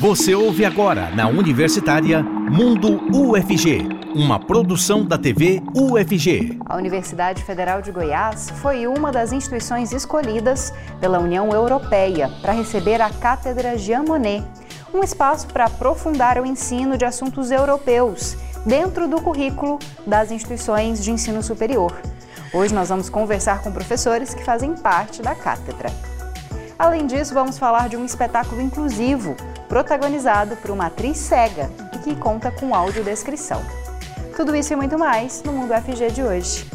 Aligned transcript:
Você 0.00 0.32
ouve 0.32 0.64
agora 0.64 1.10
na 1.10 1.26
Universitária 1.26 2.22
Mundo 2.22 3.00
UFG, 3.12 3.88
uma 4.14 4.38
produção 4.38 5.04
da 5.04 5.18
TV 5.18 5.60
UFG. 5.74 6.60
A 6.66 6.76
Universidade 6.76 7.42
Federal 7.42 7.82
de 7.82 7.90
Goiás 7.90 8.48
foi 8.62 8.86
uma 8.86 9.10
das 9.10 9.32
instituições 9.32 9.92
escolhidas 9.92 10.72
pela 11.00 11.18
União 11.18 11.50
Europeia 11.50 12.30
para 12.40 12.52
receber 12.52 13.00
a 13.00 13.10
Cátedra 13.10 13.76
Jean 13.76 14.04
Monnet, 14.04 14.44
um 14.94 15.02
espaço 15.02 15.48
para 15.48 15.64
aprofundar 15.64 16.40
o 16.40 16.46
ensino 16.46 16.96
de 16.96 17.04
assuntos 17.04 17.50
europeus 17.50 18.36
dentro 18.64 19.08
do 19.08 19.20
currículo 19.20 19.80
das 20.06 20.30
instituições 20.30 21.02
de 21.02 21.10
ensino 21.10 21.42
superior. 21.42 21.92
Hoje 22.54 22.72
nós 22.72 22.88
vamos 22.88 23.10
conversar 23.10 23.62
com 23.62 23.72
professores 23.72 24.32
que 24.32 24.44
fazem 24.44 24.76
parte 24.76 25.22
da 25.22 25.34
cátedra. 25.34 25.90
Além 26.78 27.08
disso, 27.08 27.34
vamos 27.34 27.58
falar 27.58 27.88
de 27.88 27.96
um 27.96 28.04
espetáculo 28.04 28.60
inclusivo, 28.60 29.34
protagonizado 29.68 30.56
por 30.56 30.70
uma 30.70 30.86
atriz 30.86 31.18
cega 31.18 31.70
e 31.94 31.98
que 31.98 32.16
conta 32.16 32.50
com 32.50 32.74
audiodescrição. 32.74 33.62
Tudo 34.34 34.56
isso 34.56 34.72
e 34.72 34.76
muito 34.76 34.98
mais 34.98 35.42
no 35.42 35.52
Mundo 35.52 35.74
FG 35.74 36.10
de 36.10 36.22
hoje. 36.22 36.66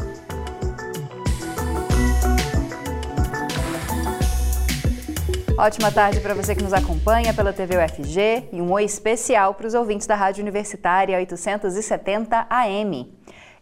Ótima 5.56 5.90
tarde 5.90 6.20
para 6.20 6.34
você 6.34 6.54
que 6.54 6.62
nos 6.62 6.72
acompanha 6.72 7.32
pela 7.32 7.52
TV 7.52 7.76
UFG 7.76 8.48
e 8.52 8.60
um 8.60 8.72
oi 8.72 8.84
especial 8.84 9.54
para 9.54 9.66
os 9.66 9.74
ouvintes 9.74 10.06
da 10.06 10.14
Rádio 10.14 10.42
Universitária 10.42 11.16
870 11.16 12.46
AM. 12.50 13.12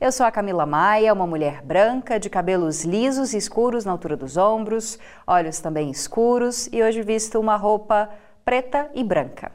Eu 0.01 0.11
sou 0.11 0.27
a 0.27 0.33
Camila 0.33 0.67
Maia, 0.67 1.13
uma 1.13 1.27
mulher 1.27 1.63
branca, 1.63 2.19
de 2.19 2.29
cabelos 2.29 2.83
lisos 2.83 3.35
e 3.35 3.37
escuros 3.37 3.85
na 3.85 3.93
altura 3.93 4.17
dos 4.17 4.37
ombros, 4.37 4.99
olhos 5.25 5.61
também 5.61 5.91
escuros 5.91 6.69
e 6.73 6.83
hoje 6.83 7.03
visto 7.03 7.39
uma 7.39 7.57
roupa 7.57 8.11
preta 8.45 8.91
e 8.95 9.05
branca. 9.05 9.53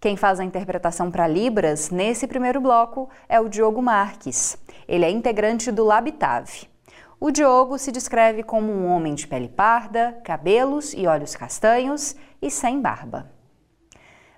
Quem 0.00 0.16
faz 0.16 0.40
a 0.40 0.44
interpretação 0.44 1.10
para 1.10 1.28
Libras 1.28 1.90
nesse 1.90 2.26
primeiro 2.26 2.60
bloco 2.60 3.08
é 3.28 3.40
o 3.40 3.48
Diogo 3.48 3.80
Marques. 3.80 4.58
Ele 4.88 5.04
é 5.04 5.10
integrante 5.10 5.70
do 5.70 5.84
Labitave. 5.84 6.68
O 7.20 7.30
Diogo 7.30 7.78
se 7.78 7.92
descreve 7.92 8.42
como 8.42 8.72
um 8.72 8.86
homem 8.86 9.14
de 9.14 9.28
pele 9.28 9.48
parda, 9.48 10.18
cabelos 10.24 10.92
e 10.92 11.06
olhos 11.06 11.36
castanhos 11.36 12.16
e 12.42 12.50
sem 12.50 12.80
barba. 12.80 13.30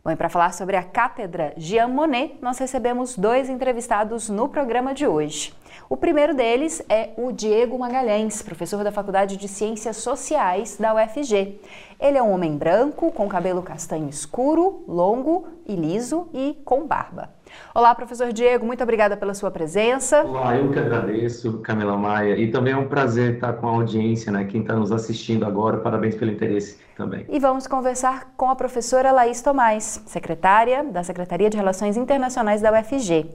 Bom, 0.04 0.10
e 0.10 0.16
para 0.16 0.28
falar 0.28 0.52
sobre 0.52 0.76
a 0.76 0.82
Cátedra 0.82 1.54
Jean 1.56 1.88
Monnet, 1.88 2.36
nós 2.42 2.58
recebemos 2.58 3.16
dois 3.16 3.48
entrevistados 3.48 4.28
no 4.28 4.50
programa 4.50 4.92
de 4.92 5.06
hoje. 5.06 5.54
O 5.88 5.96
primeiro 5.96 6.34
deles 6.34 6.82
é 6.90 7.14
o 7.16 7.32
Diego 7.32 7.78
Magalhães, 7.78 8.42
professor 8.42 8.84
da 8.84 8.92
Faculdade 8.92 9.38
de 9.38 9.48
Ciências 9.48 9.96
Sociais 9.96 10.76
da 10.76 10.94
UFG. 10.94 11.58
Ele 12.04 12.18
é 12.18 12.22
um 12.22 12.34
homem 12.34 12.54
branco, 12.54 13.10
com 13.12 13.26
cabelo 13.26 13.62
castanho 13.62 14.10
escuro, 14.10 14.84
longo 14.86 15.46
e 15.66 15.74
liso 15.74 16.28
e 16.34 16.60
com 16.62 16.86
barba. 16.86 17.33
Olá, 17.74 17.92
professor 17.94 18.32
Diego, 18.32 18.64
muito 18.64 18.82
obrigada 18.82 19.16
pela 19.16 19.34
sua 19.34 19.50
presença. 19.50 20.22
Olá, 20.22 20.56
eu 20.56 20.70
que 20.70 20.78
agradeço, 20.78 21.58
Camila 21.58 21.96
Maia, 21.96 22.36
e 22.36 22.50
também 22.50 22.72
é 22.72 22.76
um 22.76 22.86
prazer 22.86 23.34
estar 23.34 23.52
com 23.54 23.66
a 23.66 23.70
audiência, 23.72 24.30
né? 24.30 24.44
Quem 24.44 24.60
está 24.60 24.74
nos 24.74 24.92
assistindo 24.92 25.44
agora, 25.44 25.78
parabéns 25.78 26.14
pelo 26.14 26.30
interesse 26.30 26.78
também. 26.96 27.26
E 27.28 27.40
vamos 27.40 27.66
conversar 27.66 28.32
com 28.36 28.48
a 28.48 28.54
professora 28.54 29.10
Laís 29.10 29.42
Tomás, 29.42 30.02
secretária 30.06 30.84
da 30.84 31.02
Secretaria 31.02 31.50
de 31.50 31.56
Relações 31.56 31.96
Internacionais 31.96 32.62
da 32.62 32.72
UFG. 32.72 33.26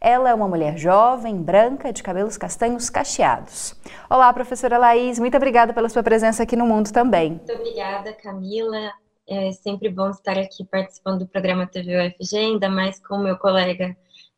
Ela 0.00 0.30
é 0.30 0.34
uma 0.34 0.46
mulher 0.46 0.78
jovem, 0.78 1.36
branca, 1.36 1.92
de 1.92 2.00
cabelos 2.00 2.38
castanhos 2.38 2.88
cacheados. 2.88 3.74
Olá, 4.08 4.32
professora 4.32 4.78
Laís, 4.78 5.18
muito 5.18 5.36
obrigada 5.36 5.72
pela 5.72 5.88
sua 5.88 6.04
presença 6.04 6.44
aqui 6.44 6.54
no 6.54 6.66
Mundo 6.66 6.92
também. 6.92 7.30
Muito 7.30 7.52
obrigada, 7.52 8.12
Camila. 8.12 8.92
É 9.30 9.52
sempre 9.52 9.90
bom 9.90 10.08
estar 10.08 10.38
aqui 10.38 10.64
participando 10.64 11.18
do 11.18 11.26
programa 11.26 11.66
TV 11.66 12.08
UFG, 12.08 12.38
ainda 12.38 12.70
mais 12.70 12.98
com 12.98 13.16
o 13.16 13.22
meu 13.22 13.36
colega 13.36 13.94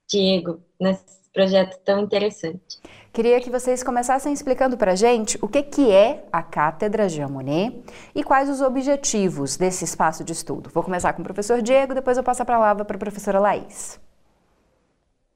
Diego, 0.08 0.60
nesse 0.80 1.04
projeto 1.32 1.78
tão 1.84 2.00
interessante. 2.00 2.80
Queria 3.12 3.40
que 3.40 3.48
vocês 3.48 3.84
começassem 3.84 4.32
explicando 4.32 4.76
para 4.76 4.90
a 4.90 4.94
gente 4.96 5.38
o 5.40 5.46
que, 5.46 5.62
que 5.62 5.92
é 5.92 6.26
a 6.32 6.42
Cátedra 6.42 7.08
Jean 7.08 7.28
Monnet 7.28 7.84
e 8.16 8.24
quais 8.24 8.50
os 8.50 8.60
objetivos 8.60 9.56
desse 9.56 9.84
espaço 9.84 10.24
de 10.24 10.32
estudo. 10.32 10.68
Vou 10.74 10.82
começar 10.82 11.12
com 11.12 11.22
o 11.22 11.24
professor 11.24 11.62
Diego, 11.62 11.94
depois 11.94 12.16
eu 12.16 12.24
passo 12.24 12.42
a 12.42 12.44
palavra 12.44 12.84
para 12.84 12.96
a 12.96 12.98
professora 12.98 13.38
Laís. 13.38 14.00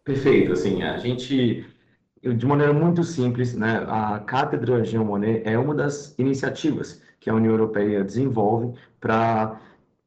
Perfeito, 0.03 0.53
assim, 0.53 0.83
a 0.83 0.99
gente, 0.99 1.65
de 2.21 2.45
maneira 2.45 2.73
muito 2.73 3.05
simples, 3.05 3.55
né, 3.55 3.87
a 3.87 4.19
Cátedra 4.19 4.85
Jean 4.85 5.05
Monnet 5.05 5.43
é 5.45 5.57
uma 5.57 5.77
das 5.77 6.13
iniciativas 6.19 7.04
que 7.25 7.31
a 7.31 7.35
União 7.35 7.53
Europeia 7.53 8.05
desenvolve 8.05 8.79
para 9.01 9.59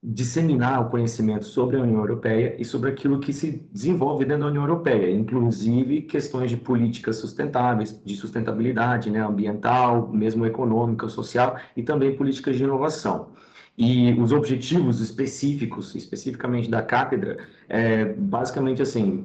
disseminar 0.03 0.79
o 0.81 0.89
conhecimento 0.91 1.45
sobre 1.45 1.75
a 1.75 1.81
União 1.81 2.00
Europeia 2.00 2.55
e 2.59 2.63
sobre 2.63 2.91
aquilo 2.91 3.19
que 3.19 3.33
se 3.33 3.67
desenvolve 3.72 4.23
dentro 4.23 4.44
da 4.44 4.50
União 4.50 4.61
Europeia, 4.61 5.11
inclusive 5.11 6.03
questões 6.03 6.51
de 6.51 6.57
políticas 6.57 7.16
sustentáveis, 7.16 8.00
de 8.05 8.16
sustentabilidade, 8.16 9.09
né, 9.09 9.19
ambiental, 9.19 10.09
mesmo 10.09 10.45
econômica, 10.45 11.09
social 11.09 11.57
e 11.75 11.81
também 11.81 12.16
políticas 12.16 12.55
de 12.55 12.63
inovação. 12.63 13.29
E 13.78 14.12
os 14.14 14.32
objetivos 14.32 15.00
específicos, 15.00 15.94
especificamente 15.94 16.68
da 16.68 16.82
cátedra, 16.82 17.38
é 17.70 18.06
basicamente 18.06 18.82
assim, 18.82 19.24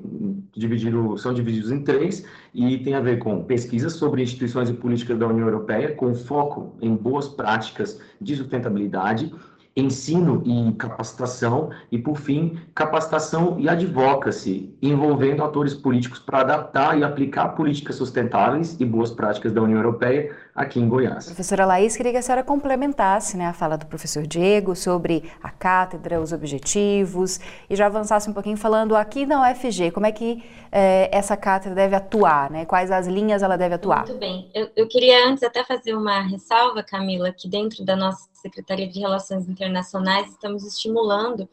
dividido, 0.55 1.17
são 1.17 1.33
divididos 1.33 1.73
em 1.73 1.83
três 1.83 2.27
e 2.53 2.77
tem 2.79 2.95
a 2.95 3.01
ver 3.01 3.19
com 3.19 3.43
pesquisas 3.45 3.95
sobre 3.95 4.23
instituições 4.23 4.69
e 4.69 4.75
políticas 4.75 5.19
da 5.19 5.27
União 5.27 5.47
Europeia, 5.47 5.95
com 5.95 6.15
foco 6.15 6.77
em 6.83 6.95
boas 6.95 7.29
práticas 7.29 7.99
de 8.21 8.37
sustentabilidade, 8.37 9.35
ensino 9.75 10.43
e 10.45 10.73
capacitação, 10.75 11.71
e, 11.91 11.97
por 11.97 12.19
fim, 12.19 12.59
capacitação 12.75 13.59
e 13.59 13.71
advocacy, 13.71 14.77
envolvendo 14.83 15.43
atores 15.43 15.73
políticos 15.73 16.19
para 16.19 16.41
adaptar 16.41 16.99
e 16.99 17.03
aplicar 17.03 17.49
políticas 17.51 17.97
sustentáveis 17.97 18.79
e 18.79 18.85
boas 18.85 19.11
práticas 19.11 19.51
da 19.51 19.63
União 19.63 19.79
Europeia 19.79 20.31
aqui 20.55 20.79
em 20.79 20.89
Goiás. 20.89 21.27
Professora 21.27 21.65
Laís, 21.65 21.97
queria 21.97 22.13
que 22.13 22.19
a 22.19 22.23
senhora 22.23 22.45
complementasse 22.45 23.37
né, 23.37 23.47
a 23.47 23.53
fala 23.53 23.79
do 23.79 23.87
professor 23.87 24.27
Diego 24.27 24.77
sobre 24.77 25.31
a 25.43 25.51
cátedra, 25.51 26.21
os 26.21 26.33
objetivos, 26.33 27.41
e 27.69 27.75
já 27.75 27.87
avançasse 27.87 28.29
um 28.29 28.33
pouquinho 28.33 28.57
falando 28.57 28.95
aqui 28.95 29.25
na 29.25 29.51
UFG, 29.51 29.91
como 29.91 30.07
é 30.07 30.13
que 30.13 30.45
é, 30.71 31.09
essa 31.11 31.37
cátedra 31.37 31.75
deve 31.75 31.97
atuar, 31.97 32.51
né, 32.51 32.65
quais 32.67 32.91
as 32.91 33.07
linhas 33.07 33.43
ela 33.43 33.57
deve 33.57 33.75
atuar. 33.75 34.07
Muito 34.07 34.19
bem. 34.19 34.51
Eu, 34.55 34.69
eu 34.77 34.89
queria 34.89 35.27
antes 35.27 35.43
até 35.43 35.65
fazer 35.65 35.95
uma 35.95 36.21
ressalva, 36.21 36.83
Camila, 36.83 37.33
que 37.33 37.49
dentro 37.49 37.85
da 37.85 37.97
nossa 37.97 38.29
Secretaria 38.35 38.89
de 38.89 39.01
Relações 39.01 39.49
Internacionais 39.49 40.29
estamos 40.29 40.65
estimulando 40.65 41.49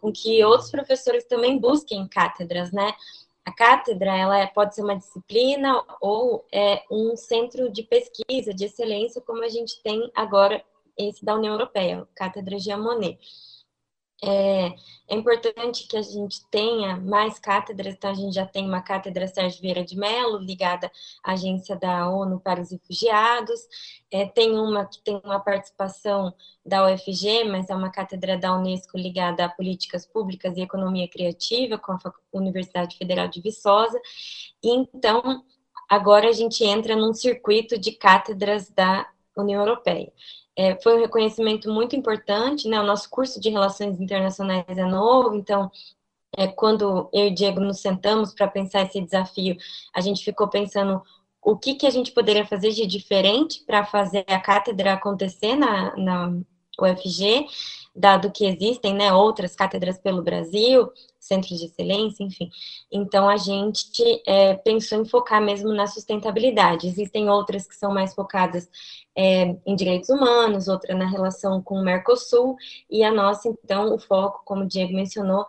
com 0.00 0.10
que 0.10 0.44
outros 0.44 0.68
professores 0.68 1.24
também 1.24 1.60
busquem 1.60 2.08
cátedras, 2.08 2.72
né? 2.72 2.92
A 3.44 3.52
cátedra 3.52 4.16
ela 4.16 4.38
é, 4.38 4.46
pode 4.46 4.74
ser 4.74 4.82
uma 4.82 4.96
disciplina 4.96 5.82
ou 6.00 6.44
é 6.52 6.84
um 6.90 7.16
centro 7.16 7.70
de 7.70 7.82
pesquisa 7.82 8.54
de 8.54 8.66
excelência, 8.66 9.20
como 9.20 9.42
a 9.42 9.48
gente 9.48 9.82
tem 9.82 10.10
agora 10.14 10.64
esse 10.96 11.24
da 11.24 11.34
União 11.34 11.54
Europeia, 11.54 12.06
Cátedra 12.14 12.58
Jean 12.58 12.78
Monnet. 12.78 13.18
É, 14.24 14.68
é, 15.08 15.16
importante 15.16 15.84
que 15.88 15.96
a 15.96 16.02
gente 16.02 16.46
tenha 16.48 16.96
mais 16.96 17.40
cátedras, 17.40 17.94
então 17.94 18.08
a 18.08 18.14
gente 18.14 18.32
já 18.32 18.46
tem 18.46 18.64
uma 18.64 18.80
cátedra 18.80 19.26
Sérgio 19.26 19.60
Vieira 19.60 19.84
de 19.84 19.96
Mello, 19.96 20.38
ligada 20.38 20.88
à 21.24 21.32
agência 21.32 21.74
da 21.74 22.08
ONU 22.08 22.38
para 22.38 22.60
os 22.60 22.70
refugiados, 22.70 23.60
é, 24.12 24.24
tem 24.24 24.52
uma 24.52 24.86
que 24.86 25.02
tem 25.02 25.20
uma 25.24 25.40
participação 25.40 26.32
da 26.64 26.86
UFG, 26.86 27.42
mas 27.50 27.68
é 27.68 27.74
uma 27.74 27.90
cátedra 27.90 28.38
da 28.38 28.54
Unesco 28.56 28.96
ligada 28.96 29.44
a 29.44 29.48
políticas 29.48 30.06
públicas 30.06 30.56
e 30.56 30.60
economia 30.60 31.08
criativa, 31.08 31.76
com 31.76 31.90
a 31.90 31.98
Universidade 32.32 32.96
Federal 32.96 33.26
de 33.26 33.40
Viçosa, 33.40 34.00
e 34.62 34.70
então 34.70 35.44
agora 35.88 36.28
a 36.28 36.32
gente 36.32 36.62
entra 36.64 36.94
num 36.94 37.12
circuito 37.12 37.76
de 37.76 37.90
cátedras 37.90 38.70
da 38.70 39.04
União 39.36 39.60
Europeia 39.62 40.12
é, 40.56 40.80
foi 40.82 40.96
um 40.96 41.00
reconhecimento 41.00 41.70
muito 41.70 41.96
importante, 41.96 42.68
né? 42.68 42.80
O 42.80 42.86
nosso 42.86 43.08
curso 43.08 43.40
de 43.40 43.48
Relações 43.48 44.00
Internacionais 44.00 44.64
é 44.68 44.84
novo, 44.84 45.34
então, 45.34 45.70
é, 46.36 46.46
quando 46.46 47.08
eu 47.12 47.26
e 47.26 47.30
Diego 47.30 47.60
nos 47.60 47.80
sentamos 47.80 48.34
para 48.34 48.48
pensar 48.48 48.82
esse 48.82 49.00
desafio, 49.00 49.56
a 49.94 50.00
gente 50.00 50.24
ficou 50.24 50.48
pensando 50.48 51.02
o 51.42 51.56
que, 51.56 51.74
que 51.74 51.86
a 51.86 51.90
gente 51.90 52.12
poderia 52.12 52.46
fazer 52.46 52.70
de 52.70 52.86
diferente 52.86 53.64
para 53.66 53.84
fazer 53.84 54.24
a 54.28 54.38
cátedra 54.38 54.92
acontecer 54.92 55.56
na, 55.56 55.96
na 55.96 56.32
UFG, 56.80 57.46
dado 57.94 58.30
que 58.30 58.46
existem 58.46 58.94
né, 58.94 59.12
outras 59.12 59.54
cátedras 59.54 59.98
pelo 59.98 60.22
Brasil, 60.22 60.90
centros 61.22 61.60
de 61.60 61.66
excelência, 61.66 62.24
enfim. 62.24 62.50
Então, 62.90 63.28
a 63.28 63.36
gente 63.36 64.02
é, 64.26 64.54
pensou 64.54 65.00
em 65.00 65.04
focar 65.04 65.40
mesmo 65.40 65.72
na 65.72 65.86
sustentabilidade. 65.86 66.86
Existem 66.86 67.30
outras 67.30 67.66
que 67.66 67.76
são 67.76 67.94
mais 67.94 68.12
focadas 68.12 68.68
é, 69.16 69.56
em 69.64 69.76
direitos 69.76 70.08
humanos, 70.08 70.66
outra 70.66 70.94
na 70.94 71.06
relação 71.06 71.62
com 71.62 71.76
o 71.76 71.84
Mercosul, 71.84 72.56
e 72.90 73.04
a 73.04 73.12
nossa, 73.12 73.48
então, 73.48 73.94
o 73.94 73.98
foco, 73.98 74.42
como 74.44 74.64
o 74.64 74.68
Diego 74.68 74.92
mencionou, 74.92 75.46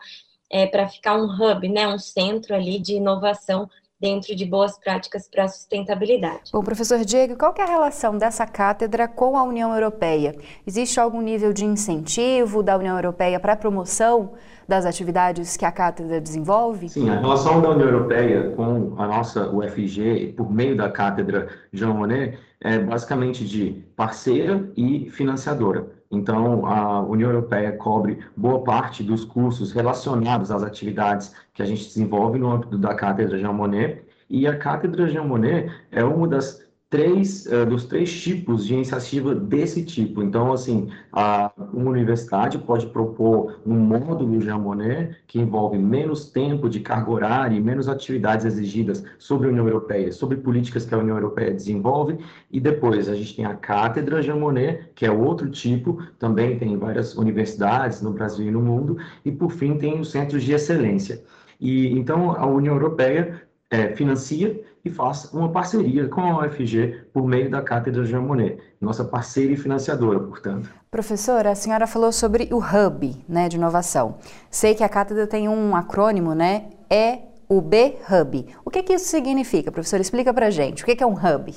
é 0.49 0.67
para 0.67 0.87
ficar 0.87 1.17
um 1.17 1.25
hub, 1.25 1.67
né, 1.67 1.87
um 1.87 1.97
centro 1.97 2.53
ali 2.53 2.77
de 2.77 2.93
inovação 2.93 3.67
dentro 4.03 4.35
de 4.35 4.45
boas 4.45 4.77
práticas 4.77 5.29
para 5.29 5.45
a 5.45 5.47
sustentabilidade. 5.47 6.51
Bom, 6.51 6.61
professor 6.61 6.99
Diego, 7.05 7.37
qual 7.37 7.55
é 7.57 7.61
a 7.61 7.65
relação 7.65 8.17
dessa 8.17 8.45
cátedra 8.45 9.07
com 9.07 9.37
a 9.37 9.43
União 9.43 9.73
Europeia? 9.73 10.35
Existe 10.67 10.99
algum 10.99 11.21
nível 11.21 11.53
de 11.53 11.63
incentivo 11.63 12.61
da 12.61 12.77
União 12.77 12.97
Europeia 12.97 13.39
para 13.39 13.53
a 13.53 13.55
promoção 13.55 14.33
das 14.67 14.85
atividades 14.85 15.55
que 15.55 15.63
a 15.63 15.71
cátedra 15.71 16.19
desenvolve? 16.19 16.89
Sim, 16.89 17.09
a 17.09 17.17
relação 17.17 17.61
da 17.61 17.69
União 17.69 17.87
Europeia 17.87 18.51
com 18.57 18.93
a 18.97 19.07
nossa 19.07 19.49
UFG, 19.49 20.33
por 20.35 20.51
meio 20.51 20.75
da 20.75 20.89
cátedra 20.89 21.47
Jean 21.71 21.93
Monnet, 21.93 22.37
é 22.59 22.79
basicamente 22.79 23.45
de 23.45 23.85
parceira 23.95 24.69
e 24.75 25.09
financiadora. 25.11 25.87
Então, 26.13 26.65
a 26.67 27.01
União 27.01 27.31
Europeia 27.31 27.71
cobre 27.71 28.19
boa 28.37 28.63
parte 28.63 29.03
dos 29.03 29.25
cursos 29.25 29.71
relacionados 29.71 30.51
às 30.51 30.61
atividades 30.61 31.35
que 31.53 31.63
a 31.63 31.65
gente 31.65 31.85
desenvolve 31.85 32.37
no 32.37 32.51
âmbito 32.51 32.77
da 32.77 32.93
Cátedra 32.93 33.39
Jean 33.39 33.53
Monnet, 33.53 34.03
e 34.29 34.47
a 34.47 34.55
Cátedra 34.57 35.07
Jean 35.09 35.23
Monnet 35.23 35.71
é 35.91 36.03
uma 36.03 36.27
das 36.27 36.62
três, 36.93 37.47
uh, 37.47 37.65
dos 37.65 37.85
três 37.85 38.21
tipos 38.21 38.67
de 38.67 38.75
iniciativa 38.75 39.33
desse 39.33 39.83
tipo. 39.83 40.21
Então, 40.21 40.53
assim, 40.53 40.91
a, 41.11 41.51
uma 41.73 41.89
universidade 41.89 42.59
pode 42.59 42.85
propor 42.85 43.59
um 43.65 43.73
módulo 43.73 44.39
Jean 44.39 44.59
Monnet 44.59 45.17
que 45.25 45.39
envolve 45.39 45.79
menos 45.79 46.29
tempo 46.29 46.69
de 46.69 46.81
carga 46.81 47.09
horária 47.09 47.57
e 47.57 47.59
menos 47.59 47.89
atividades 47.89 48.45
exigidas 48.45 49.03
sobre 49.17 49.47
a 49.47 49.49
União 49.49 49.65
Europeia, 49.65 50.11
sobre 50.11 50.37
políticas 50.37 50.85
que 50.85 50.93
a 50.93 50.99
União 50.99 51.17
Europeia 51.17 51.49
desenvolve, 51.51 52.19
e 52.51 52.59
depois 52.59 53.09
a 53.09 53.15
gente 53.15 53.37
tem 53.37 53.45
a 53.45 53.55
Cátedra 53.55 54.21
Jean 54.21 54.35
Monnet, 54.35 54.91
que 54.93 55.03
é 55.03 55.11
outro 55.11 55.49
tipo, 55.49 55.99
também 56.19 56.59
tem 56.59 56.77
várias 56.77 57.15
universidades 57.15 58.03
no 58.03 58.11
Brasil 58.11 58.45
e 58.45 58.51
no 58.51 58.61
mundo, 58.61 58.97
e 59.25 59.31
por 59.31 59.51
fim 59.51 59.79
tem 59.79 59.99
os 59.99 60.11
centros 60.11 60.43
de 60.43 60.53
excelência. 60.53 61.23
E 61.59 61.87
então 61.87 62.33
a 62.37 62.45
União 62.45 62.75
Europeia 62.75 63.41
é, 63.71 63.95
financia 63.95 64.61
e 64.85 64.89
faz 64.89 65.31
uma 65.33 65.49
parceria 65.51 66.09
com 66.09 66.21
a 66.21 66.45
UFG 66.45 67.05
por 67.13 67.25
meio 67.25 67.49
da 67.49 67.61
Cátedra 67.61 68.05
Jean 68.05 68.21
Monnet, 68.21 68.61
nossa 68.81 69.05
parceira 69.05 69.53
e 69.53 69.57
financiadora, 69.57 70.19
portanto. 70.19 70.69
Professora, 70.91 71.51
a 71.51 71.55
senhora 71.55 71.87
falou 71.87 72.11
sobre 72.11 72.49
o 72.51 72.57
Hub 72.57 73.23
né, 73.27 73.47
de 73.47 73.55
inovação. 73.55 74.17
Sei 74.51 74.75
que 74.75 74.83
a 74.83 74.89
cátedra 74.89 75.25
tem 75.25 75.47
um 75.47 75.75
acrônimo, 75.75 76.35
né? 76.35 76.69
É 76.89 77.19
o 77.47 77.61
B 77.61 77.95
Hub. 78.09 78.45
O 78.65 78.69
que, 78.69 78.83
que 78.83 78.93
isso 78.93 79.05
significa, 79.05 79.71
professor? 79.71 80.01
Explica 80.01 80.33
para 80.33 80.49
gente. 80.49 80.83
O 80.83 80.85
que, 80.85 80.95
que 80.95 81.03
é 81.03 81.07
um 81.07 81.13
hub? 81.13 81.53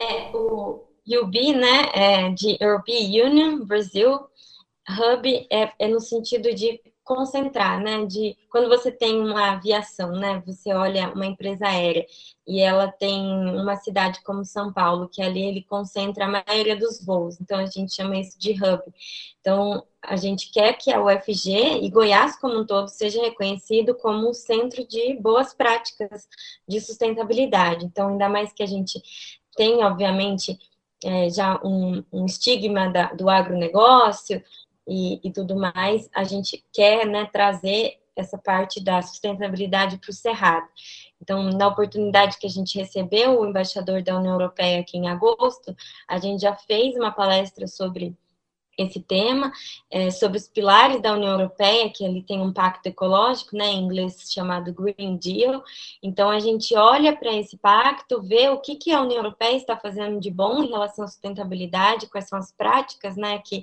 É 0.00 0.30
o 0.34 0.84
UB, 1.06 1.54
né? 1.54 1.88
É 1.94 2.30
de 2.30 2.56
European 2.60 3.26
Union, 3.26 3.64
Brasil. 3.64 4.18
Hub 4.88 5.46
é, 5.50 5.70
é 5.78 5.88
no 5.88 6.00
sentido 6.00 6.52
de 6.54 6.80
concentrar, 7.04 7.80
né? 7.80 8.04
De 8.06 8.36
quando 8.50 8.68
você 8.68 8.90
tem 8.90 9.20
uma 9.20 9.52
aviação, 9.52 10.12
né? 10.12 10.42
Você 10.46 10.72
olha 10.72 11.12
uma 11.12 11.26
empresa 11.26 11.66
aérea 11.66 12.06
e 12.46 12.60
ela 12.60 12.90
tem 12.90 13.20
uma 13.56 13.76
cidade 13.76 14.22
como 14.24 14.44
São 14.44 14.72
Paulo, 14.72 15.08
que 15.08 15.22
ali 15.22 15.42
ele 15.44 15.62
concentra 15.62 16.24
a 16.24 16.44
maioria 16.46 16.76
dos 16.76 17.04
voos. 17.04 17.40
Então 17.40 17.58
a 17.58 17.66
gente 17.66 17.94
chama 17.94 18.16
isso 18.18 18.38
de 18.38 18.52
hub. 18.52 18.82
Então 19.40 19.84
a 20.02 20.16
gente 20.16 20.50
quer 20.50 20.72
que 20.74 20.92
a 20.92 21.02
UFG 21.02 21.84
e 21.84 21.90
Goiás 21.90 22.36
como 22.40 22.58
um 22.58 22.66
todo 22.66 22.88
seja 22.88 23.20
reconhecido 23.20 23.94
como 23.94 24.28
um 24.28 24.34
centro 24.34 24.86
de 24.86 25.14
boas 25.20 25.54
práticas 25.54 26.26
de 26.66 26.80
sustentabilidade. 26.80 27.84
Então 27.84 28.08
ainda 28.08 28.28
mais 28.28 28.52
que 28.52 28.62
a 28.62 28.66
gente 28.66 29.00
tem, 29.56 29.84
obviamente, 29.84 30.58
é, 31.04 31.28
já 31.28 31.60
um, 31.62 32.02
um 32.12 32.24
estigma 32.24 32.88
da, 32.90 33.12
do 33.12 33.28
agronegócio, 33.28 34.42
e, 34.86 35.20
e 35.26 35.32
tudo 35.32 35.56
mais, 35.56 36.08
a 36.14 36.24
gente 36.24 36.64
quer 36.72 37.06
né, 37.06 37.28
trazer 37.32 37.98
essa 38.16 38.38
parte 38.38 38.82
da 38.82 39.02
sustentabilidade 39.02 39.98
para 39.98 40.10
o 40.10 40.14
Cerrado. 40.14 40.66
Então, 41.20 41.42
na 41.50 41.68
oportunidade 41.68 42.38
que 42.38 42.46
a 42.46 42.50
gente 42.50 42.78
recebeu 42.78 43.40
o 43.40 43.46
embaixador 43.46 44.02
da 44.02 44.16
União 44.16 44.34
Europeia 44.34 44.80
aqui 44.80 44.96
em 44.96 45.08
agosto, 45.08 45.74
a 46.08 46.18
gente 46.18 46.42
já 46.42 46.54
fez 46.54 46.94
uma 46.94 47.10
palestra 47.10 47.66
sobre 47.66 48.16
esse 48.76 49.00
tema, 49.00 49.52
é, 49.90 50.10
sobre 50.10 50.38
os 50.38 50.48
pilares 50.48 51.00
da 51.00 51.12
União 51.12 51.32
Europeia, 51.32 51.90
que 51.90 52.04
ali 52.04 52.22
tem 52.22 52.40
um 52.40 52.52
pacto 52.52 52.88
ecológico, 52.88 53.56
né, 53.56 53.66
em 53.66 53.82
inglês 53.82 54.30
chamado 54.32 54.72
Green 54.72 55.16
Deal. 55.16 55.62
Então, 56.02 56.30
a 56.30 56.38
gente 56.38 56.76
olha 56.76 57.16
para 57.16 57.32
esse 57.32 57.56
pacto, 57.56 58.22
vê 58.22 58.48
o 58.48 58.58
que, 58.58 58.76
que 58.76 58.92
a 58.92 59.00
União 59.00 59.18
Europeia 59.18 59.56
está 59.56 59.76
fazendo 59.76 60.20
de 60.20 60.30
bom 60.30 60.62
em 60.62 60.68
relação 60.68 61.04
à 61.04 61.08
sustentabilidade, 61.08 62.08
quais 62.08 62.28
são 62.28 62.38
as 62.38 62.52
práticas 62.52 63.16
né, 63.16 63.38
que 63.44 63.62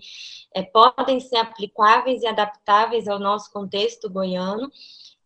é, 0.53 0.63
podem 0.63 1.19
ser 1.19 1.37
aplicáveis 1.37 2.21
e 2.23 2.27
adaptáveis 2.27 3.07
ao 3.07 3.19
nosso 3.19 3.51
contexto 3.51 4.09
goiano, 4.09 4.71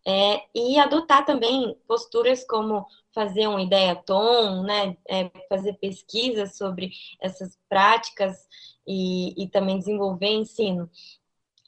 é, 0.06 0.44
e 0.54 0.78
adotar 0.78 1.26
também 1.26 1.76
posturas 1.88 2.44
como 2.44 2.86
fazer 3.12 3.48
um 3.48 3.58
ideatom, 3.58 4.62
né, 4.62 4.96
é, 5.08 5.30
fazer 5.48 5.72
pesquisas 5.74 6.56
sobre 6.56 6.92
essas 7.20 7.58
práticas 7.68 8.46
e, 8.86 9.42
e 9.42 9.48
também 9.48 9.78
desenvolver 9.78 10.28
ensino. 10.28 10.88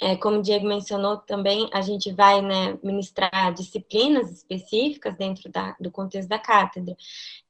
É, 0.00 0.17
como 0.17 0.39
o 0.39 0.43
Diego 0.43 0.67
mencionou 0.67 1.17
também, 1.17 1.69
a 1.73 1.81
gente 1.81 2.12
vai 2.12 2.41
né, 2.41 2.79
ministrar 2.85 3.53
disciplinas 3.53 4.31
específicas 4.31 5.17
dentro 5.17 5.50
da, 5.50 5.75
do 5.81 5.91
contexto 5.91 6.29
da 6.29 6.39
cátedra. 6.39 6.97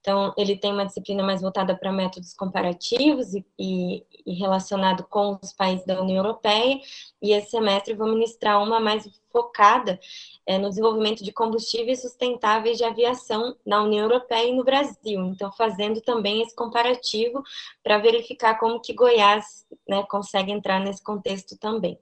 Então, 0.01 0.33
ele 0.35 0.57
tem 0.57 0.73
uma 0.73 0.87
disciplina 0.87 1.23
mais 1.23 1.43
voltada 1.43 1.77
para 1.77 1.93
métodos 1.93 2.33
comparativos 2.33 3.35
e, 3.35 3.45
e, 3.59 4.07
e, 4.25 4.33
relacionado 4.33 5.05
com 5.05 5.39
os 5.43 5.53
países 5.53 5.85
da 5.85 6.01
União 6.01 6.25
Europeia, 6.25 6.81
e 7.21 7.33
esse 7.33 7.51
semestre 7.51 7.93
vou 7.93 8.09
ministrar 8.09 8.63
uma 8.63 8.81
mais 8.81 9.07
focada 9.31 10.01
é, 10.47 10.57
no 10.57 10.71
desenvolvimento 10.71 11.23
de 11.23 11.33
combustíveis 11.33 12.01
sustentáveis 12.01 12.79
de 12.79 12.85
aviação 12.85 13.55
na 13.67 13.83
União 13.83 14.05
Europeia 14.05 14.49
e 14.49 14.57
no 14.57 14.65
Brasil. 14.65 15.27
Então, 15.27 15.53
fazendo 15.53 16.01
também 16.01 16.41
esse 16.41 16.57
comparativo 16.57 17.43
para 17.83 17.99
verificar 17.99 18.59
como 18.59 18.81
que 18.81 18.95
Goiás 18.95 19.67
né, 19.87 20.03
consegue 20.09 20.51
entrar 20.51 20.81
nesse 20.81 21.03
contexto 21.03 21.59
também. 21.59 21.99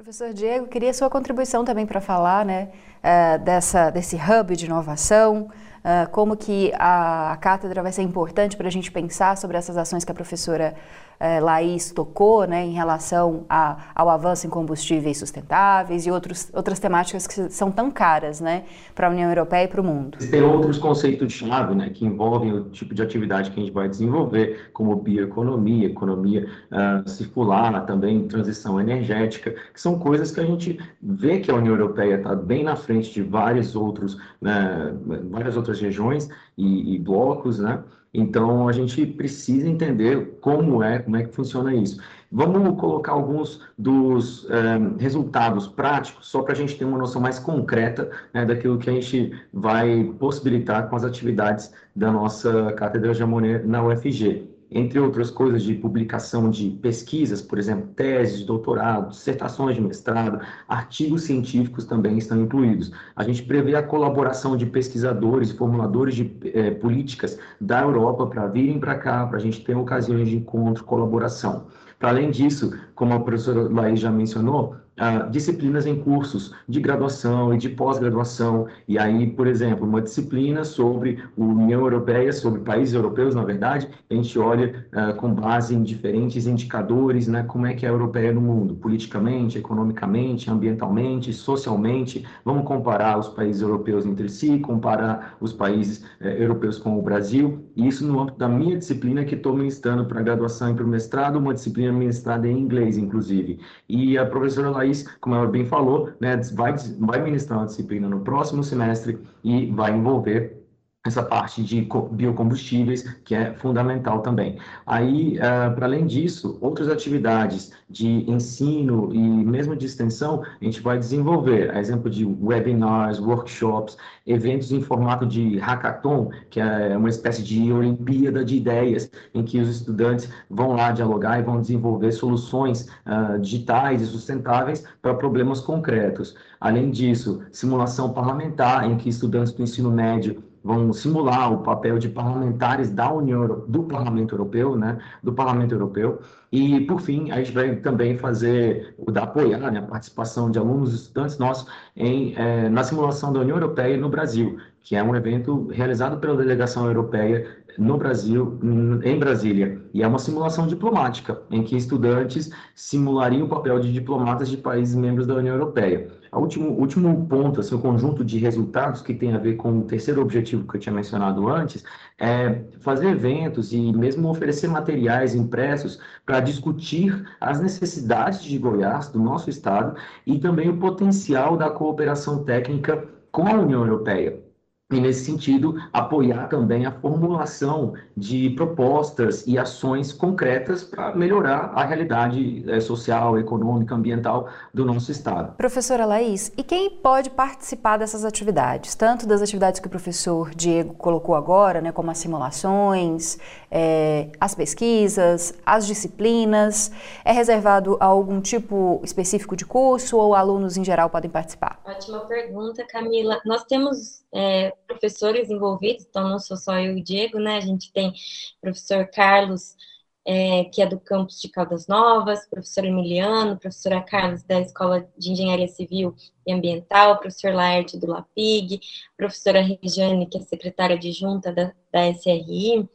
Professor 0.00 0.32
Diego, 0.32 0.66
queria 0.66 0.94
sua 0.94 1.10
contribuição 1.10 1.62
também 1.62 1.84
para 1.84 2.00
falar 2.00 2.42
né, 2.42 2.70
uh, 3.04 3.38
dessa, 3.44 3.90
desse 3.90 4.16
hub 4.16 4.56
de 4.56 4.64
inovação, 4.64 5.50
uh, 5.84 6.10
como 6.10 6.36
que 6.36 6.72
a, 6.76 7.32
a, 7.32 7.36
cátedra 7.36 7.82
vai 7.82 7.92
ser 7.92 8.02
importante 8.02 8.56
para 8.56 8.68
a 8.68 8.70
gente 8.70 8.90
pensar 8.90 9.36
sobre 9.36 9.56
essas 9.56 9.76
ações 9.76 10.04
que 10.04 10.12
a 10.12 10.14
professora 10.14 10.74
uh, 11.20 11.44
Laís 11.44 11.90
tocou 11.92 12.46
né, 12.46 12.64
em 12.64 12.72
relação 12.72 13.44
a, 13.48 13.90
ao 13.94 14.08
avanço 14.08 14.46
em 14.46 14.50
combustíveis 14.50 15.18
sustentáveis 15.18 16.06
e 16.06 16.10
outros, 16.10 16.50
outras 16.52 16.78
temáticas 16.78 17.26
que 17.26 17.50
são 17.50 17.70
tão 17.70 17.90
caras 17.90 18.40
né, 18.40 18.64
para 18.94 19.08
a 19.08 19.10
União 19.10 19.28
Europeia 19.28 19.64
e 19.64 19.68
para 19.68 19.80
o 19.80 19.84
mundo. 19.84 20.18
Tem 20.30 20.42
outros 20.42 20.78
conceitos-chave 20.78 21.74
né, 21.74 21.90
que 21.90 22.04
envolvem 22.04 22.52
o 22.52 22.64
tipo 22.70 22.94
de 22.94 23.02
atividade 23.02 23.50
que 23.50 23.60
a 23.60 23.62
gente 23.62 23.72
vai 23.72 23.88
desenvolver, 23.88 24.70
como 24.72 24.96
bioeconomia, 24.96 25.86
economia 25.86 26.46
uh, 26.70 27.08
circular, 27.08 27.70
também 27.86 28.26
transição 28.26 28.80
energética, 28.80 29.54
que 29.72 29.80
são 29.80 29.98
coisas 29.98 30.30
que 30.30 30.40
a 30.40 30.46
gente 30.46 30.78
vê 31.02 31.40
que 31.40 31.50
a 31.50 31.54
União 31.54 31.74
Europeia 31.74 32.16
está 32.16 32.34
bem 32.34 32.64
na 32.64 32.76
frente 32.76 33.12
de 33.12 33.22
vários 33.22 33.76
outros, 33.76 34.18
né, 34.40 34.94
várias 35.30 35.56
outras 35.56 35.69
regiões 35.78 36.28
e, 36.56 36.94
e 36.94 36.98
blocos, 36.98 37.58
né? 37.58 37.84
Então 38.12 38.66
a 38.66 38.72
gente 38.72 39.06
precisa 39.06 39.68
entender 39.68 40.38
como 40.40 40.82
é, 40.82 40.98
como 40.98 41.16
é 41.16 41.22
que 41.22 41.34
funciona 41.34 41.74
isso. 41.74 42.00
Vamos 42.32 42.80
colocar 42.80 43.12
alguns 43.12 43.60
dos 43.76 44.48
é, 44.50 44.78
resultados 44.98 45.68
práticos, 45.68 46.26
só 46.26 46.42
para 46.42 46.52
a 46.52 46.56
gente 46.56 46.76
ter 46.76 46.84
uma 46.84 46.98
noção 46.98 47.20
mais 47.20 47.38
concreta 47.38 48.10
né, 48.32 48.44
daquilo 48.44 48.78
que 48.78 48.88
a 48.88 48.92
gente 48.92 49.32
vai 49.52 50.12
possibilitar 50.18 50.88
com 50.88 50.96
as 50.96 51.04
atividades 51.04 51.72
da 51.94 52.10
nossa 52.10 52.72
Cátedra 52.72 53.12
Jamonet 53.12 53.64
na 53.66 53.84
UFG 53.84 54.49
entre 54.70 55.00
outras 55.00 55.30
coisas 55.30 55.62
de 55.62 55.74
publicação 55.74 56.48
de 56.48 56.70
pesquisas, 56.70 57.42
por 57.42 57.58
exemplo, 57.58 57.88
teses, 57.94 58.44
doutorado, 58.44 59.10
dissertações 59.10 59.74
de 59.74 59.80
mestrado, 59.80 60.40
artigos 60.68 61.22
científicos 61.24 61.84
também 61.84 62.18
estão 62.18 62.40
incluídos. 62.40 62.92
A 63.16 63.24
gente 63.24 63.42
prevê 63.42 63.74
a 63.74 63.82
colaboração 63.82 64.56
de 64.56 64.66
pesquisadores 64.66 65.50
formuladores 65.50 66.14
de 66.14 66.32
eh, 66.44 66.70
políticas 66.70 67.38
da 67.60 67.80
Europa 67.82 68.26
para 68.26 68.46
virem 68.46 68.78
para 68.78 68.94
cá, 68.94 69.26
para 69.26 69.38
a 69.38 69.40
gente 69.40 69.64
ter 69.64 69.76
ocasiões 69.76 70.28
de 70.28 70.36
encontro, 70.36 70.84
colaboração. 70.84 71.66
Para 71.98 72.10
além 72.10 72.30
disso, 72.30 72.72
como 72.94 73.12
a 73.12 73.20
professora 73.20 73.68
Laís 73.68 74.00
já 74.00 74.10
mencionou, 74.10 74.76
uh, 75.00 75.30
disciplinas 75.30 75.86
em 75.86 75.96
cursos 75.96 76.54
de 76.68 76.80
graduação 76.80 77.54
e 77.54 77.58
de 77.58 77.70
pós-graduação. 77.70 78.66
E 78.86 78.98
aí, 78.98 79.26
por 79.26 79.46
exemplo, 79.46 79.86
uma 79.86 80.02
disciplina 80.02 80.62
sobre 80.64 81.22
União 81.36 81.80
Europeia, 81.80 82.32
sobre 82.32 82.60
países 82.60 82.94
europeus, 82.94 83.34
na 83.34 83.42
verdade, 83.42 83.88
a 84.10 84.14
gente 84.14 84.38
olha 84.38 84.86
uh, 84.92 85.14
com 85.16 85.32
base 85.32 85.74
em 85.74 85.82
diferentes 85.82 86.46
indicadores, 86.46 87.26
né, 87.26 87.42
como 87.44 87.66
é 87.66 87.74
que 87.74 87.86
é 87.86 87.88
a 87.88 87.92
europeia 87.92 88.32
no 88.32 88.40
mundo, 88.40 88.74
politicamente, 88.74 89.58
economicamente, 89.58 90.50
ambientalmente, 90.50 91.32
socialmente. 91.32 92.26
Vamos 92.44 92.66
comparar 92.66 93.18
os 93.18 93.28
países 93.28 93.62
europeus 93.62 94.04
entre 94.04 94.28
si, 94.28 94.58
comparar 94.58 95.36
os 95.40 95.52
países 95.52 96.04
uh, 96.20 96.26
europeus 96.26 96.78
com 96.78 96.98
o 96.98 97.02
Brasil. 97.02 97.64
E 97.74 97.88
isso 97.88 98.06
no 98.06 98.20
âmbito 98.20 98.38
da 98.38 98.48
minha 98.48 98.76
disciplina 98.76 99.24
que 99.24 99.34
estou 99.34 99.56
ministrando 99.56 100.04
para 100.04 100.22
graduação 100.22 100.70
e 100.70 100.74
para 100.74 100.84
o 100.84 100.88
mestrado, 100.88 101.36
uma 101.36 101.54
disciplina 101.54 101.92
ministrada 101.92 102.46
em 102.46 102.58
inglês, 102.58 102.98
inclusive. 102.98 103.58
E 103.88 104.18
a 104.18 104.26
professora 104.26 104.70
Laís 104.70 104.89
como 105.20 105.34
ela 105.34 105.46
bem 105.46 105.64
falou, 105.64 106.10
né, 106.20 106.36
vai, 106.54 106.74
vai 106.98 107.22
ministrar 107.22 107.58
uma 107.58 107.66
disciplina 107.66 108.08
no 108.08 108.20
próximo 108.20 108.62
semestre 108.62 109.18
e 109.42 109.66
vai 109.66 109.92
envolver 109.92 110.59
essa 111.06 111.22
parte 111.22 111.62
de 111.64 111.88
biocombustíveis, 112.12 113.02
que 113.24 113.34
é 113.34 113.54
fundamental 113.54 114.20
também. 114.20 114.58
Aí, 114.86 115.38
uh, 115.38 115.74
para 115.74 115.86
além 115.86 116.06
disso, 116.06 116.58
outras 116.60 116.88
atividades 116.88 117.72
de 117.88 118.30
ensino 118.30 119.08
e 119.14 119.18
mesmo 119.18 119.74
de 119.74 119.86
extensão, 119.86 120.42
a 120.42 120.62
gente 120.62 120.82
vai 120.82 120.98
desenvolver, 120.98 121.70
a 121.74 121.80
exemplo 121.80 122.10
de 122.10 122.26
webinars, 122.26 123.18
workshops, 123.18 123.96
eventos 124.26 124.72
em 124.72 124.82
formato 124.82 125.24
de 125.24 125.56
hackathon, 125.56 126.30
que 126.50 126.60
é 126.60 126.94
uma 126.94 127.08
espécie 127.08 127.42
de 127.42 127.72
Olimpíada 127.72 128.44
de 128.44 128.56
ideias, 128.56 129.10
em 129.32 129.42
que 129.42 129.58
os 129.58 129.70
estudantes 129.70 130.28
vão 130.50 130.72
lá 130.72 130.92
dialogar 130.92 131.40
e 131.40 131.42
vão 131.42 131.62
desenvolver 131.62 132.12
soluções 132.12 132.86
uh, 133.06 133.40
digitais 133.40 134.02
e 134.02 134.06
sustentáveis 134.06 134.84
para 135.00 135.14
problemas 135.14 135.62
concretos. 135.62 136.36
Além 136.60 136.90
disso, 136.90 137.40
simulação 137.50 138.12
parlamentar, 138.12 138.84
em 138.84 138.98
que 138.98 139.08
estudantes 139.08 139.54
do 139.54 139.62
ensino 139.62 139.90
médio 139.90 140.49
vão 140.62 140.92
simular 140.92 141.52
o 141.52 141.58
papel 141.58 141.98
de 141.98 142.08
parlamentares 142.08 142.90
da 142.90 143.12
União 143.12 143.64
do 143.66 143.82
Parlamento 143.84 144.34
Europeu, 144.34 144.76
né, 144.76 144.98
do 145.22 145.32
Parlamento 145.32 145.72
Europeu. 145.72 146.20
E 146.52 146.80
por 146.80 147.00
fim, 147.00 147.30
a 147.30 147.36
gente 147.36 147.52
vai 147.52 147.76
também 147.76 148.16
fazer 148.18 148.94
o 148.98 149.10
da 149.10 149.22
apoiar 149.22 149.70
né, 149.70 149.78
a 149.78 149.82
participação 149.82 150.50
de 150.50 150.58
alunos 150.58 150.92
e 150.92 150.96
estudantes 150.96 151.38
nossos 151.38 151.66
em, 151.96 152.34
é, 152.36 152.68
na 152.68 152.82
simulação 152.82 153.32
da 153.32 153.40
União 153.40 153.56
Europeia 153.56 153.96
no 153.96 154.08
Brasil, 154.08 154.58
que 154.82 154.96
é 154.96 155.02
um 155.02 155.14
evento 155.14 155.68
realizado 155.68 156.18
pela 156.18 156.36
delegação 156.36 156.86
europeia 156.86 157.46
no 157.78 157.96
Brasil, 157.96 158.58
em 159.04 159.18
Brasília. 159.18 159.80
E 159.94 160.02
é 160.02 160.06
uma 160.06 160.18
simulação 160.18 160.66
diplomática, 160.66 161.40
em 161.50 161.62
que 161.62 161.76
estudantes 161.76 162.50
simulariam 162.74 163.46
o 163.46 163.48
papel 163.48 163.78
de 163.78 163.92
diplomatas 163.92 164.48
de 164.48 164.56
países 164.56 164.94
membros 164.94 165.26
da 165.26 165.36
União 165.36 165.54
Europeia. 165.54 166.19
O 166.32 166.38
último, 166.40 166.70
último 166.70 167.26
ponto, 167.26 167.60
assim, 167.60 167.74
o 167.74 167.80
conjunto 167.80 168.24
de 168.24 168.38
resultados 168.38 169.02
que 169.02 169.12
tem 169.14 169.32
a 169.34 169.38
ver 169.38 169.56
com 169.56 169.80
o 169.80 169.82
terceiro 169.84 170.22
objetivo 170.22 170.66
que 170.66 170.76
eu 170.76 170.80
tinha 170.80 170.94
mencionado 170.94 171.48
antes, 171.48 171.84
é 172.18 172.62
fazer 172.80 173.08
eventos 173.08 173.72
e 173.72 173.92
mesmo 173.92 174.28
oferecer 174.28 174.68
materiais 174.68 175.34
impressos 175.34 175.98
para 176.24 176.40
discutir 176.40 177.24
as 177.40 177.60
necessidades 177.60 178.42
de 178.44 178.58
Goiás, 178.58 179.08
do 179.08 179.18
nosso 179.18 179.50
estado, 179.50 179.96
e 180.26 180.38
também 180.38 180.68
o 180.68 180.78
potencial 180.78 181.56
da 181.56 181.70
cooperação 181.70 182.44
técnica 182.44 183.08
com 183.32 183.46
a 183.48 183.54
União 183.54 183.80
Europeia 183.84 184.49
e, 184.90 185.00
nesse 185.00 185.24
sentido, 185.24 185.76
apoiar 185.92 186.48
também 186.48 186.84
a 186.84 186.92
formulação 186.92 187.94
de 188.16 188.50
propostas 188.50 189.46
e 189.46 189.56
ações 189.58 190.12
concretas 190.12 190.82
para 190.82 191.14
melhorar 191.14 191.72
a 191.74 191.84
realidade 191.84 192.64
é, 192.68 192.80
social, 192.80 193.38
econômica, 193.38 193.94
ambiental 193.94 194.48
do 194.74 194.84
nosso 194.84 195.12
Estado. 195.12 195.54
Professora 195.56 196.04
Laís, 196.04 196.52
e 196.56 196.62
quem 196.62 196.90
pode 196.90 197.30
participar 197.30 197.98
dessas 197.98 198.24
atividades? 198.24 198.94
Tanto 198.94 199.26
das 199.26 199.40
atividades 199.40 199.80
que 199.80 199.86
o 199.86 199.90
professor 199.90 200.50
Diego 200.54 200.94
colocou 200.94 201.34
agora, 201.34 201.80
né, 201.80 201.92
como 201.92 202.10
as 202.10 202.18
simulações, 202.18 203.38
é, 203.70 204.30
as 204.40 204.54
pesquisas, 204.54 205.54
as 205.64 205.86
disciplinas. 205.86 206.90
É 207.24 207.32
reservado 207.32 207.96
a 208.00 208.06
algum 208.06 208.40
tipo 208.40 209.00
específico 209.04 209.54
de 209.54 209.64
curso 209.64 210.16
ou 210.16 210.34
alunos 210.34 210.76
em 210.76 210.84
geral 210.84 211.08
podem 211.08 211.30
participar? 211.30 211.80
Ótima 211.84 212.20
pergunta, 212.20 212.84
Camila. 212.86 213.40
Nós 213.44 213.64
temos 213.64 214.20
é, 214.32 214.72
professores 214.86 215.50
envolvidos, 215.50 216.06
então 216.08 216.28
não 216.28 216.38
sou 216.38 216.56
só 216.56 216.78
eu 216.78 216.96
e 216.96 217.00
o 217.00 217.04
Diego, 217.04 217.38
né? 217.38 217.56
A 217.56 217.60
gente 217.60 217.92
tem 217.92 218.12
professor 218.60 219.06
Carlos, 219.06 219.76
é, 220.24 220.64
que 220.64 220.82
é 220.82 220.86
do 220.86 220.98
campus 221.00 221.40
de 221.40 221.48
Caldas 221.48 221.86
Novas, 221.86 222.46
professor 222.48 222.84
Emiliano, 222.84 223.58
professora 223.58 224.00
Carlos 224.02 224.42
da 224.42 224.60
Escola 224.60 225.08
de 225.16 225.32
Engenharia 225.32 225.68
Civil 225.68 226.14
e 226.46 226.52
Ambiental, 226.52 227.18
professor 227.18 227.52
Laerte 227.54 227.98
do 227.98 228.06
LAPIG, 228.06 228.80
professora 229.16 229.60
Regiane, 229.60 230.26
que 230.26 230.38
é 230.38 230.40
secretária 230.40 230.96
adjunta 230.96 231.52
da, 231.52 231.72
da 231.92 232.08
SRI, 232.10 232.88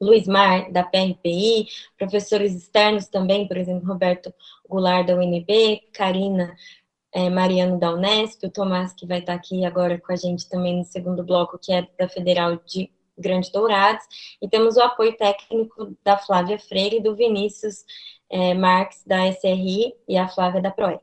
Luiz 0.00 0.26
Mar, 0.26 0.72
da 0.72 0.82
PRPI, 0.82 1.66
professores 1.98 2.54
externos 2.54 3.06
também, 3.08 3.46
por 3.46 3.58
exemplo, 3.58 3.86
Roberto 3.86 4.32
Goulart, 4.66 5.06
da 5.06 5.14
UNB, 5.14 5.82
Karina 5.92 6.56
é, 7.12 7.28
Mariano 7.28 7.78
da 7.78 7.92
Unesp, 7.92 8.44
o 8.44 8.50
Tomás, 8.50 8.92
que 8.92 9.06
vai 9.06 9.18
estar 9.18 9.34
aqui 9.34 9.64
agora 9.64 10.00
com 10.00 10.12
a 10.12 10.16
gente 10.16 10.48
também 10.48 10.78
no 10.78 10.84
segundo 10.84 11.24
bloco, 11.24 11.58
que 11.58 11.72
é 11.72 11.86
da 11.98 12.08
Federal 12.08 12.56
de 12.64 12.90
Grande 13.18 13.50
Dourados, 13.52 14.04
e 14.40 14.48
temos 14.48 14.76
o 14.76 14.80
apoio 14.80 15.16
técnico 15.16 15.96
da 16.02 16.16
Flávia 16.16 16.58
Freire 16.58 16.96
e 16.96 17.02
do 17.02 17.14
Vinícius 17.14 17.84
é, 18.30 18.54
Marques, 18.54 19.02
da 19.04 19.28
SRI, 19.28 19.92
e 20.08 20.16
a 20.16 20.28
Flávia 20.28 20.62
da 20.62 20.70
PROEC. 20.70 21.02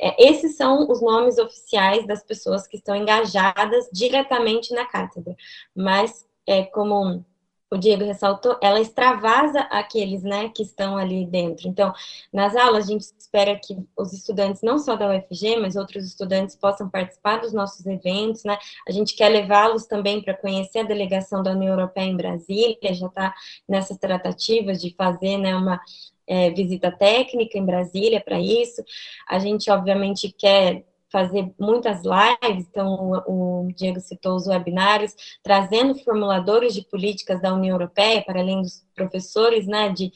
É, 0.00 0.28
esses 0.28 0.56
são 0.56 0.88
os 0.88 1.02
nomes 1.02 1.36
oficiais 1.36 2.06
das 2.06 2.22
pessoas 2.22 2.66
que 2.66 2.76
estão 2.76 2.94
engajadas 2.94 3.88
diretamente 3.92 4.72
na 4.72 4.86
cátedra, 4.86 5.36
mas, 5.74 6.26
é, 6.46 6.62
como 6.62 7.24
o 7.70 7.78
Diego 7.78 8.04
ressaltou, 8.04 8.58
ela 8.60 8.80
extravasa 8.80 9.60
aqueles, 9.70 10.22
né, 10.22 10.48
que 10.48 10.62
estão 10.62 10.96
ali 10.96 11.24
dentro. 11.24 11.68
Então, 11.68 11.92
nas 12.32 12.56
aulas, 12.56 12.84
a 12.84 12.88
gente 12.88 13.02
espera 13.02 13.58
que 13.58 13.76
os 13.96 14.12
estudantes, 14.12 14.60
não 14.62 14.78
só 14.78 14.96
da 14.96 15.08
UFG, 15.08 15.56
mas 15.60 15.76
outros 15.76 16.04
estudantes 16.04 16.56
possam 16.56 16.88
participar 16.90 17.38
dos 17.38 17.52
nossos 17.52 17.86
eventos, 17.86 18.42
né, 18.44 18.58
a 18.88 18.90
gente 18.90 19.14
quer 19.14 19.28
levá-los 19.28 19.86
também 19.86 20.20
para 20.20 20.34
conhecer 20.34 20.80
a 20.80 20.84
delegação 20.84 21.42
da 21.42 21.52
União 21.52 21.72
Europeia 21.74 22.06
em 22.06 22.16
Brasília, 22.16 22.94
já 22.94 23.06
está 23.06 23.34
nessas 23.68 23.98
tratativas 23.98 24.80
de 24.80 24.92
fazer, 24.94 25.38
né, 25.38 25.54
uma 25.54 25.80
é, 26.26 26.50
visita 26.50 26.92
técnica 26.92 27.58
em 27.58 27.64
Brasília 27.64 28.20
para 28.20 28.40
isso. 28.40 28.84
A 29.28 29.38
gente, 29.38 29.70
obviamente, 29.70 30.32
quer 30.36 30.84
fazer 31.10 31.52
muitas 31.58 32.02
lives, 32.04 32.66
então 32.70 33.22
o, 33.26 33.68
Diego 33.74 34.00
citou 34.00 34.36
os 34.36 34.46
webinários, 34.46 35.14
trazendo 35.42 35.94
formuladores 35.96 36.72
de 36.72 36.82
políticas 36.82 37.40
da 37.40 37.52
União 37.52 37.74
Europeia, 37.74 38.22
para 38.22 38.40
além 38.40 38.62
dos 38.62 38.84
professores 38.94 39.66
né, 39.66 39.88
de 39.90 40.12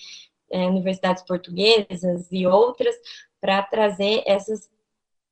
é, 0.50 0.66
universidades 0.66 1.22
portuguesas 1.24 2.28
e 2.30 2.46
outras, 2.46 2.94
para 3.40 3.62
trazer 3.62 4.22
essas 4.26 4.70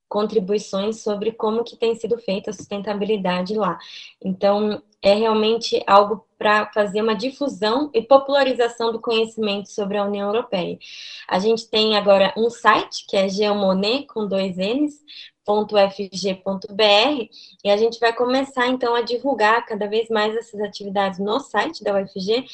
contribuições 0.09 1.00
sobre 1.00 1.33
como 1.33 1.64
que 1.64 1.75
tem 1.75 1.95
sido 1.95 2.19
feita 2.19 2.50
a 2.50 2.52
sustentabilidade 2.52 3.54
lá. 3.54 3.78
Então, 4.23 4.83
é 5.00 5.14
realmente 5.14 5.83
algo 5.87 6.25
para 6.38 6.71
fazer 6.73 7.00
uma 7.00 7.14
difusão 7.14 7.90
e 7.95 8.02
popularização 8.02 8.92
do 8.92 9.00
conhecimento 9.00 9.71
sobre 9.71 9.97
a 9.97 10.04
União 10.04 10.28
Europeia. 10.28 10.78
A 11.26 11.38
gente 11.38 11.66
tem 11.69 11.97
agora 11.97 12.33
um 12.37 12.50
site, 12.50 13.07
que 13.09 13.16
é 13.16 13.28
Geomonet, 13.28 14.07
com 14.07 14.28
dois 14.28 14.57
N's, 14.57 15.00
ufg.br 15.46 17.28
e 17.64 17.70
a 17.70 17.76
gente 17.76 17.99
vai 17.99 18.12
começar 18.12 18.68
então 18.68 18.94
a 18.94 19.02
divulgar 19.02 19.64
cada 19.66 19.87
vez 19.87 20.08
mais 20.08 20.37
essas 20.37 20.61
atividades 20.61 21.18
no 21.18 21.40
site 21.40 21.82
da 21.82 22.00
UFG, 22.00 22.46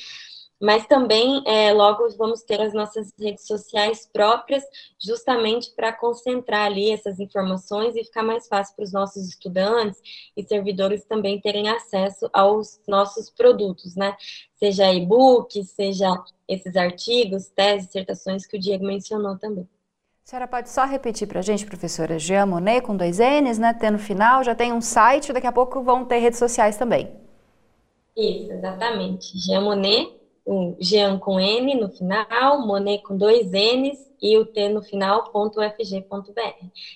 mas 0.60 0.86
também 0.86 1.42
é, 1.46 1.72
logo 1.72 2.08
vamos 2.16 2.42
ter 2.42 2.60
as 2.60 2.72
nossas 2.72 3.12
redes 3.18 3.46
sociais 3.46 4.08
próprias, 4.12 4.64
justamente 5.00 5.72
para 5.74 5.92
concentrar 5.92 6.66
ali 6.66 6.90
essas 6.90 7.20
informações 7.20 7.94
e 7.94 8.04
ficar 8.04 8.24
mais 8.24 8.48
fácil 8.48 8.74
para 8.74 8.84
os 8.84 8.92
nossos 8.92 9.28
estudantes 9.28 10.00
e 10.36 10.42
servidores 10.42 11.04
também 11.04 11.40
terem 11.40 11.68
acesso 11.68 12.28
aos 12.32 12.80
nossos 12.88 13.30
produtos, 13.30 13.94
né? 13.94 14.16
Seja 14.56 14.92
e-book, 14.92 15.62
seja 15.64 16.12
esses 16.48 16.74
artigos, 16.74 17.46
teses, 17.48 17.86
dissertações 17.86 18.44
que 18.44 18.56
o 18.56 18.60
Diego 18.60 18.84
mencionou 18.84 19.38
também. 19.38 19.68
A 20.28 20.30
senhora 20.30 20.46
pode 20.46 20.68
só 20.68 20.84
repetir 20.84 21.26
para 21.26 21.38
a 21.38 21.42
gente, 21.42 21.64
professora, 21.64 22.18
Jean 22.18 22.44
Monet 22.44 22.82
com 22.82 22.94
dois 22.94 23.18
N's, 23.18 23.58
né? 23.58 23.72
Tem 23.72 23.90
no 23.90 23.98
final, 23.98 24.44
já 24.44 24.54
tem 24.54 24.74
um 24.74 24.80
site, 24.82 25.32
daqui 25.32 25.46
a 25.46 25.52
pouco 25.52 25.82
vão 25.82 26.04
ter 26.04 26.18
redes 26.18 26.38
sociais 26.38 26.76
também. 26.76 27.10
Isso, 28.14 28.52
exatamente. 28.52 29.32
Jean 29.38 29.62
Monet, 29.62 30.12
um 30.46 30.76
Jean 30.78 31.18
com 31.18 31.40
N 31.40 31.74
no 31.76 31.88
final, 31.88 32.66
Monet 32.66 33.02
com 33.04 33.16
dois 33.16 33.50
N's 33.50 33.98
e 34.20 34.36
o 34.36 34.44
T 34.44 34.68
no 34.68 34.82
final, 34.82 35.32
ponto. 35.32 35.60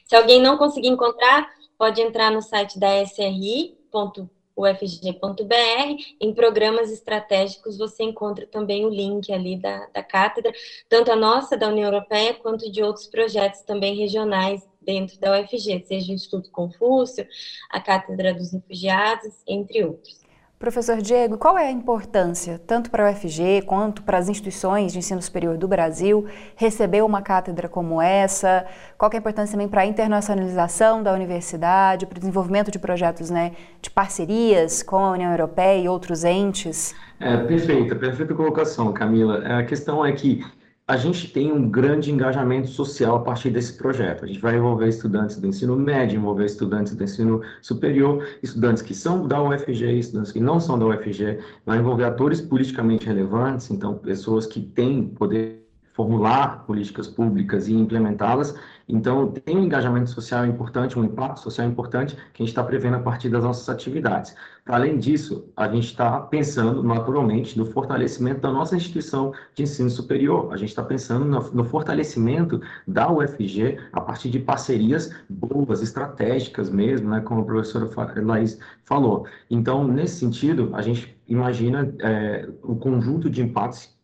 Se 0.04 0.14
alguém 0.14 0.38
não 0.38 0.58
conseguir 0.58 0.88
encontrar, 0.88 1.48
pode 1.78 2.02
entrar 2.02 2.30
no 2.30 2.42
site 2.42 2.78
da 2.78 3.02
SRI.br 3.02 4.41
ufg.br. 4.56 6.02
Em 6.20 6.34
programas 6.34 6.90
estratégicos 6.90 7.78
você 7.78 8.02
encontra 8.04 8.46
também 8.46 8.84
o 8.84 8.90
link 8.90 9.32
ali 9.32 9.56
da, 9.56 9.86
da 9.86 10.02
cátedra, 10.02 10.52
tanto 10.88 11.10
a 11.10 11.16
nossa 11.16 11.56
da 11.56 11.68
União 11.68 11.86
Europeia 11.86 12.34
quanto 12.34 12.70
de 12.70 12.82
outros 12.82 13.06
projetos 13.06 13.62
também 13.62 13.96
regionais 13.96 14.66
dentro 14.80 15.18
da 15.18 15.40
UFG, 15.40 15.84
seja 15.86 16.10
o 16.10 16.14
Instituto 16.14 16.50
Confúcio, 16.50 17.26
a 17.70 17.80
Cátedra 17.80 18.34
dos 18.34 18.52
Refugiados, 18.52 19.42
entre 19.46 19.84
outros. 19.84 20.21
Professor 20.62 20.98
Diego, 20.98 21.36
qual 21.36 21.58
é 21.58 21.66
a 21.66 21.72
importância, 21.72 22.56
tanto 22.64 22.88
para 22.88 23.08
a 23.08 23.10
UFG 23.10 23.62
quanto 23.66 24.00
para 24.04 24.16
as 24.16 24.28
instituições 24.28 24.92
de 24.92 24.98
ensino 25.00 25.20
superior 25.20 25.58
do 25.58 25.66
Brasil, 25.66 26.24
receber 26.54 27.02
uma 27.02 27.20
cátedra 27.20 27.68
como 27.68 28.00
essa? 28.00 28.64
Qual 28.96 29.10
é 29.12 29.16
a 29.16 29.18
importância 29.18 29.54
também 29.54 29.66
para 29.66 29.80
a 29.80 29.86
internacionalização 29.86 31.02
da 31.02 31.12
universidade, 31.12 32.06
para 32.06 32.16
o 32.16 32.20
desenvolvimento 32.20 32.70
de 32.70 32.78
projetos 32.78 33.28
né, 33.28 33.56
de 33.80 33.90
parcerias 33.90 34.84
com 34.84 34.98
a 34.98 35.10
União 35.10 35.32
Europeia 35.32 35.82
e 35.82 35.88
outros 35.88 36.22
entes? 36.22 36.94
É, 37.18 37.38
perfeita, 37.38 37.96
perfeita 37.96 38.32
colocação, 38.32 38.92
Camila. 38.92 39.38
A 39.58 39.64
questão 39.64 40.06
é 40.06 40.12
que 40.12 40.44
a 40.86 40.96
gente 40.96 41.28
tem 41.28 41.52
um 41.52 41.70
grande 41.70 42.10
engajamento 42.10 42.68
social 42.68 43.16
a 43.16 43.20
partir 43.20 43.50
desse 43.50 43.74
projeto. 43.74 44.24
A 44.24 44.26
gente 44.26 44.40
vai 44.40 44.56
envolver 44.56 44.88
estudantes 44.88 45.36
do 45.38 45.46
ensino 45.46 45.76
médio, 45.76 46.16
envolver 46.16 46.44
estudantes 46.44 46.94
do 46.94 47.04
ensino 47.04 47.40
superior, 47.60 48.26
estudantes 48.42 48.82
que 48.82 48.94
são 48.94 49.26
da 49.26 49.40
UFG, 49.42 49.98
estudantes 49.98 50.32
que 50.32 50.40
não 50.40 50.58
são 50.58 50.78
da 50.78 50.86
UFG, 50.86 51.38
vai 51.64 51.78
envolver 51.78 52.04
atores 52.04 52.40
politicamente 52.40 53.06
relevantes, 53.06 53.70
então 53.70 53.96
pessoas 53.96 54.44
que 54.44 54.60
têm 54.60 55.06
poder 55.06 55.62
formular 55.92 56.64
políticas 56.66 57.06
públicas 57.06 57.68
e 57.68 57.74
implementá-las, 57.74 58.54
então, 58.92 59.32
tem 59.32 59.56
um 59.56 59.64
engajamento 59.64 60.10
social 60.10 60.44
importante, 60.44 60.98
um 60.98 61.04
impacto 61.04 61.40
social 61.40 61.66
importante 61.66 62.14
que 62.14 62.42
a 62.42 62.44
gente 62.44 62.50
está 62.50 62.62
prevendo 62.62 62.96
a 62.96 63.00
partir 63.00 63.30
das 63.30 63.42
nossas 63.42 63.66
atividades. 63.70 64.34
Além 64.66 64.98
disso, 64.98 65.50
a 65.56 65.66
gente 65.66 65.86
está 65.86 66.20
pensando 66.20 66.82
naturalmente 66.82 67.58
no 67.58 67.64
fortalecimento 67.64 68.42
da 68.42 68.52
nossa 68.52 68.76
instituição 68.76 69.32
de 69.54 69.62
ensino 69.62 69.88
superior. 69.88 70.52
A 70.52 70.58
gente 70.58 70.68
está 70.68 70.84
pensando 70.84 71.24
no, 71.24 71.40
no, 71.52 71.64
fortalecimento 71.64 72.60
da 72.86 73.10
UFG 73.10 73.78
a 73.94 74.00
partir 74.02 74.28
de 74.28 74.38
parcerias 74.38 75.10
boas, 75.28 75.80
estratégicas 75.80 76.68
mesmo, 76.68 77.08
né, 77.08 77.22
como 77.22 77.40
a 77.40 77.44
professora 77.44 77.88
Laís 78.22 78.58
falou. 78.84 79.26
Então, 79.50 79.88
nesse 79.88 80.16
sentido, 80.16 80.70
a 80.74 80.82
gente 80.82 81.16
imagina 81.26 81.92
é, 82.00 82.46
o 82.62 82.76
conjunto 82.76 83.30
de 83.30 83.40
impactos 83.40 83.96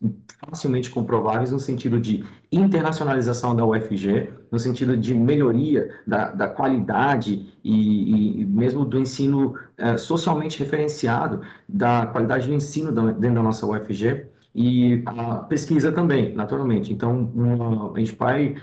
facilmente 0.49 0.89
comprováveis 0.89 1.51
no 1.51 1.59
sentido 1.59 1.99
de 1.99 2.23
internacionalização 2.51 3.55
da 3.55 3.65
UFG, 3.65 4.29
no 4.51 4.59
sentido 4.59 4.97
de 4.97 5.13
melhoria 5.13 5.89
da, 6.05 6.31
da 6.31 6.47
qualidade 6.47 7.53
e, 7.63 8.41
e, 8.41 8.45
mesmo 8.45 8.83
do 8.83 8.99
ensino 8.99 9.53
é, 9.77 9.97
socialmente 9.97 10.59
referenciado, 10.59 11.41
da 11.67 12.07
qualidade 12.07 12.47
do 12.47 12.53
ensino 12.53 12.91
dentro 12.91 13.35
da 13.35 13.43
nossa 13.43 13.65
UFG, 13.65 14.25
e 14.55 15.03
a 15.05 15.35
pesquisa 15.37 15.91
também, 15.91 16.33
naturalmente. 16.33 16.91
Então, 16.91 17.31
uma, 17.35 17.93
a 17.93 17.99
gente 17.99 18.15
vai 18.15 18.55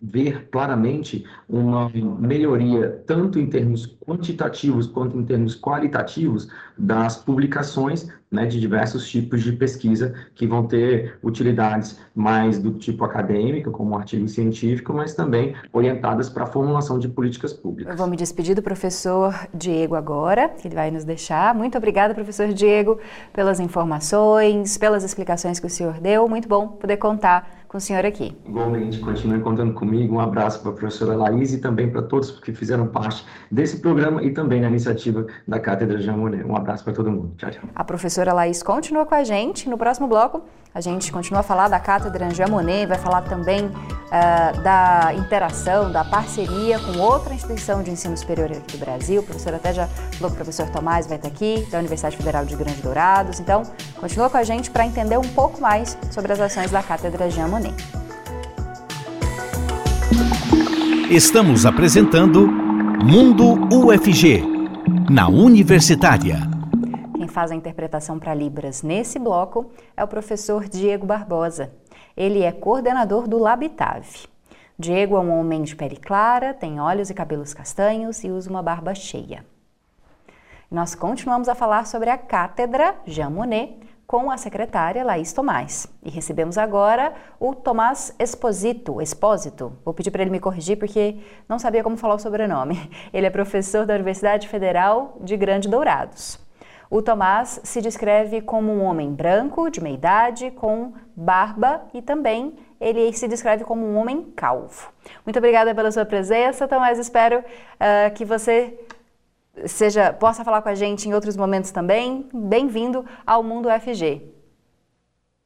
ver 0.00 0.48
claramente 0.50 1.24
uma 1.48 1.90
melhoria, 1.90 3.02
tanto 3.06 3.38
em 3.38 3.46
termos 3.46 3.86
quantitativos 3.86 4.86
quanto 4.86 5.18
em 5.18 5.24
termos 5.24 5.56
qualitativos, 5.56 6.48
das 6.78 7.16
publicações 7.16 8.08
né, 8.30 8.44
de 8.44 8.60
diversos 8.60 9.08
tipos 9.08 9.42
de 9.42 9.52
pesquisa 9.52 10.14
que 10.34 10.46
vão 10.46 10.66
ter 10.66 11.18
utilidades 11.22 11.98
mais 12.14 12.58
do 12.58 12.72
tipo 12.72 13.04
acadêmico, 13.04 13.70
como 13.70 13.96
artigo 13.96 14.28
científico, 14.28 14.92
mas 14.92 15.14
também 15.14 15.54
orientadas 15.72 16.28
para 16.28 16.44
a 16.44 16.46
formulação 16.46 16.98
de 16.98 17.08
políticas 17.08 17.52
públicas. 17.52 17.92
Eu 17.92 17.96
vou 17.96 18.06
me 18.06 18.16
despedir 18.16 18.54
do 18.54 18.62
professor 18.62 19.34
Diego 19.54 19.94
agora, 19.94 20.48
que 20.48 20.68
ele 20.68 20.74
vai 20.74 20.90
nos 20.90 21.04
deixar. 21.04 21.54
Muito 21.54 21.78
obrigada, 21.78 22.14
professor 22.14 22.48
Diego, 22.48 22.98
pelas 23.32 23.60
informações, 23.60 24.76
pelas 24.76 25.02
explicações 25.02 25.58
que 25.58 25.66
o 25.66 25.70
senhor 25.70 26.00
deu. 26.00 26.28
Muito 26.28 26.48
bom 26.48 26.68
poder 26.68 26.96
contar 26.98 27.64
com 27.68 27.78
o 27.78 27.80
senhor 27.80 28.04
aqui. 28.04 28.36
Igualmente, 28.46 28.98
continue 29.00 29.40
contando 29.40 29.72
comigo. 29.72 30.16
Um 30.16 30.20
abraço 30.20 30.60
para 30.60 30.70
a 30.70 30.74
professora 30.74 31.16
Laís 31.16 31.52
e 31.52 31.58
também 31.58 31.90
para 31.90 32.02
todos 32.02 32.30
que 32.30 32.52
fizeram 32.52 32.86
parte 32.86 33.24
desse 33.50 33.80
programa 33.80 34.22
e 34.22 34.30
também 34.30 34.60
na 34.60 34.68
iniciativa 34.68 35.26
da 35.46 35.58
Cátedra 35.58 35.98
Jean 35.98 36.16
Monnet. 36.16 36.44
Um 36.44 36.56
abraço 36.56 36.84
para 36.84 36.92
todo 36.92 37.10
mundo. 37.10 37.32
Tchau, 37.36 37.50
tchau. 37.50 37.62
A 37.74 37.84
professora 37.84 38.32
Laís 38.32 38.62
continua 38.62 39.04
com 39.04 39.14
a 39.14 39.24
gente. 39.24 39.68
No 39.68 39.76
próximo 39.76 40.06
bloco, 40.06 40.42
a 40.76 40.80
gente 40.82 41.10
continua 41.10 41.40
a 41.40 41.42
falar 41.42 41.68
da 41.68 41.80
Cátedra 41.80 42.28
Jean 42.34 42.48
Monnet, 42.48 42.84
vai 42.84 42.98
falar 42.98 43.22
também 43.22 43.64
uh, 43.64 44.60
da 44.62 45.10
interação, 45.16 45.90
da 45.90 46.04
parceria 46.04 46.78
com 46.78 46.98
outra 46.98 47.32
instituição 47.32 47.82
de 47.82 47.90
ensino 47.90 48.14
superior 48.14 48.52
aqui 48.52 48.76
do 48.76 48.84
Brasil. 48.84 49.22
O 49.22 49.24
professor 49.24 49.54
até 49.54 49.72
já 49.72 49.86
falou 49.86 50.30
o 50.30 50.34
professor 50.36 50.68
Tomás 50.68 51.06
vai 51.06 51.16
estar 51.16 51.28
aqui, 51.28 51.66
da 51.70 51.78
Universidade 51.78 52.14
Federal 52.18 52.44
de 52.44 52.54
Grande 52.54 52.82
Dourados. 52.82 53.40
Então, 53.40 53.62
continua 53.98 54.28
com 54.28 54.36
a 54.36 54.44
gente 54.44 54.70
para 54.70 54.84
entender 54.84 55.16
um 55.16 55.28
pouco 55.28 55.62
mais 55.62 55.96
sobre 56.10 56.34
as 56.34 56.40
ações 56.40 56.70
da 56.70 56.82
Cátedra 56.82 57.30
Jean 57.30 57.48
Monnet. 57.48 57.74
Estamos 61.10 61.64
apresentando 61.64 62.46
Mundo 62.46 63.66
UFG, 63.74 64.44
na 65.08 65.26
Universitária. 65.26 66.55
Faz 67.36 67.52
a 67.52 67.54
interpretação 67.54 68.18
para 68.18 68.32
Libras 68.32 68.82
nesse 68.82 69.18
bloco 69.18 69.70
é 69.94 70.02
o 70.02 70.08
professor 70.08 70.66
Diego 70.66 71.04
Barbosa. 71.04 71.70
Ele 72.16 72.42
é 72.42 72.50
coordenador 72.50 73.28
do 73.28 73.36
Labitave. 73.36 74.26
Diego 74.78 75.18
é 75.18 75.20
um 75.20 75.38
homem 75.38 75.62
de 75.62 75.76
pele 75.76 75.98
clara, 75.98 76.54
tem 76.54 76.80
olhos 76.80 77.10
e 77.10 77.14
cabelos 77.14 77.52
castanhos 77.52 78.24
e 78.24 78.30
usa 78.30 78.48
uma 78.48 78.62
barba 78.62 78.94
cheia. 78.94 79.44
Nós 80.70 80.94
continuamos 80.94 81.46
a 81.46 81.54
falar 81.54 81.86
sobre 81.86 82.08
a 82.08 82.16
cátedra 82.16 82.94
Jean 83.04 83.28
Monnet 83.28 83.80
com 84.06 84.30
a 84.30 84.38
secretária 84.38 85.04
Laís 85.04 85.34
Tomás. 85.34 85.86
E 86.02 86.08
recebemos 86.08 86.56
agora 86.56 87.12
o 87.38 87.54
Tomás 87.54 88.14
Esposito, 88.18 88.98
Expósito. 89.02 89.74
Vou 89.84 89.92
pedir 89.92 90.10
para 90.10 90.22
ele 90.22 90.30
me 90.30 90.40
corrigir 90.40 90.78
porque 90.78 91.18
não 91.46 91.58
sabia 91.58 91.82
como 91.82 91.98
falar 91.98 92.14
o 92.14 92.18
sobrenome. 92.18 92.90
Ele 93.12 93.26
é 93.26 93.30
professor 93.30 93.84
da 93.84 93.92
Universidade 93.92 94.48
Federal 94.48 95.18
de 95.20 95.36
Grande 95.36 95.68
Dourados. 95.68 96.45
O 96.88 97.02
Tomás 97.02 97.60
se 97.64 97.80
descreve 97.80 98.40
como 98.40 98.72
um 98.72 98.82
homem 98.82 99.12
branco, 99.12 99.68
de 99.70 99.80
meia 99.80 99.94
idade, 99.94 100.50
com 100.52 100.92
barba 101.16 101.82
e 101.92 102.00
também 102.00 102.54
ele 102.80 103.12
se 103.12 103.26
descreve 103.26 103.64
como 103.64 103.84
um 103.84 103.96
homem 103.96 104.22
calvo. 104.36 104.92
Muito 105.24 105.38
obrigada 105.38 105.74
pela 105.74 105.90
sua 105.90 106.04
presença, 106.04 106.68
Tomás. 106.68 106.98
Espero 106.98 107.40
uh, 107.40 108.14
que 108.14 108.24
você 108.24 108.78
seja 109.64 110.12
possa 110.12 110.44
falar 110.44 110.62
com 110.62 110.68
a 110.68 110.74
gente 110.74 111.08
em 111.08 111.14
outros 111.14 111.36
momentos 111.36 111.70
também. 111.70 112.28
Bem-vindo 112.32 113.04
ao 113.26 113.42
Mundo 113.42 113.68
FG. 113.68 114.22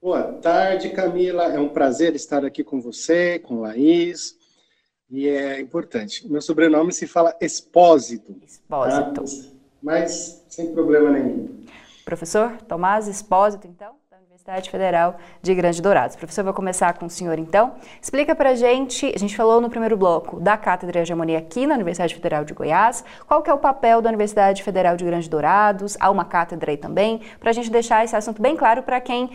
Boa 0.03 0.25
tarde, 0.35 0.91
Camila. 0.91 1.45
É 1.45 1.59
um 1.59 1.69
prazer 1.69 2.15
estar 2.15 2.45
aqui 2.45 2.65
com 2.65 2.81
você, 2.81 3.39
com 3.39 3.61
Laís. 3.61 4.39
E 5.09 5.29
é 5.29 5.61
importante. 5.61 6.31
Meu 6.31 6.41
sobrenome 6.41 6.93
se 6.93 7.07
fala 7.07 7.37
Expósito. 7.41 8.37
Expósito. 8.43 9.25
Tá? 9.25 9.60
Mas 9.83 10.45
sem 10.49 10.73
problema 10.73 11.11
nenhum. 11.11 11.65
Professor 12.05 12.57
Tomás 12.69 13.07
Expósito, 13.09 13.67
então? 13.67 14.01
Universidade 14.41 14.71
Federal 14.71 15.19
de 15.43 15.55
Grande 15.55 15.81
Dourados. 15.81 16.17
Professor, 16.17 16.43
vou 16.43 16.55
começar 16.55 16.99
com 16.99 17.07
o 17.07 17.11
senhor 17.11 17.39
então. 17.39 17.75
Explica 18.01 18.35
para 18.35 18.51
a 18.51 18.55
gente, 18.55 19.13
a 19.15 19.19
gente 19.19 19.37
falou 19.37 19.61
no 19.61 19.69
primeiro 19.69 19.97
bloco 19.97 20.41
da 20.41 20.57
Cátedra 20.57 20.93
de 20.93 20.99
Hegemonia 21.01 21.39
aqui 21.39 21.67
na 21.67 21.75
Universidade 21.75 22.15
Federal 22.15 22.45
de 22.45 22.55
Goiás, 22.55 23.05
qual 23.27 23.43
que 23.43 23.51
é 23.51 23.55
o 23.55 23.59
papel 23.59 24.01
da 24.01 24.09
Universidade 24.09 24.63
Federal 24.63 24.97
de 24.97 25.05
Grande 25.05 25.29
Dourados, 25.29 25.97
há 26.01 26.11
uma 26.11 26.25
cátedra 26.25 26.71
aí 26.71 26.77
também, 26.77 27.21
para 27.39 27.51
a 27.51 27.53
gente 27.53 27.71
deixar 27.71 28.05
esse 28.05 28.17
assunto 28.17 28.41
bem 28.41 28.57
claro 28.57 28.83
para 28.83 29.01
quem 29.01 29.31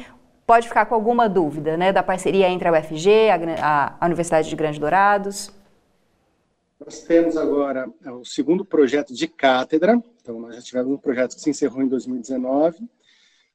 pode 0.46 0.68
ficar 0.68 0.86
com 0.86 0.96
alguma 0.96 1.30
dúvida, 1.30 1.78
né, 1.78 1.92
da 1.92 2.04
parceria 2.04 2.50
entre 2.50 2.68
a 2.68 2.72
UFG, 2.72 3.30
a, 3.62 3.96
a 4.00 4.06
Universidade 4.06 4.50
de 4.50 4.56
Grande 4.56 4.80
Dourados. 4.80 5.52
Nós 6.80 7.02
temos 7.02 7.38
agora 7.38 7.88
é, 8.04 8.12
o 8.12 8.26
segundo 8.26 8.66
projeto 8.66 9.14
de 9.14 9.28
cátedra, 9.28 10.02
então 10.26 10.40
nós 10.40 10.56
já 10.56 10.62
tivemos 10.64 10.92
um 10.92 10.98
projeto 10.98 11.36
que 11.36 11.42
se 11.42 11.52
encerrou 11.52 11.84
em 11.84 11.88
2019, 11.88 12.90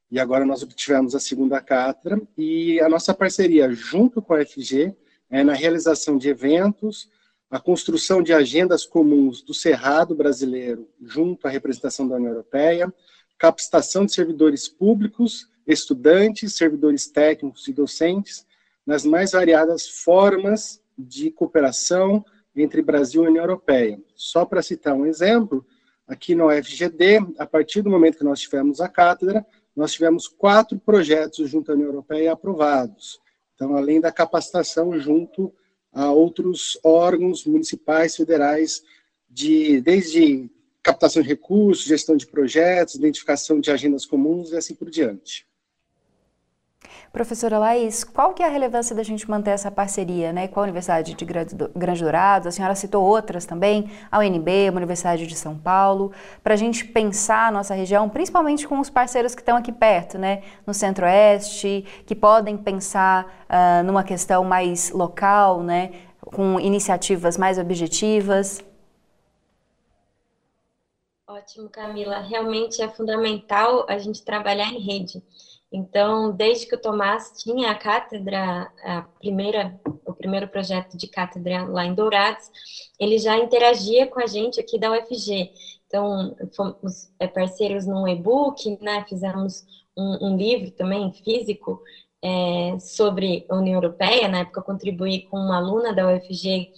e 0.08 0.20
agora 0.20 0.44
nós 0.44 0.62
obtivemos 0.62 1.16
a 1.16 1.20
segunda 1.20 1.60
cátedra 1.60 2.22
e 2.38 2.80
a 2.80 2.88
nossa 2.88 3.12
parceria 3.12 3.72
junto 3.72 4.22
com 4.22 4.34
a 4.34 4.46
FG 4.46 4.94
é 5.28 5.42
na 5.42 5.52
realização 5.52 6.16
de 6.16 6.28
eventos, 6.28 7.10
a 7.50 7.58
construção 7.58 8.22
de 8.22 8.32
agendas 8.32 8.86
comuns 8.86 9.42
do 9.42 9.52
Cerrado 9.52 10.14
brasileiro 10.14 10.88
junto 11.02 11.48
à 11.48 11.50
representação 11.50 12.06
da 12.06 12.14
União 12.14 12.30
Europeia, 12.30 12.92
capacitação 13.36 14.06
de 14.06 14.12
servidores 14.12 14.68
públicos, 14.68 15.48
estudantes, 15.66 16.54
servidores 16.54 17.08
técnicos 17.08 17.66
e 17.66 17.72
docentes 17.72 18.46
nas 18.86 19.04
mais 19.04 19.32
variadas 19.32 19.88
formas 19.88 20.80
de 20.96 21.32
cooperação 21.32 22.24
entre 22.54 22.80
Brasil 22.80 23.24
e 23.24 23.28
União 23.28 23.42
Europeia. 23.42 24.00
Só 24.14 24.44
para 24.44 24.62
citar 24.62 24.94
um 24.94 25.06
exemplo, 25.06 25.66
aqui 26.10 26.34
no 26.34 26.50
FGD, 26.50 27.20
a 27.38 27.46
partir 27.46 27.82
do 27.82 27.88
momento 27.88 28.18
que 28.18 28.24
nós 28.24 28.40
tivemos 28.40 28.80
a 28.80 28.88
cátedra, 28.88 29.46
nós 29.76 29.92
tivemos 29.92 30.26
quatro 30.26 30.76
projetos 30.76 31.48
junto 31.48 31.70
à 31.70 31.74
União 31.74 31.86
Europeia 31.86 32.32
aprovados. 32.32 33.20
Então, 33.54 33.76
além 33.76 34.00
da 34.00 34.10
capacitação 34.10 34.98
junto 34.98 35.54
a 35.92 36.10
outros 36.10 36.78
órgãos 36.82 37.44
municipais, 37.44 38.16
federais, 38.16 38.82
de, 39.28 39.80
desde 39.82 40.50
captação 40.82 41.22
de 41.22 41.28
recursos, 41.28 41.84
gestão 41.84 42.16
de 42.16 42.26
projetos, 42.26 42.96
identificação 42.96 43.60
de 43.60 43.70
agendas 43.70 44.04
comuns 44.04 44.50
e 44.50 44.56
assim 44.56 44.74
por 44.74 44.90
diante. 44.90 45.46
Professora 47.12 47.58
Laís, 47.58 48.04
qual 48.04 48.32
que 48.32 48.42
é 48.42 48.46
a 48.46 48.48
relevância 48.48 48.94
da 48.94 49.02
gente 49.02 49.28
manter 49.28 49.50
essa 49.50 49.68
parceria 49.68 50.32
né, 50.32 50.46
com 50.46 50.60
a 50.60 50.62
Universidade 50.62 51.14
de 51.14 51.24
Grande 51.24 52.02
Dourados? 52.02 52.46
A 52.46 52.50
senhora 52.52 52.74
citou 52.76 53.04
outras 53.04 53.44
também, 53.44 53.90
a 54.10 54.18
UNB, 54.20 54.68
a 54.68 54.72
Universidade 54.72 55.26
de 55.26 55.34
São 55.34 55.58
Paulo, 55.58 56.12
para 56.42 56.54
a 56.54 56.56
gente 56.56 56.84
pensar 56.84 57.48
a 57.48 57.50
nossa 57.50 57.74
região, 57.74 58.08
principalmente 58.08 58.66
com 58.66 58.78
os 58.78 58.88
parceiros 58.88 59.34
que 59.34 59.42
estão 59.42 59.56
aqui 59.56 59.72
perto, 59.72 60.18
né, 60.18 60.42
no 60.64 60.72
Centro-Oeste, 60.72 61.84
que 62.06 62.14
podem 62.14 62.56
pensar 62.56 63.26
uh, 63.26 63.82
numa 63.84 64.04
questão 64.04 64.44
mais 64.44 64.92
local, 64.92 65.64
né, 65.64 65.90
com 66.24 66.60
iniciativas 66.60 67.36
mais 67.36 67.58
objetivas. 67.58 68.62
Ótimo, 71.26 71.68
Camila. 71.68 72.20
Realmente 72.20 72.82
é 72.82 72.88
fundamental 72.88 73.84
a 73.88 73.98
gente 73.98 74.24
trabalhar 74.24 74.72
em 74.72 74.80
rede. 74.80 75.22
Então, 75.72 76.32
desde 76.32 76.66
que 76.66 76.74
o 76.74 76.80
Tomás 76.80 77.32
tinha 77.36 77.70
a 77.70 77.74
cátedra, 77.74 78.70
a 78.82 79.02
primeira, 79.20 79.80
o 80.04 80.12
primeiro 80.12 80.48
projeto 80.48 80.96
de 80.96 81.06
cátedra 81.06 81.64
lá 81.64 81.84
em 81.84 81.94
Dourados, 81.94 82.50
ele 82.98 83.18
já 83.18 83.36
interagia 83.36 84.06
com 84.06 84.20
a 84.20 84.26
gente 84.26 84.58
aqui 84.58 84.78
da 84.78 84.90
UFG. 84.90 85.52
Então, 85.86 86.36
fomos 86.56 87.12
é, 87.18 87.26
parceiros 87.26 87.86
num 87.86 88.06
e-book, 88.08 88.78
né? 88.80 89.04
Fizemos 89.08 89.64
um, 89.96 90.28
um 90.32 90.36
livro 90.36 90.70
também 90.72 91.12
físico 91.12 91.80
é, 92.22 92.78
sobre 92.78 93.46
a 93.48 93.56
União 93.56 93.76
Europeia. 93.76 94.28
Na 94.28 94.40
época, 94.40 94.60
eu 94.60 94.64
contribuí 94.64 95.22
com 95.22 95.36
uma 95.38 95.56
aluna 95.56 95.92
da 95.92 96.12
UFG 96.12 96.72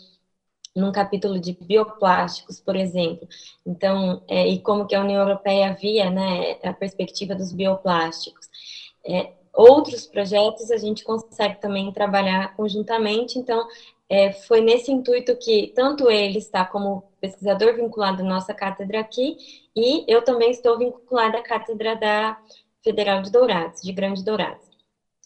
num 0.75 0.91
capítulo 0.91 1.39
de 1.39 1.53
bioplásticos, 1.53 2.61
por 2.61 2.77
exemplo. 2.77 3.29
Então, 3.67 4.23
é, 4.29 4.47
e 4.49 4.61
como 4.61 4.87
que 4.87 4.95
a 4.95 5.01
União 5.03 5.21
Europeia 5.21 5.75
via, 5.75 6.11
né, 6.11 6.59
a 6.63 6.73
perspectiva 6.73 7.35
dos 7.35 7.53
bioplásticos. 7.53 8.42
É, 9.05 9.33
outros 9.53 10.07
projetos 10.07 10.71
a 10.71 10.77
gente 10.77 11.05
consegue 11.05 11.61
também 11.61 11.93
trabalhar 11.93 12.57
conjuntamente, 12.57 13.39
então 13.39 13.67
é, 14.09 14.33
foi 14.33 14.61
nesse 14.61 14.91
intuito 14.91 15.37
que 15.37 15.73
tanto 15.75 16.11
ele 16.11 16.39
está 16.39 16.65
como 16.65 17.05
pesquisador 17.21 17.75
vinculado 17.75 18.23
à 18.23 18.25
nossa 18.25 18.55
cátedra 18.55 19.01
aqui, 19.01 19.37
e 19.75 20.05
eu 20.07 20.23
também 20.23 20.51
estou 20.51 20.79
vinculada 20.79 21.39
à 21.39 21.43
cátedra 21.43 21.97
da 21.97 22.39
Federal 22.83 23.23
de 23.23 23.31
Dourados, 23.31 23.83
de 23.83 23.93
Grande 23.93 24.25
Dourados. 24.25 24.72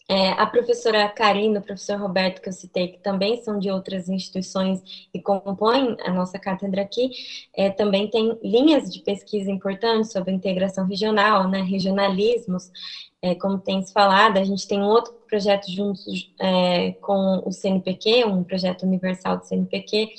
É, 0.09 0.29
a 0.31 0.45
professora 0.45 1.09
Karina, 1.09 1.59
o 1.59 1.63
professor 1.63 1.99
Roberto, 1.99 2.41
que 2.41 2.47
eu 2.47 2.53
citei, 2.53 2.87
que 2.87 2.99
também 2.99 3.43
são 3.43 3.59
de 3.59 3.69
outras 3.69 4.07
instituições 4.07 4.81
e 5.13 5.21
compõem 5.21 5.97
a 6.01 6.13
nossa 6.13 6.39
cátedra 6.39 6.81
aqui, 6.81 7.11
é, 7.53 7.69
também 7.69 8.09
tem 8.09 8.39
linhas 8.41 8.89
de 8.89 9.01
pesquisa 9.01 9.51
importantes 9.51 10.13
sobre 10.13 10.31
integração 10.31 10.85
regional, 10.85 11.49
né, 11.49 11.61
regionalismos, 11.61 12.71
é, 13.21 13.35
como 13.35 13.59
tem 13.59 13.81
se 13.81 13.91
falado, 13.91 14.37
a 14.37 14.45
gente 14.45 14.65
tem 14.65 14.79
um 14.79 14.85
outro 14.85 15.13
projeto 15.27 15.69
juntos 15.69 16.31
é, 16.39 16.93
com 17.01 17.43
o 17.45 17.51
CNPq, 17.51 18.23
um 18.25 18.45
projeto 18.45 18.83
universal 18.83 19.37
do 19.37 19.45
CNPq, 19.45 20.09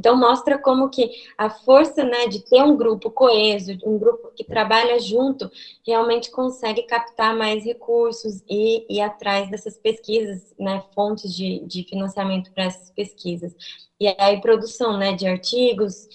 então, 0.00 0.16
mostra 0.16 0.56
como 0.56 0.88
que 0.88 1.10
a 1.36 1.50
força 1.50 2.02
né, 2.02 2.26
de 2.26 2.40
ter 2.40 2.62
um 2.62 2.74
grupo 2.74 3.10
coeso, 3.10 3.76
um 3.84 3.98
grupo 3.98 4.32
que 4.34 4.42
trabalha 4.42 4.98
junto, 4.98 5.50
realmente 5.86 6.30
consegue 6.30 6.84
captar 6.84 7.36
mais 7.36 7.66
recursos 7.66 8.42
e 8.48 8.86
ir 8.88 9.02
atrás 9.02 9.50
dessas 9.50 9.76
pesquisas, 9.76 10.54
né, 10.58 10.82
fontes 10.94 11.36
de, 11.36 11.60
de 11.66 11.84
financiamento 11.84 12.50
para 12.52 12.64
essas 12.64 12.90
pesquisas. 12.92 13.54
E 14.00 14.08
aí, 14.18 14.40
produção 14.40 14.96
né, 14.96 15.12
de 15.12 15.26
artigos 15.26 16.08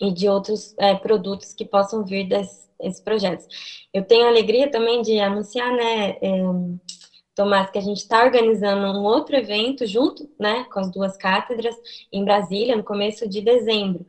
e 0.00 0.10
de 0.10 0.26
outros 0.26 0.74
é, 0.78 0.94
produtos 0.94 1.52
que 1.52 1.66
possam 1.66 2.02
vir 2.06 2.26
desses 2.26 3.00
projetos. 3.04 3.46
Eu 3.92 4.02
tenho 4.02 4.24
a 4.24 4.28
alegria 4.28 4.70
também 4.70 5.02
de 5.02 5.20
anunciar, 5.20 5.70
né, 5.72 6.16
é, 6.22 6.42
Tomás, 7.40 7.70
que 7.70 7.78
a 7.78 7.80
gente 7.80 7.96
está 7.96 8.22
organizando 8.22 8.98
um 8.98 9.02
outro 9.02 9.34
evento 9.34 9.86
junto, 9.86 10.28
né, 10.38 10.64
com 10.64 10.78
as 10.78 10.90
duas 10.90 11.16
cátedras, 11.16 11.74
em 12.12 12.22
Brasília, 12.22 12.76
no 12.76 12.84
começo 12.84 13.26
de 13.26 13.40
dezembro, 13.40 14.04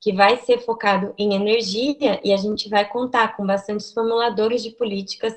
que 0.00 0.10
vai 0.10 0.38
ser 0.38 0.58
focado 0.60 1.12
em 1.18 1.34
energia 1.34 2.18
e 2.24 2.32
a 2.32 2.36
gente 2.38 2.70
vai 2.70 2.88
contar 2.88 3.36
com 3.36 3.44
bastantes 3.44 3.92
formuladores 3.92 4.62
de 4.62 4.70
políticas 4.70 5.34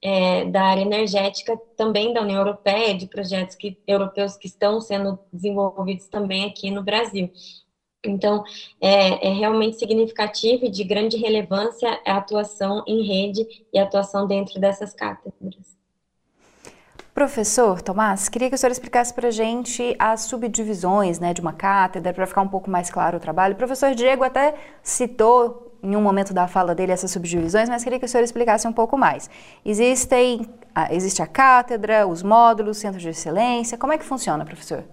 é, 0.00 0.46
da 0.46 0.62
área 0.62 0.80
energética, 0.80 1.60
também 1.76 2.14
da 2.14 2.22
União 2.22 2.38
Europeia, 2.38 2.96
de 2.96 3.06
projetos 3.06 3.54
que, 3.54 3.78
europeus 3.86 4.38
que 4.38 4.46
estão 4.46 4.80
sendo 4.80 5.18
desenvolvidos 5.30 6.08
também 6.08 6.46
aqui 6.46 6.70
no 6.70 6.82
Brasil. 6.82 7.30
Então, 8.02 8.42
é, 8.80 9.28
é, 9.28 9.32
realmente 9.34 9.76
significativo 9.76 10.64
e 10.64 10.70
de 10.70 10.84
grande 10.84 11.18
relevância 11.18 12.00
a 12.06 12.16
atuação 12.16 12.82
em 12.86 13.02
rede 13.02 13.46
e 13.74 13.78
a 13.78 13.82
atuação 13.82 14.26
dentro 14.26 14.58
dessas 14.58 14.94
cátedras. 14.94 15.77
Professor 17.18 17.82
Tomás, 17.82 18.28
queria 18.28 18.48
que 18.48 18.54
o 18.54 18.58
senhor 18.58 18.70
explicasse 18.70 19.12
para 19.12 19.26
a 19.26 19.30
gente 19.32 19.92
as 19.98 20.20
subdivisões 20.20 21.18
né, 21.18 21.34
de 21.34 21.40
uma 21.40 21.52
cátedra, 21.52 22.14
para 22.14 22.24
ficar 22.28 22.42
um 22.42 22.48
pouco 22.48 22.70
mais 22.70 22.90
claro 22.90 23.16
o 23.16 23.20
trabalho. 23.20 23.54
O 23.54 23.56
professor 23.56 23.92
Diego 23.92 24.22
até 24.22 24.54
citou 24.84 25.76
em 25.82 25.96
um 25.96 26.00
momento 26.00 26.32
da 26.32 26.46
fala 26.46 26.76
dele 26.76 26.92
essas 26.92 27.10
subdivisões, 27.10 27.68
mas 27.68 27.82
queria 27.82 27.98
que 27.98 28.04
o 28.04 28.08
senhor 28.08 28.22
explicasse 28.22 28.68
um 28.68 28.72
pouco 28.72 28.96
mais. 28.96 29.28
Existem, 29.64 30.48
existe 30.92 31.20
a 31.20 31.26
cátedra, 31.26 32.06
os 32.06 32.22
módulos, 32.22 32.78
centros 32.78 33.02
de 33.02 33.08
excelência, 33.08 33.76
como 33.76 33.92
é 33.92 33.98
que 33.98 34.04
funciona, 34.04 34.44
professor? 34.44 34.84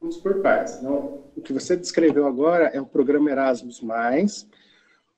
Vamos 0.00 0.16
por 0.16 0.40
partes. 0.40 0.78
Então, 0.78 1.24
o 1.36 1.42
que 1.42 1.52
você 1.52 1.76
descreveu 1.76 2.26
agora 2.26 2.70
é 2.72 2.80
o 2.80 2.86
programa 2.86 3.30
Erasmus+, 3.30 3.82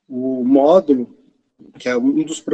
o 0.09 0.43
módulo, 0.45 1.17
que 1.79 1.89
é 1.89 1.97
um 1.97 2.25
dos, 2.25 2.45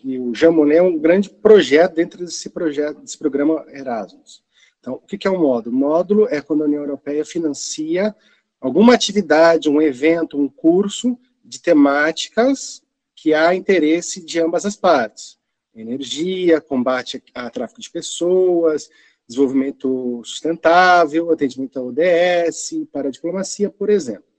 que 0.00 0.18
o 0.18 0.34
Jean 0.34 0.52
Monnet 0.52 0.78
é 0.78 0.82
um 0.82 0.98
grande 0.98 1.28
projeto 1.28 1.94
dentro 1.94 2.24
desse 2.24 2.48
projeto, 2.48 3.00
desse 3.00 3.18
programa 3.18 3.64
Erasmus. 3.68 4.42
Então, 4.80 4.94
o 4.94 5.00
que 5.00 5.28
é 5.28 5.30
um 5.30 5.38
módulo? 5.38 5.76
Módulo 5.76 6.26
é 6.30 6.40
quando 6.40 6.62
a 6.62 6.66
União 6.66 6.82
Europeia 6.82 7.24
financia 7.24 8.14
alguma 8.58 8.94
atividade, 8.94 9.68
um 9.68 9.80
evento, 9.80 10.40
um 10.40 10.48
curso 10.48 11.18
de 11.44 11.60
temáticas 11.60 12.82
que 13.14 13.34
há 13.34 13.54
interesse 13.54 14.24
de 14.24 14.40
ambas 14.40 14.64
as 14.64 14.76
partes. 14.76 15.38
Energia, 15.74 16.60
combate 16.60 17.22
a 17.34 17.50
tráfico 17.50 17.80
de 17.80 17.90
pessoas, 17.90 18.88
desenvolvimento 19.28 20.22
sustentável, 20.24 21.30
atendimento 21.30 21.78
à 21.78 21.82
ODS, 21.82 22.86
para 22.90 23.08
a 23.08 23.12
diplomacia, 23.12 23.70
por 23.70 23.90
exemplo. 23.90 24.29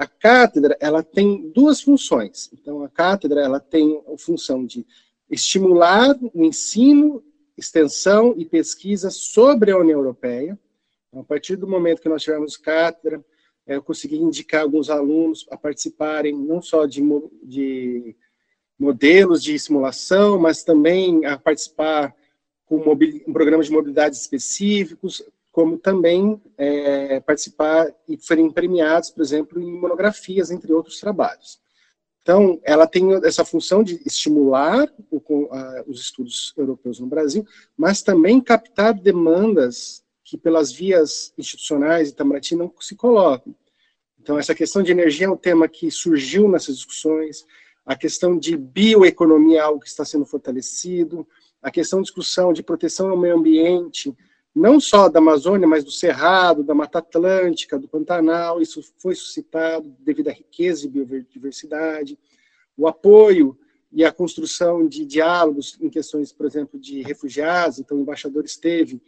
A 0.00 0.06
cátedra, 0.06 0.74
ela 0.80 1.02
tem 1.02 1.50
duas 1.50 1.82
funções. 1.82 2.48
Então, 2.54 2.82
a 2.82 2.88
cátedra, 2.88 3.42
ela 3.42 3.60
tem 3.60 4.02
a 4.10 4.16
função 4.16 4.64
de 4.64 4.86
estimular 5.28 6.16
o 6.32 6.42
ensino, 6.42 7.22
extensão 7.54 8.32
e 8.34 8.46
pesquisa 8.46 9.10
sobre 9.10 9.70
a 9.70 9.76
União 9.76 9.98
Europeia. 9.98 10.58
Então, 11.08 11.20
a 11.20 11.24
partir 11.24 11.56
do 11.56 11.68
momento 11.68 12.00
que 12.00 12.08
nós 12.08 12.22
tivemos 12.22 12.56
cátedra, 12.56 13.22
é, 13.66 13.76
eu 13.76 13.82
consegui 13.82 14.16
indicar 14.16 14.62
alguns 14.62 14.88
alunos 14.88 15.46
a 15.50 15.56
participarem 15.58 16.34
não 16.34 16.62
só 16.62 16.86
de, 16.86 17.02
de 17.42 18.16
modelos 18.78 19.42
de 19.42 19.58
simulação, 19.58 20.38
mas 20.38 20.64
também 20.64 21.26
a 21.26 21.38
participar 21.38 22.16
com 22.64 22.76
um 22.78 23.32
programas 23.34 23.66
de 23.66 23.72
mobilidade 23.72 24.16
específicos, 24.16 25.22
como 25.52 25.78
também 25.78 26.40
é, 26.56 27.20
participar 27.20 27.92
e 28.08 28.16
serem 28.18 28.50
premiados, 28.50 29.10
por 29.10 29.22
exemplo, 29.22 29.60
em 29.60 29.72
monografias, 29.72 30.50
entre 30.50 30.72
outros 30.72 31.00
trabalhos. 31.00 31.60
Então, 32.22 32.60
ela 32.62 32.86
tem 32.86 33.12
essa 33.24 33.44
função 33.44 33.82
de 33.82 34.00
estimular 34.06 34.92
o, 35.10 35.48
a, 35.50 35.84
os 35.86 36.00
estudos 36.00 36.52
europeus 36.56 37.00
no 37.00 37.06
Brasil, 37.06 37.44
mas 37.76 38.02
também 38.02 38.40
captar 38.40 38.94
demandas 38.94 40.04
que 40.22 40.36
pelas 40.38 40.70
vias 40.70 41.32
institucionais 41.36 42.08
e 42.08 42.12
Itamaraty 42.12 42.54
não 42.54 42.72
se 42.78 42.94
colocam. 42.94 43.54
Então, 44.20 44.38
essa 44.38 44.54
questão 44.54 44.82
de 44.82 44.92
energia 44.92 45.26
é 45.26 45.30
um 45.30 45.36
tema 45.36 45.66
que 45.66 45.90
surgiu 45.90 46.48
nessas 46.48 46.76
discussões, 46.76 47.44
a 47.84 47.96
questão 47.96 48.38
de 48.38 48.56
bioeconomia 48.56 49.58
é 49.58 49.62
algo 49.62 49.80
que 49.80 49.88
está 49.88 50.04
sendo 50.04 50.26
fortalecido, 50.26 51.26
a 51.60 51.70
questão 51.70 51.98
de 52.00 52.04
discussão 52.04 52.52
de 52.52 52.62
proteção 52.62 53.10
ao 53.10 53.16
meio 53.16 53.36
ambiente, 53.36 54.14
não 54.54 54.80
só 54.80 55.08
da 55.08 55.18
Amazônia, 55.20 55.66
mas 55.66 55.84
do 55.84 55.90
Cerrado, 55.90 56.62
da 56.62 56.74
Mata 56.74 56.98
Atlântica, 56.98 57.78
do 57.78 57.88
Pantanal, 57.88 58.60
isso 58.60 58.82
foi 58.98 59.14
suscitado 59.14 59.94
devido 60.00 60.28
à 60.28 60.32
riqueza 60.32 60.88
de 60.88 61.04
biodiversidade, 61.04 62.18
o 62.76 62.88
apoio 62.88 63.56
e 63.92 64.04
a 64.04 64.12
construção 64.12 64.86
de 64.86 65.04
diálogos 65.04 65.76
em 65.80 65.88
questões, 65.88 66.32
por 66.32 66.46
exemplo, 66.46 66.78
de 66.78 67.02
refugiados, 67.02 67.78
então 67.78 67.96
o 67.98 68.00
embaixador 68.00 68.44
esteve 68.44 69.00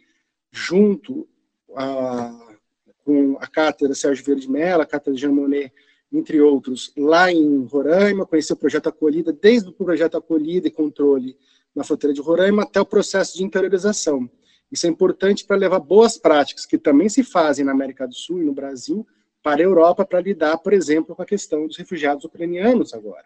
junto 0.51 1.27
a, 1.75 2.55
com 3.03 3.37
a 3.39 3.47
cátedra 3.47 3.95
Sérgio 3.95 4.23
Verde 4.23 4.49
Mello, 4.49 4.81
a 4.81 4.85
cátedra 4.85 5.19
Jean 5.19 5.31
Monnet, 5.31 5.73
entre 6.11 6.39
outros, 6.39 6.93
lá 6.95 7.31
em 7.31 7.65
Roraima, 7.65 8.25
conheceu 8.25 8.55
o 8.55 8.59
projeto 8.59 8.87
Acolhida, 8.87 9.33
desde 9.33 9.69
o 9.69 9.73
projeto 9.73 10.15
Acolhida 10.15 10.67
e 10.67 10.71
controle 10.71 11.35
na 11.73 11.83
fronteira 11.83 12.13
de 12.13 12.21
Roraima 12.21 12.63
até 12.63 12.79
o 12.79 12.85
processo 12.85 13.35
de 13.35 13.43
interiorização. 13.43 14.29
Isso 14.73 14.87
é 14.87 14.89
importante 14.89 15.45
para 15.45 15.55
levar 15.55 15.77
boas 15.77 16.17
práticas 16.17 16.65
que 16.65 16.79
também 16.79 17.07
se 17.07 17.23
fazem 17.23 17.63
na 17.63 17.71
América 17.71 18.07
do 18.07 18.15
Sul 18.15 18.41
e 18.41 18.43
no 18.43 18.53
Brasil 18.53 19.05
para 19.43 19.61
a 19.61 19.63
Europa 19.63 20.03
para 20.03 20.19
lidar, 20.19 20.57
por 20.57 20.73
exemplo, 20.73 21.15
com 21.15 21.21
a 21.21 21.27
questão 21.27 21.67
dos 21.67 21.77
refugiados 21.77 22.25
ucranianos 22.25 22.91
agora. 22.91 23.25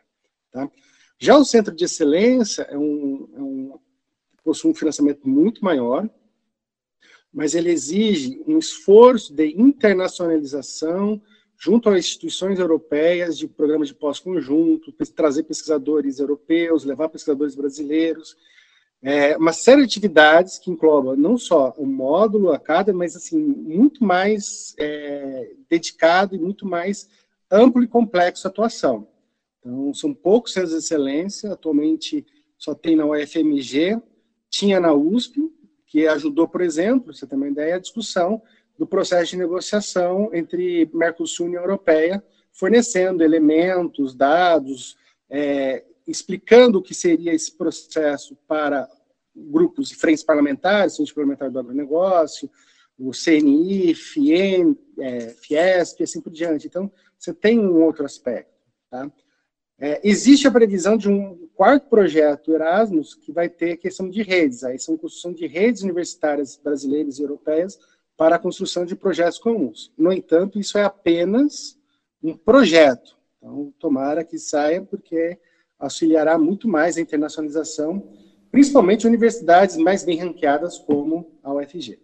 Tá? 0.51 0.69
Já 1.17 1.37
o 1.37 1.45
Centro 1.45 1.73
de 1.73 1.85
Excelência 1.85 2.63
é 2.63 2.77
um, 2.77 3.29
é 3.33 3.39
um, 3.39 3.79
possui 4.43 4.71
um 4.71 4.75
financiamento 4.75 5.25
muito 5.29 5.63
maior, 5.63 6.09
mas 7.31 7.55
ele 7.55 7.71
exige 7.71 8.43
um 8.45 8.57
esforço 8.57 9.33
de 9.33 9.47
internacionalização 9.57 11.21
junto 11.57 11.89
às 11.89 11.99
instituições 11.99 12.59
europeias 12.59 13.37
de 13.37 13.47
programas 13.47 13.87
de 13.87 13.95
pós-conjunto, 13.95 14.91
trazer 15.15 15.43
pesquisadores 15.43 16.19
europeus, 16.19 16.83
levar 16.83 17.07
pesquisadores 17.07 17.55
brasileiros, 17.55 18.35
é, 19.01 19.37
uma 19.37 19.53
série 19.53 19.81
de 19.81 19.87
atividades 19.87 20.57
que 20.57 20.71
englobam 20.71 21.15
não 21.15 21.37
só 21.37 21.73
o 21.77 21.85
módulo, 21.85 22.51
a 22.51 22.59
cada, 22.59 22.91
mas 22.93 23.15
assim, 23.15 23.37
muito 23.37 24.03
mais 24.03 24.73
é, 24.79 25.51
dedicado 25.69 26.35
e 26.35 26.39
muito 26.39 26.65
mais 26.65 27.07
amplo 27.49 27.83
e 27.83 27.87
complexo 27.87 28.47
a 28.47 28.49
atuação. 28.49 29.07
Então, 29.59 29.93
são 29.93 30.13
poucos 30.13 30.53
centros 30.53 30.71
de 30.71 30.79
excelência, 30.79 31.51
atualmente 31.51 32.25
só 32.57 32.73
tem 32.73 32.95
na 32.95 33.05
UFMG, 33.05 34.01
tinha 34.49 34.79
na 34.79 34.93
USP, 34.93 35.41
que 35.85 36.07
ajudou, 36.07 36.47
por 36.47 36.61
exemplo, 36.61 37.13
você 37.13 37.25
tem 37.25 37.37
uma 37.37 37.47
ideia, 37.47 37.75
a 37.75 37.79
discussão 37.79 38.41
do 38.77 38.85
processo 38.85 39.31
de 39.31 39.37
negociação 39.37 40.29
entre 40.33 40.89
Mercosul 40.93 41.45
e 41.45 41.49
União 41.49 41.63
Europeia, 41.63 42.23
fornecendo 42.51 43.23
elementos, 43.23 44.15
dados, 44.15 44.97
é, 45.29 45.83
explicando 46.07 46.79
o 46.79 46.81
que 46.81 46.93
seria 46.93 47.33
esse 47.33 47.51
processo 47.51 48.37
para 48.47 48.89
grupos 49.35 49.91
e 49.91 49.95
frentes 49.95 50.23
parlamentares, 50.23 50.95
Frente 50.95 51.13
Parlamentar 51.13 51.51
do 51.51 51.59
Agronegócio, 51.59 52.49
o 52.97 53.11
CNI, 53.11 53.93
FIEM, 53.93 54.75
é, 54.99 55.29
Fiesp, 55.29 55.99
e 55.99 56.03
assim 56.03 56.19
por 56.19 56.31
diante. 56.31 56.65
Então, 56.65 56.91
você 57.17 57.33
tem 57.33 57.59
um 57.59 57.83
outro 57.83 58.05
aspecto. 58.05 58.51
Tá? 58.89 59.11
É, 59.79 60.01
existe 60.03 60.47
a 60.47 60.51
previsão 60.51 60.97
de 60.97 61.07
um 61.07 61.47
quarto 61.53 61.87
projeto 61.87 62.51
Erasmus 62.51 63.13
que 63.13 63.31
vai 63.31 63.47
ter 63.47 63.77
questão 63.77 64.09
de 64.09 64.23
redes. 64.23 64.63
Aí 64.63 64.79
são 64.79 64.97
construção 64.97 65.31
de 65.31 65.45
redes 65.45 65.83
universitárias 65.83 66.57
brasileiras 66.57 67.19
e 67.19 67.21
europeias 67.21 67.77
para 68.15 68.37
a 68.37 68.39
construção 68.39 68.83
de 68.85 68.95
projetos 68.95 69.37
comuns. 69.37 69.93
No 69.95 70.11
entanto, 70.11 70.59
isso 70.59 70.77
é 70.79 70.83
apenas 70.83 71.77
um 72.23 72.35
projeto. 72.35 73.15
Então, 73.37 73.71
tomara 73.77 74.23
que 74.23 74.39
saia, 74.39 74.81
porque 74.81 75.37
auxiliará 75.79 76.37
muito 76.37 76.67
mais 76.67 76.97
a 76.97 77.01
internacionalização, 77.01 78.03
principalmente 78.51 79.05
universidades 79.05 79.77
mais 79.77 80.03
bem 80.03 80.19
ranqueadas 80.19 80.77
como 80.79 81.31
a 81.43 81.53
UFG. 81.53 81.99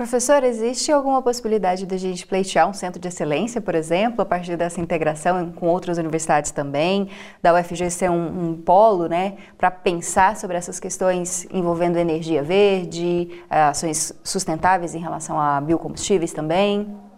Professor, 0.00 0.42
existe 0.44 0.90
alguma 0.90 1.20
possibilidade 1.20 1.84
de 1.84 1.94
a 1.94 1.98
gente 1.98 2.26
pleitear 2.26 2.66
um 2.66 2.72
centro 2.72 2.98
de 2.98 3.06
excelência, 3.06 3.60
por 3.60 3.74
exemplo, 3.74 4.22
a 4.22 4.24
partir 4.24 4.56
dessa 4.56 4.80
integração 4.80 5.52
com 5.52 5.68
outras 5.68 5.98
universidades 5.98 6.50
também, 6.50 7.10
da 7.42 7.54
UFG 7.54 7.90
ser 7.90 8.10
um, 8.10 8.48
um 8.48 8.56
polo, 8.56 9.08
né, 9.08 9.36
para 9.58 9.70
pensar 9.70 10.36
sobre 10.36 10.56
essas 10.56 10.80
questões 10.80 11.46
envolvendo 11.52 11.98
energia 11.98 12.42
verde, 12.42 13.42
eh, 13.50 13.60
ações 13.60 14.14
sustentáveis 14.24 14.94
em 14.94 15.00
relação 15.00 15.38
a 15.38 15.60
biocombustíveis 15.60 16.32
também? 16.32 17.09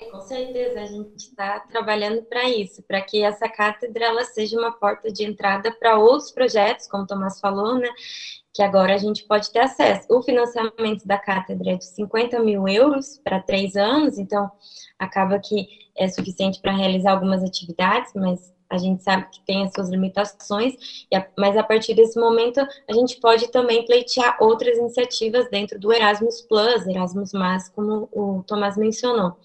É, 0.00 0.10
com 0.10 0.20
certeza, 0.20 0.80
a 0.80 0.86
gente 0.86 1.16
está 1.16 1.60
trabalhando 1.60 2.22
para 2.22 2.48
isso, 2.48 2.82
para 2.82 3.00
que 3.00 3.22
essa 3.22 3.48
cátedra 3.48 4.04
ela 4.04 4.24
seja 4.24 4.56
uma 4.56 4.70
porta 4.70 5.10
de 5.10 5.24
entrada 5.24 5.72
para 5.72 5.98
outros 5.98 6.30
projetos, 6.30 6.86
como 6.86 7.02
o 7.02 7.06
Tomás 7.06 7.40
falou, 7.40 7.76
né? 7.78 7.88
que 8.58 8.62
agora 8.62 8.94
a 8.94 8.98
gente 8.98 9.24
pode 9.24 9.52
ter 9.52 9.60
acesso. 9.60 10.06
O 10.10 10.20
financiamento 10.20 11.06
da 11.06 11.16
cátedra 11.16 11.72
é 11.72 11.76
de 11.76 11.84
50 11.84 12.40
mil 12.40 12.66
euros 12.66 13.20
para 13.22 13.40
três 13.40 13.76
anos, 13.76 14.18
então 14.18 14.50
acaba 14.98 15.38
que 15.38 15.68
é 15.96 16.08
suficiente 16.08 16.60
para 16.60 16.72
realizar 16.72 17.12
algumas 17.12 17.44
atividades, 17.44 18.12
mas 18.14 18.52
a 18.68 18.76
gente 18.76 19.02
sabe 19.02 19.28
que 19.30 19.40
tem 19.46 19.64
as 19.64 19.72
suas 19.72 19.88
limitações, 19.88 20.74
mas 21.38 21.56
a 21.56 21.62
partir 21.62 21.94
desse 21.94 22.18
momento 22.18 22.60
a 22.60 22.92
gente 22.92 23.20
pode 23.20 23.48
também 23.48 23.84
pleitear 23.86 24.36
outras 24.40 24.76
iniciativas 24.76 25.48
dentro 25.50 25.78
do 25.78 25.92
Erasmus 25.92 26.42
Plus, 26.42 26.86
Erasmus 26.86 27.30
como 27.74 28.08
o 28.12 28.42
Tomás 28.46 28.76
mencionou. 28.76 29.36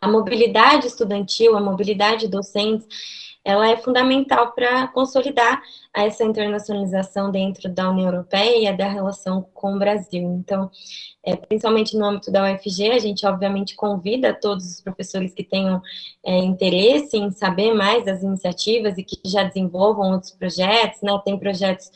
A 0.00 0.08
mobilidade 0.08 0.86
estudantil, 0.86 1.56
a 1.56 1.60
mobilidade 1.60 2.28
docente, 2.28 2.86
ela 3.44 3.66
é 3.70 3.76
fundamental 3.78 4.52
para 4.52 4.88
consolidar 4.88 5.62
essa 5.94 6.22
internacionalização 6.22 7.30
dentro 7.30 7.68
da 7.68 7.90
União 7.90 8.08
Europeia 8.08 8.70
e 8.70 8.76
da 8.76 8.86
relação 8.86 9.40
com 9.54 9.74
o 9.74 9.78
Brasil. 9.78 10.22
Então, 10.22 10.70
é, 11.24 11.34
principalmente 11.34 11.96
no 11.96 12.04
âmbito 12.04 12.30
da 12.30 12.52
UFG, 12.52 12.90
a 12.90 12.98
gente 12.98 13.26
obviamente 13.26 13.74
convida 13.74 14.34
todos 14.34 14.66
os 14.66 14.80
professores 14.82 15.32
que 15.32 15.42
tenham 15.42 15.80
é, 16.22 16.36
interesse 16.38 17.16
em 17.16 17.30
saber 17.30 17.72
mais 17.72 18.04
das 18.04 18.22
iniciativas 18.22 18.98
e 18.98 19.02
que 19.02 19.18
já 19.24 19.44
desenvolvam 19.44 20.12
outros 20.12 20.32
projetos, 20.32 21.00
né? 21.00 21.18
Tem 21.24 21.38
projetos 21.38 21.90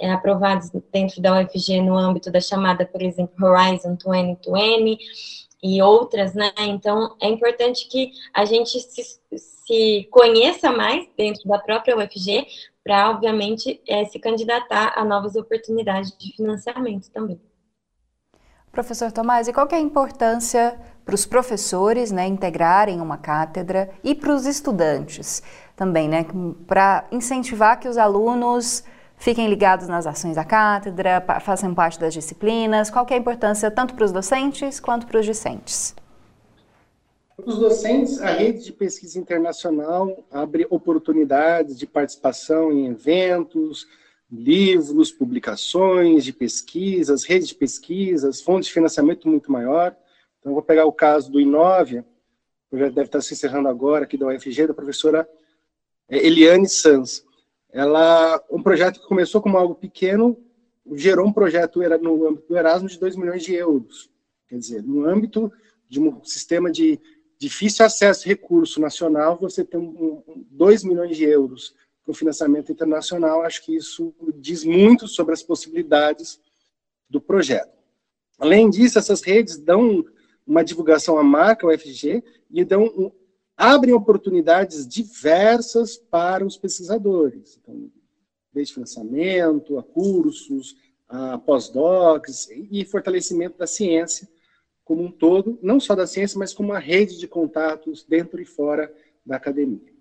é, 0.00 0.10
aprovados 0.10 0.70
dentro 0.90 1.20
da 1.20 1.38
UFG 1.38 1.82
no 1.82 1.98
âmbito 1.98 2.30
da 2.30 2.40
chamada, 2.40 2.86
por 2.86 3.02
exemplo, 3.02 3.46
Horizon 3.46 3.96
2020 4.02 5.43
e 5.64 5.80
outras, 5.80 6.34
né? 6.34 6.52
Então, 6.58 7.16
é 7.18 7.26
importante 7.26 7.88
que 7.88 8.12
a 8.34 8.44
gente 8.44 8.78
se, 8.78 9.18
se 9.34 10.08
conheça 10.10 10.70
mais 10.70 11.08
dentro 11.16 11.48
da 11.48 11.58
própria 11.58 11.96
UFG 11.96 12.46
para, 12.84 13.08
obviamente, 13.08 13.80
é, 13.88 14.04
se 14.04 14.18
candidatar 14.18 14.92
a 14.94 15.02
novas 15.02 15.34
oportunidades 15.36 16.14
de 16.18 16.36
financiamento 16.36 17.10
também. 17.10 17.40
Professor 18.70 19.10
Tomás, 19.10 19.48
e 19.48 19.54
qual 19.54 19.66
é 19.72 19.76
a 19.76 19.80
importância 19.80 20.78
para 21.02 21.14
os 21.14 21.24
professores 21.24 22.12
né, 22.12 22.26
integrarem 22.26 23.00
uma 23.00 23.16
cátedra 23.16 23.90
e 24.02 24.14
para 24.14 24.34
os 24.34 24.44
estudantes 24.44 25.42
também, 25.74 26.08
né, 26.08 26.26
para 26.66 27.06
incentivar 27.10 27.80
que 27.80 27.88
os 27.88 27.96
alunos 27.96 28.84
fiquem 29.24 29.48
ligados 29.48 29.88
nas 29.88 30.06
ações 30.06 30.36
da 30.36 30.44
cátedra, 30.44 31.24
façam 31.40 31.74
parte 31.74 31.98
das 31.98 32.12
disciplinas? 32.12 32.90
Qual 32.90 33.06
é 33.08 33.14
a 33.14 33.16
importância 33.16 33.70
tanto 33.70 33.94
para 33.94 34.04
os 34.04 34.12
docentes 34.12 34.78
quanto 34.78 35.06
para 35.06 35.18
os 35.18 35.24
discentes? 35.24 35.96
Para 37.34 37.48
os 37.48 37.58
docentes, 37.58 38.20
a 38.20 38.32
rede 38.32 38.62
de 38.62 38.70
pesquisa 38.70 39.18
internacional 39.18 40.22
abre 40.30 40.66
oportunidades 40.68 41.78
de 41.78 41.86
participação 41.86 42.70
em 42.70 42.88
eventos, 42.88 43.86
livros, 44.30 45.10
publicações 45.10 46.22
de 46.22 46.32
pesquisas, 46.32 47.24
redes 47.24 47.48
de 47.48 47.54
pesquisas, 47.54 48.42
fontes 48.42 48.66
de 48.66 48.74
financiamento 48.74 49.26
muito 49.26 49.50
maior. 49.50 49.96
Então, 50.38 50.52
vou 50.52 50.62
pegar 50.62 50.84
o 50.84 50.92
caso 50.92 51.32
do 51.32 51.40
Inove, 51.40 52.00
o 52.00 52.04
projeto 52.68 52.94
deve 52.94 53.06
estar 53.06 53.22
se 53.22 53.32
encerrando 53.32 53.68
agora, 53.68 54.04
aqui 54.04 54.18
da 54.18 54.26
UFG, 54.26 54.66
da 54.66 54.74
professora 54.74 55.26
é, 56.10 56.18
Eliane 56.18 56.68
Sanz. 56.68 57.23
Ela, 57.74 58.40
um 58.48 58.62
projeto 58.62 59.00
que 59.00 59.08
começou 59.08 59.42
como 59.42 59.58
algo 59.58 59.74
pequeno, 59.74 60.38
gerou 60.92 61.26
um 61.26 61.32
projeto 61.32 61.80
no 62.00 62.28
âmbito 62.28 62.48
do 62.48 62.56
Erasmus 62.56 62.92
de 62.92 63.00
2 63.00 63.16
milhões 63.16 63.42
de 63.42 63.52
euros. 63.52 64.08
Quer 64.48 64.58
dizer, 64.58 64.82
no 64.82 65.04
âmbito 65.04 65.52
de 65.88 66.00
um 66.00 66.22
sistema 66.24 66.70
de 66.70 67.00
difícil 67.36 67.84
acesso 67.84 68.28
recurso 68.28 68.80
nacional, 68.80 69.36
você 69.36 69.64
tem 69.64 69.92
2 70.52 70.84
milhões 70.84 71.16
de 71.16 71.24
euros 71.24 71.74
o 72.06 72.14
financiamento 72.14 72.70
internacional, 72.70 73.42
acho 73.42 73.64
que 73.64 73.74
isso 73.74 74.14
diz 74.36 74.64
muito 74.64 75.08
sobre 75.08 75.32
as 75.32 75.42
possibilidades 75.42 76.40
do 77.08 77.20
projeto. 77.20 77.72
Além 78.38 78.68
disso, 78.68 78.98
essas 78.98 79.22
redes 79.22 79.56
dão 79.56 80.04
uma 80.46 80.62
divulgação 80.62 81.18
à 81.18 81.24
marca 81.24 81.66
UFG 81.66 82.22
e 82.50 82.64
dão 82.64 83.12
abrem 83.56 83.94
oportunidades 83.94 84.86
diversas 84.86 85.96
para 85.96 86.44
os 86.44 86.56
pesquisadores. 86.56 87.58
Então, 87.60 87.90
desde 88.52 88.74
financiamento, 88.74 89.78
a 89.78 89.82
cursos, 89.82 90.76
a 91.08 91.38
pós-docs 91.38 92.48
e 92.50 92.84
fortalecimento 92.84 93.58
da 93.58 93.66
ciência 93.66 94.28
como 94.84 95.02
um 95.02 95.10
todo, 95.10 95.58
não 95.62 95.80
só 95.80 95.94
da 95.94 96.06
ciência, 96.06 96.38
mas 96.38 96.52
como 96.52 96.70
uma 96.70 96.78
rede 96.78 97.18
de 97.18 97.26
contatos 97.26 98.04
dentro 98.04 98.40
e 98.40 98.44
fora 98.44 98.94
da 99.24 99.36
academia. 99.36 99.92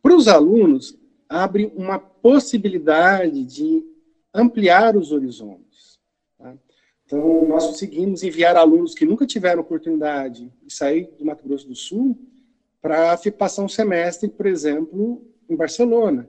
Para 0.00 0.14
os 0.14 0.28
alunos, 0.28 0.96
abre 1.28 1.72
uma 1.74 1.98
possibilidade 1.98 3.44
de 3.44 3.84
ampliar 4.32 4.96
os 4.96 5.10
horizontes. 5.10 5.98
Tá? 6.38 6.56
Então, 7.04 7.48
nós 7.48 7.66
conseguimos 7.66 8.22
enviar 8.22 8.56
alunos 8.56 8.94
que 8.94 9.04
nunca 9.04 9.26
tiveram 9.26 9.62
oportunidade 9.62 10.52
de 10.62 10.72
sair 10.72 11.10
do 11.18 11.24
Mato 11.24 11.46
Grosso 11.46 11.66
do 11.66 11.74
Sul 11.74 12.16
para 12.84 13.16
passar 13.32 13.62
um 13.62 13.68
semestre, 13.68 14.28
por 14.28 14.44
exemplo, 14.44 15.26
em 15.48 15.56
Barcelona. 15.56 16.28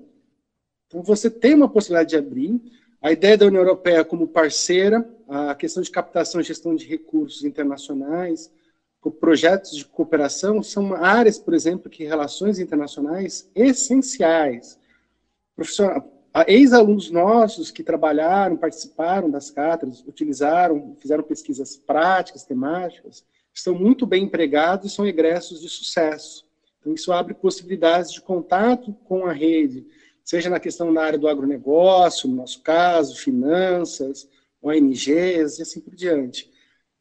Então, 0.88 1.04
você 1.04 1.30
tem 1.30 1.54
uma 1.54 1.68
possibilidade 1.68 2.12
de 2.12 2.16
abrir. 2.16 2.62
A 3.02 3.12
ideia 3.12 3.38
da 3.38 3.46
União 3.46 3.62
Europeia 3.62 4.06
como 4.06 4.26
parceira 4.26 5.06
a 5.28 5.54
questão 5.54 5.84
de 5.84 5.92
captação 5.92 6.40
e 6.40 6.46
gestão 6.46 6.74
de 6.74 6.86
recursos 6.86 7.44
internacionais, 7.44 8.50
projetos 9.20 9.76
de 9.76 9.84
cooperação 9.84 10.64
são 10.64 10.96
áreas, 10.96 11.38
por 11.38 11.54
exemplo, 11.54 11.90
que 11.90 12.06
relações 12.06 12.58
internacionais 12.58 13.52
essenciais. 13.54 14.80
Ex-alunos 16.48 17.12
nossos 17.12 17.70
que 17.70 17.84
trabalharam, 17.84 18.56
participaram 18.56 19.30
das 19.30 19.52
cátedras, 19.52 20.06
utilizaram, 20.08 20.96
fizeram 21.00 21.22
pesquisas 21.22 21.76
práticas, 21.76 22.46
temáticas, 22.46 23.26
estão 23.54 23.74
muito 23.74 24.06
bem 24.06 24.24
empregados 24.24 24.90
e 24.90 24.96
são 24.96 25.06
egressos 25.06 25.62
de 25.62 25.68
sucesso. 25.68 26.45
Então, 26.86 26.94
isso 26.94 27.12
abre 27.12 27.34
possibilidades 27.34 28.12
de 28.14 28.22
contato 28.22 28.96
com 29.06 29.26
a 29.26 29.34
rede, 29.34 29.88
seja 30.24 30.52
na 30.52 30.60
questão 30.60 30.94
da 30.94 31.04
área 31.04 31.18
do 31.18 31.28
agronegócio, 31.28 32.30
no 32.30 32.36
nosso 32.36 32.62
caso, 32.62 33.18
finanças, 33.18 34.30
ONGs 34.62 35.58
e 35.58 35.64
assim 35.64 35.82
por 35.82 35.96
diante. 35.96 36.48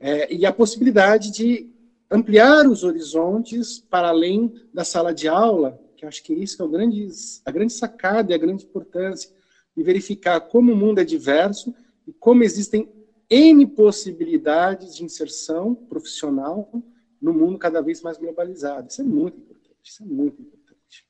É, 0.01 0.33
e 0.33 0.47
a 0.47 0.53
possibilidade 0.55 1.31
de 1.31 1.71
ampliar 2.11 2.67
os 2.67 2.83
horizontes 2.83 3.79
para 3.79 4.09
além 4.09 4.55
da 4.73 4.85
sala 4.85 5.13
de 5.13 5.29
aula, 5.29 5.79
que 5.99 6.07
acho 6.07 6.23
que 6.23 6.33
isso 6.33 6.63
é 6.63 6.65
o 6.65 6.69
grande, 6.69 7.07
a 7.45 7.51
grande 7.51 7.75
sacada 7.75 8.33
e 8.33 8.35
a 8.35 8.39
grande 8.39 8.65
importância, 8.65 9.31
de 9.77 9.83
verificar 9.83 10.41
como 10.41 10.73
o 10.73 10.77
mundo 10.77 10.99
é 10.99 11.05
diverso 11.05 11.75
e 12.07 12.13
como 12.15 12.43
existem 12.43 12.89
N 13.29 13.67
possibilidades 13.67 14.97
de 14.97 15.05
inserção 15.05 15.75
profissional 15.75 16.71
no 17.21 17.33
mundo 17.33 17.59
cada 17.59 17.81
vez 17.81 18.03
mais 18.03 18.19
globalizado. 18.19 18.89
Isso 18.91 19.01
é 19.01 19.05
muito 19.05 19.39
importante, 19.39 19.54
isso 19.85 20.03
é 20.03 20.07
muito 20.07 20.41
importante. 20.41 21.07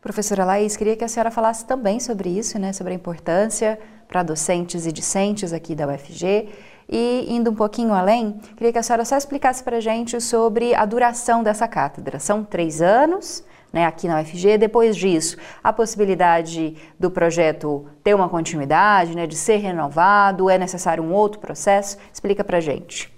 Professora 0.00 0.44
Laís, 0.44 0.76
queria 0.76 0.96
que 0.96 1.04
a 1.04 1.08
senhora 1.08 1.30
falasse 1.30 1.64
também 1.64 1.98
sobre 1.98 2.28
isso, 2.28 2.58
né, 2.58 2.72
sobre 2.72 2.92
a 2.92 2.96
importância 2.96 3.78
para 4.06 4.22
docentes 4.22 4.84
e 4.84 4.92
discentes 4.92 5.52
aqui 5.52 5.74
da 5.74 5.86
UFG. 5.86 6.48
E 6.86 7.24
indo 7.28 7.50
um 7.50 7.54
pouquinho 7.54 7.94
além, 7.94 8.38
queria 8.56 8.72
que 8.72 8.78
a 8.78 8.82
senhora 8.82 9.04
só 9.04 9.16
explicasse 9.16 9.64
para 9.64 9.78
a 9.78 9.80
gente 9.80 10.20
sobre 10.20 10.74
a 10.74 10.84
duração 10.84 11.42
dessa 11.42 11.66
cátedra. 11.66 12.18
São 12.18 12.44
três 12.44 12.82
anos, 12.82 13.42
né, 13.72 13.86
aqui 13.86 14.06
na 14.06 14.20
UFG. 14.20 14.58
Depois 14.58 14.94
disso, 14.96 15.38
a 15.62 15.72
possibilidade 15.72 16.76
do 17.00 17.10
projeto 17.10 17.88
ter 18.02 18.14
uma 18.14 18.28
continuidade, 18.28 19.14
né, 19.14 19.26
de 19.26 19.36
ser 19.36 19.56
renovado, 19.56 20.50
é 20.50 20.58
necessário 20.58 21.02
um 21.02 21.14
outro 21.14 21.40
processo? 21.40 21.96
Explica 22.12 22.44
para 22.44 22.58
a 22.58 22.60
gente. 22.60 23.13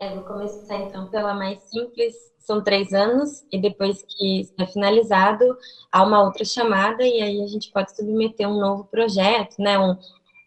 É, 0.00 0.14
vou 0.14 0.24
começar 0.24 0.76
então 0.76 1.08
pela 1.08 1.34
mais 1.34 1.62
simples. 1.64 2.14
São 2.38 2.62
três 2.62 2.92
anos 2.92 3.42
e 3.50 3.58
depois 3.58 4.02
que 4.02 4.40
está 4.40 4.66
finalizado, 4.66 5.56
há 5.90 6.02
uma 6.02 6.22
outra 6.22 6.44
chamada 6.44 7.02
e 7.06 7.22
aí 7.22 7.42
a 7.42 7.46
gente 7.46 7.70
pode 7.72 7.96
submeter 7.96 8.46
um 8.46 8.60
novo 8.60 8.84
projeto, 8.84 9.54
né, 9.58 9.78
um, 9.78 9.96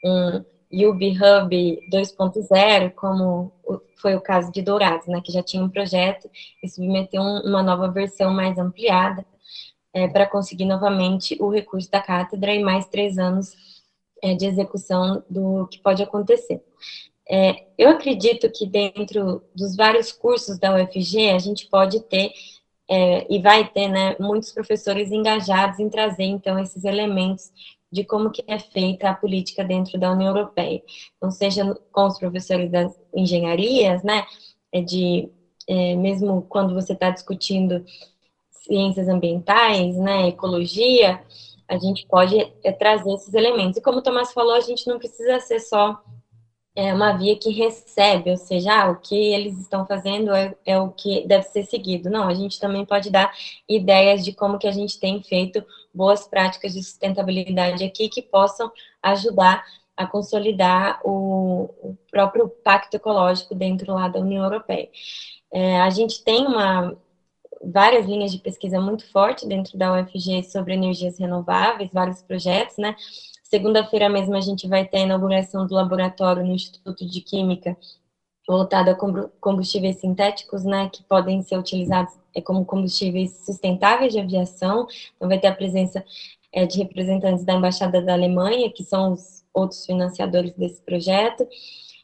um 0.05 0.45
UB 0.71 1.17
Hub 1.17 1.79
2.0, 1.91 2.93
como 2.93 3.51
foi 3.99 4.15
o 4.15 4.21
caso 4.21 4.51
de 4.51 4.62
Dourados, 4.62 5.07
né, 5.07 5.21
que 5.23 5.31
já 5.31 5.41
tinha 5.41 5.63
um 5.63 5.69
projeto 5.69 6.29
e 6.62 6.69
submeteu 6.69 7.21
um, 7.21 7.39
uma 7.39 7.63
nova 7.63 7.89
versão 7.89 8.31
mais 8.31 8.60
ampliada 8.60 9.25
é, 9.91 10.07
para 10.07 10.27
conseguir 10.27 10.65
novamente 10.65 11.36
o 11.39 11.49
recurso 11.49 11.89
da 11.89 11.99
cátedra 12.01 12.53
e 12.53 12.63
mais 12.63 12.86
três 12.88 13.17
anos 13.17 13.55
é, 14.21 14.36
de 14.36 14.45
execução 14.45 15.23
do 15.27 15.67
que 15.67 15.79
pode 15.79 16.03
acontecer. 16.03 16.62
É, 17.29 17.65
eu 17.77 17.89
acredito 17.89 18.49
que 18.49 18.65
dentro 18.65 19.43
dos 19.53 19.75
vários 19.75 20.11
cursos 20.11 20.57
da 20.57 20.75
UFG, 20.75 21.29
a 21.29 21.39
gente 21.39 21.67
pode 21.67 21.99
ter 22.01 22.31
é, 22.89 23.27
e 23.29 23.41
vai 23.41 23.67
ter, 23.69 23.89
né, 23.89 24.15
muitos 24.19 24.51
professores 24.51 25.11
engajados 25.11 25.79
em 25.79 25.89
trazer, 25.89 26.23
então, 26.23 26.57
esses 26.57 26.85
elementos 26.85 27.51
de 27.91 28.03
como 28.03 28.31
que 28.31 28.43
é 28.47 28.59
feita 28.59 29.09
a 29.09 29.13
política 29.13 29.63
dentro 29.63 29.99
da 29.99 30.11
União 30.11 30.35
Europeia. 30.35 30.81
Então, 31.17 31.31
seja 31.31 31.75
com 31.91 32.07
os 32.07 32.17
professores 32.17 32.71
das 32.71 32.93
engenharias, 33.13 34.03
né, 34.03 34.25
é 34.71 34.81
de, 34.81 35.29
é, 35.67 35.95
mesmo 35.95 36.43
quando 36.43 36.73
você 36.73 36.93
está 36.93 37.09
discutindo 37.09 37.83
ciências 38.51 39.07
ambientais, 39.07 39.95
né, 39.97 40.27
ecologia, 40.27 41.21
a 41.67 41.77
gente 41.77 42.05
pode 42.07 42.37
é, 42.63 42.71
trazer 42.71 43.13
esses 43.13 43.33
elementos. 43.33 43.77
E 43.77 43.81
como 43.81 43.99
o 43.99 44.01
Tomás 44.01 44.31
falou, 44.31 44.53
a 44.53 44.61
gente 44.61 44.87
não 44.87 44.97
precisa 44.97 45.39
ser 45.39 45.59
só 45.59 46.01
é 46.77 46.93
uma 46.93 47.13
via 47.13 47.35
que 47.35 47.49
recebe, 47.49 48.29
ou 48.29 48.37
seja, 48.37 48.71
ah, 48.71 48.91
o 48.91 48.97
que 48.97 49.15
eles 49.15 49.57
estão 49.59 49.83
fazendo 49.87 50.31
é, 50.31 50.55
é, 50.63 50.79
o 50.79 50.91
que 50.91 51.25
deve 51.27 51.45
ser 51.45 51.63
seguido. 51.65 52.07
Não, 52.07 52.27
a 52.27 52.35
gente 52.35 52.59
também 52.59 52.85
pode 52.85 53.09
dar 53.09 53.33
ideias 53.67 54.23
de 54.23 54.31
como 54.31 54.59
que 54.59 54.67
a 54.67 54.71
gente 54.71 54.99
tem 54.99 55.23
feito 55.23 55.65
boas 55.91 56.27
práticas 56.27 56.73
de 56.73 56.83
sustentabilidade 56.83 57.83
aqui 57.83 58.07
que 58.07 58.21
possam 58.21 58.71
ajudar 59.01 59.65
a 59.97 60.05
consolidar 60.05 61.01
o, 61.03 61.63
o 61.81 61.97
próprio 62.11 62.47
pacto 62.47 62.95
ecológico 62.95 63.55
dentro 63.55 63.95
lá 63.95 64.07
da 64.07 64.19
União 64.19 64.43
Europeia. 64.43 64.87
É, 65.51 65.81
a 65.81 65.89
gente 65.89 66.23
tem 66.23 66.45
uma, 66.45 66.95
várias 67.63 68.05
linhas 68.05 68.31
de 68.31 68.37
pesquisa 68.37 68.79
muito 68.79 69.11
forte 69.11 69.47
dentro 69.47 69.75
da 69.79 69.99
UFG 69.99 70.43
sobre 70.43 70.75
energias 70.75 71.17
renováveis, 71.17 71.89
vários 71.91 72.21
projetos, 72.21 72.77
né? 72.77 72.95
Segunda-feira 73.49 74.10
mesmo 74.10 74.36
a 74.36 74.41
gente 74.41 74.67
vai 74.67 74.86
ter 74.86 74.97
a 74.97 75.01
inauguração 75.01 75.65
do 75.65 75.73
laboratório 75.73 76.43
no 76.45 76.53
Instituto 76.53 77.05
de 77.05 77.21
Química 77.21 77.77
voltado 78.45 78.89
a 78.89 78.95
combustíveis 79.39 79.97
sintéticos, 79.97 80.63
né, 80.63 80.89
que 80.89 81.03
podem 81.03 81.41
ser 81.41 81.57
utilizados 81.57 82.13
é, 82.33 82.41
como 82.41 82.65
combustíveis 82.65 83.45
sustentáveis 83.45 84.12
de 84.12 84.19
aviação. 84.19 84.88
Então 85.15 85.29
vai 85.29 85.39
ter 85.39 85.47
a 85.47 85.55
presença 85.55 86.03
é, 86.51 86.65
de 86.65 86.77
representantes 86.77 87.45
da 87.45 87.53
Embaixada 87.53 88.01
da 88.01 88.13
Alemanha, 88.13 88.71
que 88.71 88.83
são 88.83 89.13
os 89.13 89.45
outros 89.53 89.86
financiadores 89.86 90.53
desse 90.53 90.81
projeto. 90.81 91.47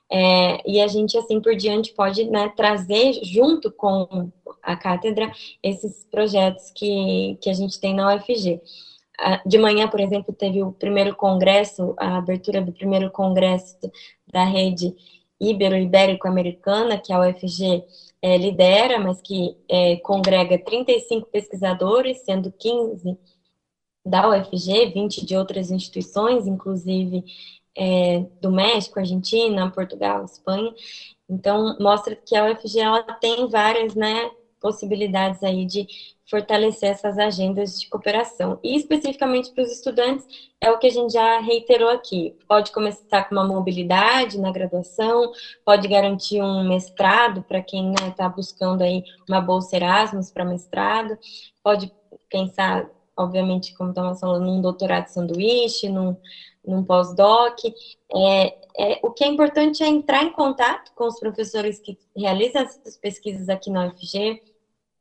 É, 0.09 0.69
e 0.69 0.81
a 0.81 0.87
gente, 0.87 1.17
assim 1.17 1.41
por 1.41 1.55
diante, 1.55 1.93
pode 1.93 2.25
né, 2.25 2.53
trazer 2.55 3.19
junto 3.23 3.69
com 3.71 4.31
a 4.61 4.77
cátedra 4.77 5.29
esses 5.61 6.05
projetos 6.09 6.71
que, 6.71 7.37
que 7.41 7.49
a 7.49 7.53
gente 7.53 7.79
tem 7.79 7.93
na 7.93 8.15
UFG. 8.15 8.61
De 9.45 9.57
manhã, 9.57 9.87
por 9.87 9.99
exemplo, 9.99 10.33
teve 10.33 10.61
o 10.61 10.71
primeiro 10.71 11.15
congresso, 11.15 11.93
a 11.97 12.17
abertura 12.17 12.61
do 12.61 12.71
primeiro 12.71 13.09
congresso 13.11 13.77
da 14.31 14.43
rede 14.43 14.95
Ibero-Ibérico-Americana, 15.39 16.97
que 16.97 17.11
a 17.11 17.19
UFG 17.19 17.83
é, 18.21 18.37
lidera, 18.37 18.99
mas 18.99 19.21
que 19.21 19.57
é, 19.69 19.97
congrega 19.97 20.57
35 20.57 21.27
pesquisadores, 21.27 22.19
sendo 22.19 22.51
15 22.51 23.17
da 24.05 24.29
UFG, 24.29 24.91
20 24.93 25.25
de 25.25 25.35
outras 25.35 25.71
instituições, 25.71 26.47
inclusive 26.47 27.23
é, 27.75 28.19
do 28.41 28.51
México, 28.51 28.99
Argentina, 28.99 29.71
Portugal, 29.71 30.25
Espanha. 30.25 30.73
Então, 31.29 31.77
mostra 31.79 32.15
que 32.15 32.35
a 32.35 32.51
UFG 32.51 32.79
ela 32.79 33.01
tem 33.01 33.47
várias 33.47 33.95
né, 33.95 34.29
possibilidades 34.63 35.43
aí 35.43 35.65
de 35.65 35.85
fortalecer 36.29 36.89
essas 36.89 37.19
agendas 37.19 37.77
de 37.77 37.89
cooperação. 37.89 38.57
E 38.63 38.77
especificamente 38.77 39.51
para 39.51 39.63
os 39.63 39.71
estudantes, 39.71 40.25
é 40.61 40.71
o 40.71 40.79
que 40.79 40.87
a 40.87 40.89
gente 40.89 41.11
já 41.11 41.41
reiterou 41.41 41.89
aqui. 41.89 42.33
Pode 42.47 42.71
começar 42.71 43.25
com 43.25 43.35
uma 43.35 43.45
mobilidade 43.45 44.39
na 44.39 44.49
graduação, 44.49 45.33
pode 45.65 45.85
garantir 45.89 46.41
um 46.41 46.67
mestrado 46.67 47.43
para 47.43 47.61
quem 47.61 47.91
está 47.91 48.05
né, 48.05 48.13
tá 48.15 48.29
buscando 48.29 48.81
aí 48.81 49.03
uma 49.27 49.41
bolsa 49.41 49.75
Erasmus 49.75 50.31
para 50.31 50.45
mestrado, 50.45 51.17
pode 51.61 51.91
pensar, 52.29 52.89
obviamente, 53.17 53.75
como 53.75 53.89
estamos 53.89 54.21
falando, 54.21 54.45
num 54.45 54.61
doutorado 54.61 55.07
sanduíche, 55.07 55.89
num, 55.89 56.15
num 56.65 56.85
pós-doc. 56.85 57.59
É, 58.15 58.57
é, 58.77 58.99
o 59.03 59.11
que 59.11 59.25
é 59.25 59.27
importante 59.27 59.83
é 59.83 59.87
entrar 59.87 60.23
em 60.23 60.31
contato 60.31 60.93
com 60.95 61.05
os 61.05 61.19
professores 61.19 61.79
que 61.79 61.97
realizam 62.15 62.61
essas 62.63 62.97
pesquisas 62.97 63.49
aqui 63.49 63.69
na 63.69 63.87
UFG, 63.87 64.41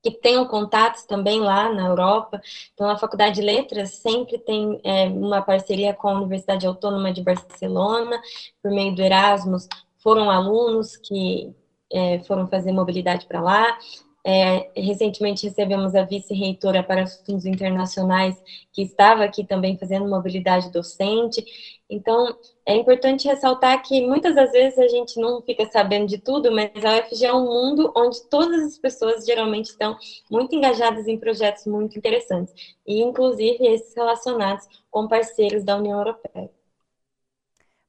que 0.02 0.10
tenham 0.10 0.46
contatos 0.46 1.04
também 1.04 1.40
lá 1.40 1.72
na 1.72 1.86
Europa. 1.86 2.40
Então, 2.74 2.90
a 2.90 2.98
Faculdade 2.98 3.36
de 3.36 3.42
Letras 3.42 3.94
sempre 3.94 4.38
tem 4.38 4.80
é, 4.82 5.04
uma 5.04 5.40
parceria 5.40 5.94
com 5.94 6.08
a 6.08 6.18
Universidade 6.18 6.66
Autônoma 6.66 7.12
de 7.12 7.22
Barcelona, 7.22 8.20
por 8.60 8.72
meio 8.72 8.94
do 8.94 9.00
Erasmus, 9.00 9.68
foram 9.98 10.28
alunos 10.28 10.96
que 10.96 11.54
é, 11.92 12.18
foram 12.20 12.48
fazer 12.48 12.72
mobilidade 12.72 13.26
para 13.26 13.40
lá. 13.40 13.78
É, 14.24 14.70
recentemente 14.80 15.48
recebemos 15.48 15.96
a 15.96 16.04
vice-reitora 16.04 16.82
para 16.82 17.02
assuntos 17.02 17.44
internacionais, 17.44 18.36
que 18.72 18.82
estava 18.82 19.24
aqui 19.24 19.44
também 19.44 19.76
fazendo 19.76 20.08
mobilidade 20.08 20.70
docente. 20.70 21.44
Então, 21.90 22.36
é 22.64 22.76
importante 22.76 23.26
ressaltar 23.26 23.82
que 23.82 24.06
muitas 24.06 24.36
das 24.36 24.52
vezes 24.52 24.78
a 24.78 24.86
gente 24.86 25.20
não 25.20 25.42
fica 25.42 25.66
sabendo 25.66 26.06
de 26.06 26.18
tudo, 26.18 26.52
mas 26.52 26.70
a 26.84 26.98
UFG 26.98 27.26
é 27.26 27.34
um 27.34 27.44
mundo 27.44 27.92
onde 27.96 28.22
todas 28.28 28.62
as 28.62 28.78
pessoas 28.78 29.26
geralmente 29.26 29.70
estão 29.70 29.98
muito 30.30 30.54
engajadas 30.54 31.08
em 31.08 31.18
projetos 31.18 31.66
muito 31.66 31.98
interessantes, 31.98 32.54
e 32.86 33.02
inclusive 33.02 33.66
esses 33.66 33.94
relacionados 33.94 34.66
com 34.90 35.08
parceiros 35.08 35.64
da 35.64 35.76
União 35.76 35.98
Europeia. 35.98 36.48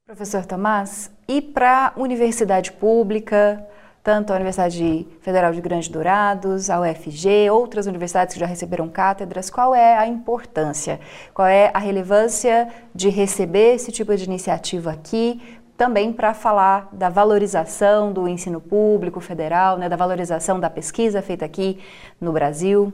Professor 0.04 0.44
Tomás, 0.44 1.10
e 1.26 1.40
para 1.40 1.94
a 1.96 2.00
universidade 2.00 2.72
pública, 2.72 3.66
tanto 4.04 4.34
a 4.34 4.36
Universidade 4.36 5.08
Federal 5.22 5.50
de 5.50 5.62
Grande 5.62 5.90
Dourados, 5.90 6.68
a 6.68 6.78
UFG, 6.78 7.48
outras 7.50 7.86
universidades 7.86 8.34
que 8.34 8.40
já 8.40 8.44
receberam 8.44 8.86
cátedras, 8.86 9.48
qual 9.48 9.74
é 9.74 9.96
a 9.96 10.06
importância, 10.06 11.00
qual 11.32 11.48
é 11.48 11.70
a 11.72 11.78
relevância 11.78 12.68
de 12.94 13.08
receber 13.08 13.76
esse 13.76 13.90
tipo 13.90 14.14
de 14.14 14.24
iniciativa 14.24 14.90
aqui, 14.90 15.40
também 15.74 16.12
para 16.12 16.34
falar 16.34 16.90
da 16.92 17.08
valorização 17.08 18.12
do 18.12 18.28
ensino 18.28 18.60
público 18.60 19.20
federal, 19.20 19.78
né, 19.78 19.88
da 19.88 19.96
valorização 19.96 20.60
da 20.60 20.68
pesquisa 20.68 21.22
feita 21.22 21.46
aqui 21.46 21.78
no 22.20 22.30
Brasil? 22.30 22.92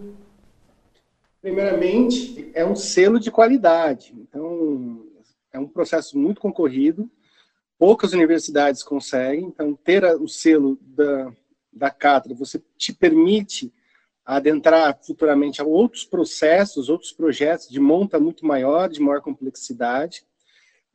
Primeiramente, 1.43 2.53
é 2.55 2.65
um 2.65 2.77
selo 2.77 3.19
de 3.19 3.33
qualidade. 3.33 4.15
Então, 4.17 5.03
é 5.53 5.59
um 5.59 5.67
processo 5.67 6.17
muito 6.17 6.41
concorrido 6.41 7.11
poucas 7.81 8.13
universidades 8.13 8.83
conseguem, 8.83 9.47
então 9.47 9.75
ter 9.75 10.05
o 10.05 10.29
selo 10.29 10.79
da, 10.83 11.33
da 11.73 11.91
cátedra, 11.91 12.37
você 12.37 12.63
te 12.77 12.93
permite 12.93 13.73
adentrar 14.23 15.01
futuramente 15.03 15.63
a 15.63 15.65
outros 15.65 16.05
processos, 16.05 16.91
outros 16.91 17.11
projetos 17.11 17.71
de 17.71 17.81
monta 17.81 18.21
muito 18.21 18.45
maior, 18.45 18.91
de 18.91 19.01
maior 19.01 19.23
complexidade. 19.23 20.27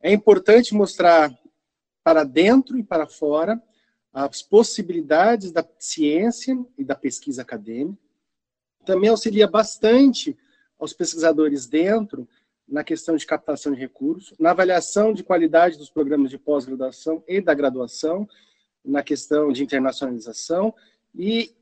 É 0.00 0.12
importante 0.12 0.76
mostrar 0.76 1.36
para 2.04 2.22
dentro 2.22 2.78
e 2.78 2.84
para 2.84 3.08
fora 3.08 3.60
as 4.12 4.40
possibilidades 4.40 5.50
da 5.50 5.66
ciência 5.80 6.56
e 6.78 6.84
da 6.84 6.94
pesquisa 6.94 7.42
acadêmica. 7.42 7.98
Também 8.84 9.10
auxilia 9.10 9.48
bastante 9.48 10.38
aos 10.78 10.92
pesquisadores 10.92 11.66
dentro 11.66 12.28
na 12.68 12.82
questão 12.82 13.16
de 13.16 13.24
captação 13.24 13.72
de 13.72 13.78
recursos, 13.78 14.36
na 14.38 14.50
avaliação 14.50 15.12
de 15.12 15.22
qualidade 15.22 15.78
dos 15.78 15.90
programas 15.90 16.30
de 16.30 16.38
pós-graduação 16.38 17.22
e 17.28 17.40
da 17.40 17.54
graduação, 17.54 18.28
na 18.84 19.02
questão 19.02 19.52
de 19.52 19.62
internacionalização, 19.62 20.74
e 21.14 21.54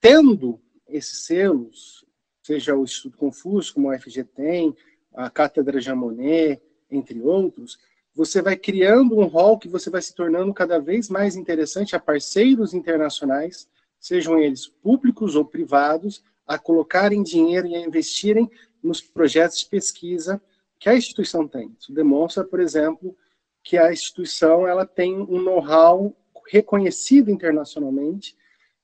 tendo 0.00 0.60
esses 0.88 1.24
selos, 1.24 2.04
seja 2.42 2.74
o 2.74 2.82
Instituto 2.82 3.16
Confúcio, 3.16 3.74
como 3.74 3.90
a 3.90 3.96
UFG 3.96 4.24
tem, 4.24 4.76
a 5.14 5.30
Cátedra 5.30 5.80
Jamonet, 5.80 6.60
entre 6.90 7.20
outros, 7.20 7.78
você 8.14 8.42
vai 8.42 8.56
criando 8.56 9.18
um 9.18 9.24
rol 9.24 9.58
que 9.58 9.68
você 9.68 9.88
vai 9.88 10.02
se 10.02 10.14
tornando 10.14 10.52
cada 10.52 10.78
vez 10.78 11.08
mais 11.08 11.34
interessante 11.34 11.96
a 11.96 12.00
parceiros 12.00 12.74
internacionais, 12.74 13.68
sejam 13.98 14.38
eles 14.38 14.66
públicos 14.66 15.34
ou 15.34 15.44
privados, 15.44 16.22
a 16.46 16.58
colocarem 16.58 17.22
dinheiro 17.22 17.66
e 17.66 17.74
a 17.74 17.80
investirem 17.80 18.50
nos 18.82 19.00
projetos 19.00 19.60
de 19.60 19.66
pesquisa 19.66 20.40
que 20.78 20.88
a 20.88 20.96
instituição 20.96 21.46
tem. 21.46 21.74
Isso 21.78 21.92
demonstra, 21.92 22.44
por 22.44 22.60
exemplo, 22.60 23.16
que 23.62 23.78
a 23.78 23.92
instituição 23.92 24.66
ela 24.66 24.84
tem 24.84 25.14
um 25.14 25.40
know-how 25.40 26.16
reconhecido 26.48 27.30
internacionalmente, 27.30 28.36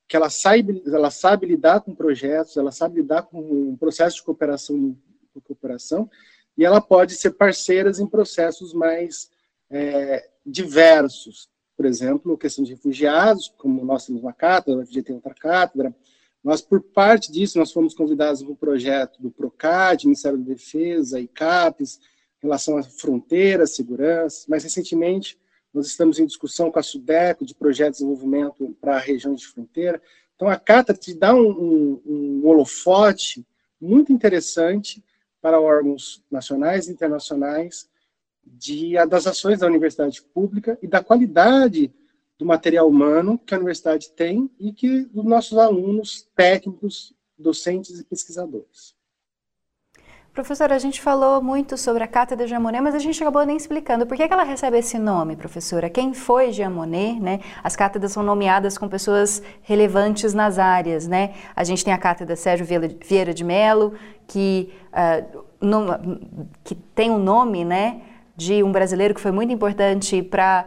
que 0.07 0.15
ela 0.15 0.29
sabe, 0.29 0.81
ela 0.87 1.11
sabe 1.11 1.45
lidar 1.45 1.81
com 1.81 1.93
projetos, 1.93 2.57
ela 2.57 2.71
sabe 2.71 3.01
lidar 3.01 3.23
com 3.23 3.39
um 3.39 3.75
processo 3.75 4.17
de 4.17 4.23
cooperação, 4.23 4.97
de 5.35 5.41
cooperação 5.41 6.09
e 6.57 6.65
ela 6.65 6.81
pode 6.81 7.15
ser 7.15 7.31
parceiras 7.31 7.99
em 7.99 8.07
processos 8.07 8.73
mais 8.73 9.29
é, 9.69 10.29
diversos. 10.45 11.49
Por 11.77 11.85
exemplo, 11.85 12.37
questão 12.37 12.65
de 12.65 12.73
refugiados, 12.73 13.53
como 13.57 13.85
nós 13.85 14.05
temos 14.05 14.21
uma 14.21 14.33
cátedra, 14.33 14.81
a 14.81 14.83
UFG 14.83 15.03
tem 15.03 15.15
outra 15.15 15.33
cátedra, 15.33 15.95
nós, 16.43 16.61
por 16.61 16.81
parte 16.81 17.31
disso, 17.31 17.57
nós 17.57 17.71
fomos 17.71 17.93
convidados 17.93 18.41
para 18.41 18.51
um 18.51 18.55
projeto 18.55 19.21
do 19.21 19.29
PROCAD, 19.29 20.05
Ministério 20.05 20.37
da 20.37 20.45
Defesa, 20.45 21.19
ICAPES, 21.19 21.99
em 22.41 22.47
relação 22.47 22.77
à 22.77 22.83
fronteira, 22.83 23.67
segurança. 23.67 24.45
Mais 24.47 24.63
recentemente, 24.63 25.37
nós 25.73 25.87
estamos 25.87 26.17
em 26.17 26.25
discussão 26.25 26.71
com 26.71 26.79
a 26.79 26.83
SUDECO 26.83 27.45
de 27.45 27.53
projetos 27.53 27.99
de 27.99 28.05
desenvolvimento 28.05 28.75
para 28.79 28.97
região 28.97 29.35
de 29.35 29.45
fronteira. 29.45 30.01
Então, 30.35 30.47
a 30.47 30.57
Cata 30.57 30.93
te 30.93 31.13
dá 31.13 31.35
um, 31.35 31.49
um, 31.49 32.01
um 32.05 32.47
holofote 32.47 33.45
muito 33.79 34.13
interessante 34.13 35.03
para 35.41 35.59
órgãos 35.59 36.23
nacionais 36.31 36.87
e 36.87 36.91
internacionais 36.91 37.89
de, 38.45 38.93
das 39.07 39.27
ações 39.27 39.59
da 39.59 39.67
universidade 39.67 40.21
pública 40.21 40.77
e 40.81 40.87
da 40.87 41.03
qualidade 41.03 41.93
do 42.39 42.45
material 42.45 42.87
humano 42.87 43.37
que 43.37 43.53
a 43.53 43.57
universidade 43.57 44.09
tem 44.11 44.49
e 44.57 44.71
que 44.71 45.09
os 45.13 45.25
nossos 45.25 45.57
alunos, 45.57 46.25
técnicos, 46.33 47.13
docentes 47.37 47.99
e 47.99 48.03
pesquisadores. 48.05 48.97
Professora, 50.33 50.73
a 50.73 50.79
gente 50.79 51.01
falou 51.01 51.41
muito 51.41 51.75
sobre 51.75 52.01
a 52.01 52.07
Cátedra 52.07 52.47
Jamonet, 52.47 52.81
mas 52.81 52.95
a 52.95 52.99
gente 52.99 53.21
acabou 53.21 53.45
nem 53.45 53.57
explicando 53.57 54.07
por 54.07 54.15
que, 54.15 54.25
que 54.25 54.33
ela 54.33 54.43
recebe 54.43 54.77
esse 54.77 54.97
nome, 54.97 55.35
professora. 55.35 55.89
Quem 55.89 56.13
foi 56.13 56.53
Jamonet, 56.53 57.19
né? 57.19 57.41
As 57.61 57.75
cátedras 57.75 58.13
são 58.13 58.23
nomeadas 58.23 58.77
com 58.77 58.87
pessoas 58.87 59.41
relevantes 59.61 60.33
nas 60.33 60.57
áreas, 60.57 61.07
né? 61.07 61.33
A 61.53 61.65
gente 61.65 61.83
tem 61.83 61.93
a 61.93 61.97
Cátedra 61.97 62.37
Sérgio 62.37 62.65
Vieira 62.65 63.33
de 63.33 63.43
Mello, 63.43 63.95
que, 64.27 64.71
uh, 64.93 65.43
no, 65.59 65.85
que 66.63 66.73
tem 66.75 67.09
o 67.09 67.15
um 67.15 67.19
nome, 67.19 67.65
né, 67.65 68.01
de 68.37 68.63
um 68.63 68.71
brasileiro 68.71 69.13
que 69.13 69.19
foi 69.19 69.31
muito 69.31 69.51
importante 69.51 70.23
para 70.23 70.65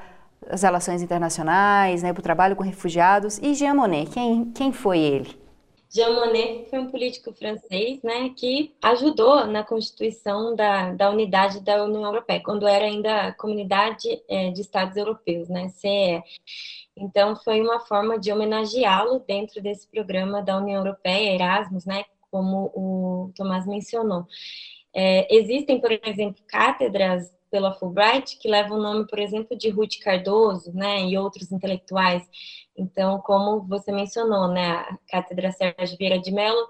as 0.52 0.62
relações 0.62 1.02
internacionais, 1.02 2.02
né, 2.02 2.12
para 2.12 2.20
o 2.20 2.22
trabalho 2.22 2.54
com 2.54 2.62
refugiados. 2.62 3.38
E 3.38 3.54
Jean 3.54 3.74
Monnet, 3.74 4.10
quem, 4.10 4.52
quem 4.52 4.72
foi 4.72 4.98
ele? 4.98 5.42
Jean 5.90 6.14
Monnet 6.14 6.68
foi 6.68 6.78
um 6.78 6.90
político 6.90 7.32
francês, 7.32 8.02
né, 8.02 8.30
que 8.36 8.74
ajudou 8.82 9.46
na 9.46 9.62
constituição 9.62 10.54
da, 10.54 10.92
da 10.92 11.10
unidade 11.10 11.60
da 11.60 11.84
União 11.84 12.04
Europeia, 12.04 12.42
quando 12.42 12.66
era 12.66 12.84
ainda 12.84 13.28
a 13.28 13.32
Comunidade 13.32 14.22
é, 14.28 14.50
de 14.50 14.60
Estados 14.60 14.96
Europeus, 14.96 15.48
né, 15.48 15.68
CE. 15.70 16.22
Então, 16.96 17.34
foi 17.36 17.60
uma 17.60 17.80
forma 17.80 18.18
de 18.18 18.30
homenageá-lo 18.30 19.22
dentro 19.26 19.62
desse 19.62 19.86
programa 19.88 20.42
da 20.42 20.58
União 20.58 20.78
Europeia, 20.78 21.34
Erasmus, 21.34 21.86
né, 21.86 22.04
como 22.30 22.70
o 22.74 23.32
Tomás 23.34 23.66
mencionou. 23.66 24.26
É, 24.94 25.34
existem, 25.34 25.80
por 25.80 25.90
exemplo, 25.90 26.42
cátedras 26.46 27.30
pela 27.52 27.74
Fulbright, 27.74 28.38
que 28.38 28.48
leva 28.48 28.74
o 28.74 28.80
nome, 28.80 29.06
por 29.06 29.18
exemplo, 29.18 29.56
de 29.56 29.68
Ruth 29.68 29.98
Cardoso, 30.02 30.72
né, 30.72 31.04
e 31.04 31.18
outros 31.18 31.52
intelectuais. 31.52 32.26
Então, 32.74 33.20
como 33.20 33.60
você 33.68 33.92
mencionou, 33.92 34.48
né, 34.48 34.70
a 34.70 34.98
Cátedra 35.06 35.52
Sérgio 35.52 35.98
Vieira 35.98 36.18
de 36.18 36.32
Mello 36.32 36.66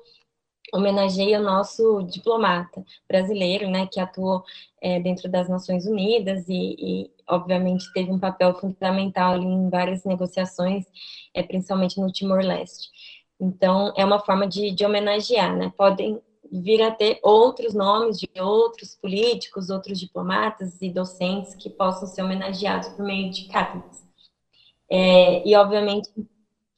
homenageia 0.74 1.38
nosso 1.38 2.02
diplomata 2.02 2.84
brasileiro, 3.06 3.70
né, 3.70 3.86
que 3.86 4.00
atuou 4.00 4.42
é, 4.80 4.98
dentro 4.98 5.30
das 5.30 5.48
Nações 5.48 5.86
Unidas 5.86 6.48
e, 6.48 6.76
e, 6.78 7.10
obviamente, 7.28 7.92
teve 7.92 8.10
um 8.10 8.18
papel 8.18 8.52
fundamental 8.58 9.36
em 9.38 9.70
várias 9.70 10.04
negociações, 10.04 10.84
é, 11.32 11.42
principalmente 11.42 12.00
no 12.00 12.10
Timor-Leste. 12.10 12.88
Então, 13.38 13.92
é 13.96 14.04
uma 14.04 14.18
forma 14.18 14.46
de, 14.46 14.72
de 14.72 14.84
homenagear, 14.84 15.56
né, 15.56 15.72
podem 15.76 16.20
vir 16.52 16.82
a 16.82 16.90
ter 16.90 17.18
outros 17.22 17.72
nomes 17.72 18.18
de 18.18 18.28
outros 18.38 18.94
políticos, 18.94 19.70
outros 19.70 19.98
diplomatas 19.98 20.82
e 20.82 20.90
docentes 20.90 21.54
que 21.54 21.70
possam 21.70 22.06
ser 22.06 22.22
homenageados 22.22 22.88
por 22.90 23.04
meio 23.04 23.30
de 23.30 23.48
cátedras. 23.48 24.02
É, 24.90 25.48
e, 25.48 25.56
obviamente, 25.56 26.10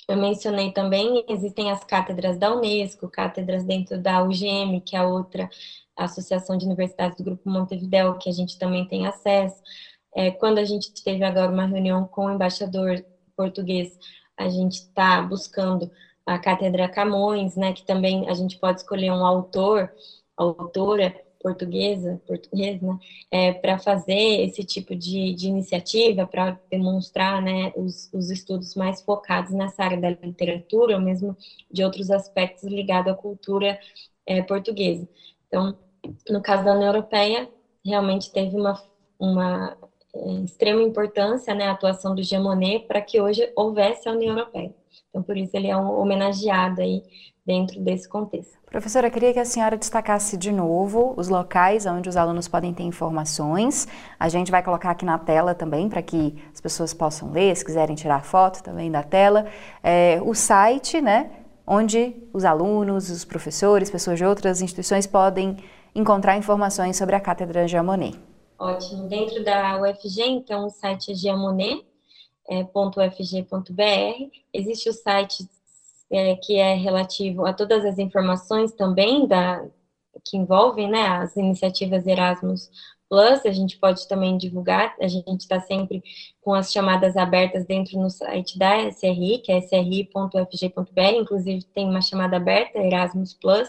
eu 0.06 0.16
mencionei 0.16 0.70
também, 0.70 1.24
existem 1.28 1.72
as 1.72 1.82
cátedras 1.82 2.38
da 2.38 2.54
Unesco, 2.54 3.08
cátedras 3.08 3.64
dentro 3.64 3.98
da 3.98 4.22
UGM, 4.22 4.80
que 4.80 4.94
é 4.94 5.02
outra 5.02 5.50
Associação 5.96 6.56
de 6.56 6.66
Universidades 6.66 7.16
do 7.16 7.24
Grupo 7.24 7.48
Montevideo, 7.48 8.18
que 8.18 8.28
a 8.28 8.32
gente 8.32 8.58
também 8.58 8.86
tem 8.86 9.06
acesso. 9.06 9.60
É, 10.14 10.30
quando 10.30 10.58
a 10.58 10.64
gente 10.64 10.92
teve 11.02 11.24
agora 11.24 11.50
uma 11.50 11.66
reunião 11.66 12.06
com 12.06 12.26
o 12.26 12.30
embaixador 12.30 13.04
português, 13.36 13.98
a 14.36 14.48
gente 14.48 14.74
está 14.74 15.20
buscando 15.22 15.90
a 16.26 16.38
Cátedra 16.38 16.88
Camões, 16.88 17.56
né, 17.56 17.72
que 17.72 17.84
também 17.84 18.28
a 18.28 18.34
gente 18.34 18.58
pode 18.58 18.80
escolher 18.80 19.10
um 19.10 19.24
autor, 19.24 19.92
autora 20.36 21.14
portuguesa, 21.40 22.22
português, 22.26 22.80
né, 22.80 22.98
é, 23.30 23.52
para 23.52 23.78
fazer 23.78 24.46
esse 24.46 24.64
tipo 24.64 24.96
de, 24.96 25.34
de 25.34 25.48
iniciativa, 25.48 26.26
para 26.26 26.58
demonstrar, 26.70 27.42
né, 27.42 27.70
os, 27.76 28.10
os 28.14 28.30
estudos 28.30 28.74
mais 28.74 29.02
focados 29.02 29.52
nessa 29.52 29.84
área 29.84 30.00
da 30.00 30.10
literatura, 30.10 30.96
ou 30.96 31.02
mesmo 31.02 31.36
de 31.70 31.84
outros 31.84 32.10
aspectos 32.10 32.64
ligados 32.64 33.12
à 33.12 33.14
cultura 33.14 33.78
é, 34.26 34.42
portuguesa. 34.42 35.06
Então, 35.46 35.76
no 36.30 36.40
caso 36.40 36.64
da 36.64 36.74
União 36.74 36.88
Europeia, 36.88 37.48
realmente 37.84 38.32
teve 38.32 38.56
uma, 38.56 38.82
uma 39.18 39.76
extrema 40.44 40.82
importância, 40.82 41.54
né, 41.54 41.66
a 41.66 41.72
atuação 41.72 42.14
do 42.14 42.22
Jean 42.22 42.42
Monnet 42.42 42.86
para 42.86 43.00
que 43.00 43.20
hoje 43.20 43.50
houvesse 43.56 44.08
a 44.08 44.12
União 44.12 44.36
Europeia. 44.36 44.72
Então, 45.10 45.22
por 45.22 45.36
isso 45.36 45.56
ele 45.56 45.68
é 45.68 45.76
um 45.76 46.00
homenageado 46.00 46.80
aí 46.80 47.02
dentro 47.46 47.80
desse 47.80 48.08
contexto. 48.08 48.58
Professora, 48.70 49.10
queria 49.10 49.32
que 49.32 49.38
a 49.38 49.44
senhora 49.44 49.76
destacasse 49.76 50.36
de 50.36 50.50
novo 50.50 51.14
os 51.16 51.28
locais 51.28 51.86
onde 51.86 52.08
os 52.08 52.16
alunos 52.16 52.48
podem 52.48 52.72
ter 52.72 52.82
informações. 52.82 53.86
A 54.18 54.28
gente 54.28 54.50
vai 54.50 54.62
colocar 54.62 54.90
aqui 54.90 55.04
na 55.04 55.18
tela 55.18 55.54
também 55.54 55.88
para 55.88 56.02
que 56.02 56.34
as 56.52 56.60
pessoas 56.60 56.92
possam 56.92 57.30
ler, 57.30 57.54
se 57.54 57.64
quiserem 57.64 57.94
tirar 57.94 58.24
foto 58.24 58.62
também 58.62 58.90
da 58.90 59.02
tela. 59.02 59.46
É, 59.82 60.20
o 60.24 60.34
site, 60.34 61.00
né, 61.00 61.30
onde 61.66 62.16
os 62.32 62.44
alunos, 62.44 63.10
os 63.10 63.24
professores, 63.24 63.90
pessoas 63.90 64.18
de 64.18 64.24
outras 64.24 64.60
instituições 64.60 65.06
podem 65.06 65.56
encontrar 65.94 66.36
informações 66.36 66.96
sobre 66.96 67.14
a 67.14 67.20
Cátedra 67.20 67.68
Giamonet. 67.68 68.18
Ótimo. 68.58 69.08
Dentro 69.08 69.44
da 69.44 69.80
UFG, 69.80 70.22
então, 70.22 70.66
o 70.66 70.70
site 70.70 71.12
é 71.12 71.14
Giamonet, 71.14 71.84
é. 72.48 72.66
Existe 74.52 74.88
o 74.88 74.92
site 74.92 75.48
é, 76.10 76.36
que 76.36 76.56
é 76.56 76.74
relativo 76.74 77.46
a 77.46 77.52
todas 77.52 77.84
as 77.84 77.98
informações 77.98 78.72
também 78.72 79.26
da, 79.26 79.64
que 80.24 80.36
envolvem 80.36 80.88
né, 80.88 81.06
as 81.06 81.36
iniciativas 81.36 82.06
Erasmus 82.06 82.70
Plus, 83.08 83.44
a 83.44 83.52
gente 83.52 83.78
pode 83.78 84.08
também 84.08 84.36
divulgar, 84.36 84.94
a 85.00 85.06
gente 85.06 85.40
está 85.40 85.60
sempre 85.60 86.02
com 86.40 86.54
as 86.54 86.72
chamadas 86.72 87.16
abertas 87.16 87.64
dentro 87.64 87.98
no 88.00 88.10
site 88.10 88.58
da 88.58 88.88
SRI, 88.88 89.38
que 89.38 89.52
é 89.52 89.58
sri.fg.br, 89.58 91.00
inclusive 91.14 91.64
tem 91.64 91.88
uma 91.88 92.00
chamada 92.00 92.38
aberta, 92.38 92.78
Erasmus 92.78 93.34
Plus, 93.34 93.68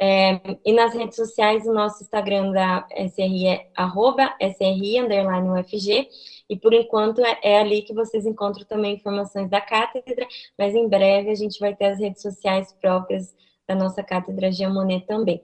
é, 0.00 0.40
e 0.64 0.72
nas 0.72 0.94
redes 0.94 1.16
sociais, 1.16 1.66
o 1.66 1.72
nosso 1.72 2.02
Instagram 2.02 2.52
da 2.52 2.86
SRI 2.96 3.46
é 3.48 3.70
arroba 3.74 4.34
SRI, 4.40 5.00
underline 5.00 5.50
UFG, 5.50 6.08
e 6.48 6.56
por 6.56 6.72
enquanto 6.72 7.20
é, 7.20 7.38
é, 7.42 7.58
ali 7.58 7.82
que 7.82 7.92
vocês 7.92 8.24
encontram 8.24 8.64
também 8.64 8.94
informações 8.94 9.50
da 9.50 9.60
cátedra, 9.60 10.26
mas 10.56 10.74
em 10.74 10.88
breve 10.88 11.30
a 11.30 11.34
gente 11.34 11.58
vai 11.58 11.74
ter 11.74 11.86
as 11.86 11.98
redes 11.98 12.22
sociais 12.22 12.72
próprias 12.80 13.34
da 13.66 13.74
nossa 13.74 14.02
cátedra 14.02 14.52
Giamonet 14.52 15.04
também. 15.06 15.42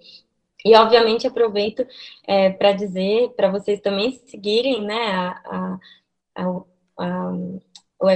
E, 0.65 0.75
obviamente, 0.77 1.27
aproveito 1.27 1.87
é, 2.27 2.49
para 2.49 2.73
dizer, 2.73 3.31
para 3.37 3.51
vocês 3.51 3.81
também 3.81 4.13
seguirem, 4.25 4.83
né, 4.83 5.11
a, 5.11 5.79
a, 6.37 6.45
a, 6.99 7.31
a 8.01 8.15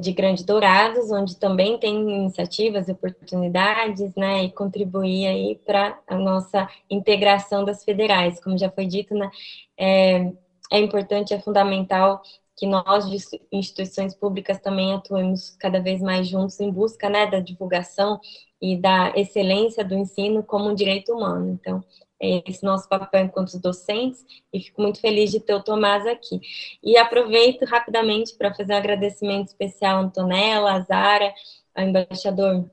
de 0.00 0.12
Grande 0.12 0.44
Dourados, 0.44 1.10
onde 1.10 1.36
também 1.36 1.78
tem 1.78 1.96
iniciativas 1.96 2.86
e 2.88 2.92
oportunidades, 2.92 4.14
né, 4.14 4.44
e 4.44 4.52
contribuir 4.52 5.26
aí 5.26 5.60
para 5.64 5.98
a 6.06 6.16
nossa 6.16 6.68
integração 6.90 7.64
das 7.64 7.82
federais. 7.82 8.42
Como 8.42 8.58
já 8.58 8.70
foi 8.70 8.86
dito, 8.86 9.14
né, 9.14 9.30
é, 9.78 10.32
é 10.70 10.78
importante, 10.78 11.32
é 11.32 11.40
fundamental 11.40 12.20
que 12.56 12.66
nós, 12.66 13.06
instituições 13.50 14.14
públicas, 14.14 14.60
também 14.60 14.92
atuemos 14.92 15.56
cada 15.58 15.80
vez 15.80 16.02
mais 16.02 16.28
juntos 16.28 16.60
em 16.60 16.70
busca, 16.70 17.08
né, 17.08 17.26
da 17.26 17.40
divulgação 17.40 18.20
e 18.60 18.76
da 18.76 19.14
excelência 19.16 19.82
do 19.82 19.94
ensino 19.94 20.42
como 20.42 20.68
um 20.68 20.74
direito 20.74 21.10
humano. 21.14 21.58
Então, 21.58 21.78
é 21.78 22.09
esse 22.20 22.62
nosso 22.62 22.88
papel 22.88 23.24
enquanto 23.24 23.58
docentes, 23.58 24.24
e 24.52 24.60
fico 24.60 24.82
muito 24.82 25.00
feliz 25.00 25.30
de 25.30 25.40
ter 25.40 25.54
o 25.54 25.62
Tomás 25.62 26.06
aqui. 26.06 26.40
E 26.82 26.96
aproveito 26.96 27.64
rapidamente 27.64 28.34
para 28.36 28.54
fazer 28.54 28.74
um 28.74 28.76
agradecimento 28.76 29.48
especial 29.48 29.96
a 29.96 30.00
Antonella, 30.00 30.72
a 30.72 30.80
Zara, 30.80 31.32
ao 31.74 31.84
embaixador 31.84 32.70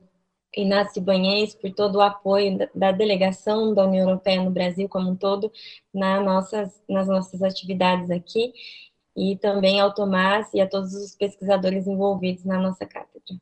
Inácio 0.56 1.00
Banhês, 1.00 1.54
por 1.54 1.72
todo 1.72 1.96
o 1.96 2.00
apoio 2.00 2.58
da 2.74 2.92
delegação 2.92 3.74
da 3.74 3.84
União 3.84 4.08
Europeia 4.08 4.42
no 4.42 4.50
Brasil 4.50 4.88
como 4.88 5.10
um 5.10 5.16
todo, 5.16 5.50
nas 5.94 6.24
nossas, 6.24 6.82
nas 6.88 7.06
nossas 7.06 7.42
atividades 7.42 8.10
aqui, 8.10 8.52
e 9.16 9.36
também 9.36 9.80
ao 9.80 9.94
Tomás 9.94 10.52
e 10.54 10.60
a 10.60 10.68
todos 10.68 10.94
os 10.94 11.14
pesquisadores 11.14 11.86
envolvidos 11.86 12.44
na 12.44 12.58
nossa 12.58 12.86
cátedra. 12.86 13.36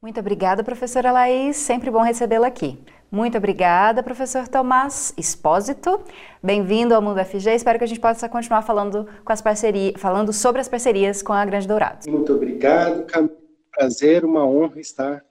Muito 0.00 0.20
obrigada, 0.20 0.62
professora 0.62 1.10
Laís. 1.10 1.56
Sempre 1.56 1.90
bom 1.90 2.02
recebê-la 2.02 2.46
aqui. 2.46 2.78
Muito 3.10 3.38
obrigada, 3.38 4.02
professor 4.02 4.48
Tomás 4.48 5.14
Espósito. 5.16 6.00
Bem-vindo 6.42 6.94
ao 6.94 7.00
Mundo 7.00 7.24
FG. 7.24 7.54
Espero 7.54 7.78
que 7.78 7.84
a 7.84 7.86
gente 7.86 8.00
possa 8.00 8.28
continuar 8.28 8.62
falando, 8.62 9.06
com 9.24 9.32
as 9.32 9.40
parcerias, 9.40 9.94
falando 10.00 10.32
sobre 10.32 10.60
as 10.60 10.68
parcerias 10.68 11.22
com 11.22 11.32
a 11.32 11.44
Grande 11.44 11.68
Dourados. 11.68 12.06
Muito 12.06 12.32
obrigado, 12.34 13.04
Camila. 13.04 13.34
Prazer, 13.70 14.24
uma 14.24 14.44
honra 14.46 14.80
estar 14.80 15.22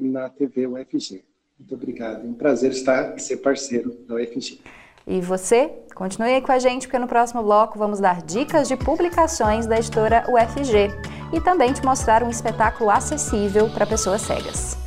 na 0.00 0.28
TV 0.28 0.66
UFG. 0.66 1.24
Muito 1.58 1.74
obrigado. 1.74 2.24
É 2.24 2.28
um 2.28 2.34
prazer 2.34 2.70
estar 2.70 3.16
e 3.16 3.20
ser 3.20 3.38
parceiro 3.38 3.90
da 4.08 4.14
UFG. 4.14 4.60
E 5.06 5.20
você, 5.20 5.70
continue 5.94 6.34
aí 6.34 6.40
com 6.40 6.52
a 6.52 6.58
gente, 6.58 6.86
porque 6.86 6.98
no 6.98 7.08
próximo 7.08 7.42
bloco 7.42 7.78
vamos 7.78 7.98
dar 7.98 8.22
dicas 8.22 8.68
de 8.68 8.76
publicações 8.76 9.66
da 9.66 9.76
editora 9.76 10.24
UFG 10.28 10.90
e 11.32 11.40
também 11.40 11.72
te 11.72 11.84
mostrar 11.84 12.22
um 12.22 12.30
espetáculo 12.30 12.88
acessível 12.88 13.68
para 13.68 13.84
pessoas 13.84 14.22
cegas. 14.22 14.81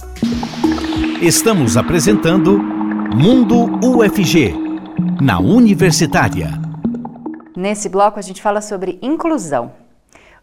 Estamos 1.22 1.78
apresentando 1.78 2.59
Mundo 2.59 3.80
UFG, 3.82 4.53
na 5.22 5.39
Universitária. 5.39 6.49
Nesse 7.55 7.88
bloco 7.88 8.20
a 8.20 8.22
gente 8.22 8.41
fala 8.41 8.59
sobre 8.59 8.99
inclusão. 9.01 9.72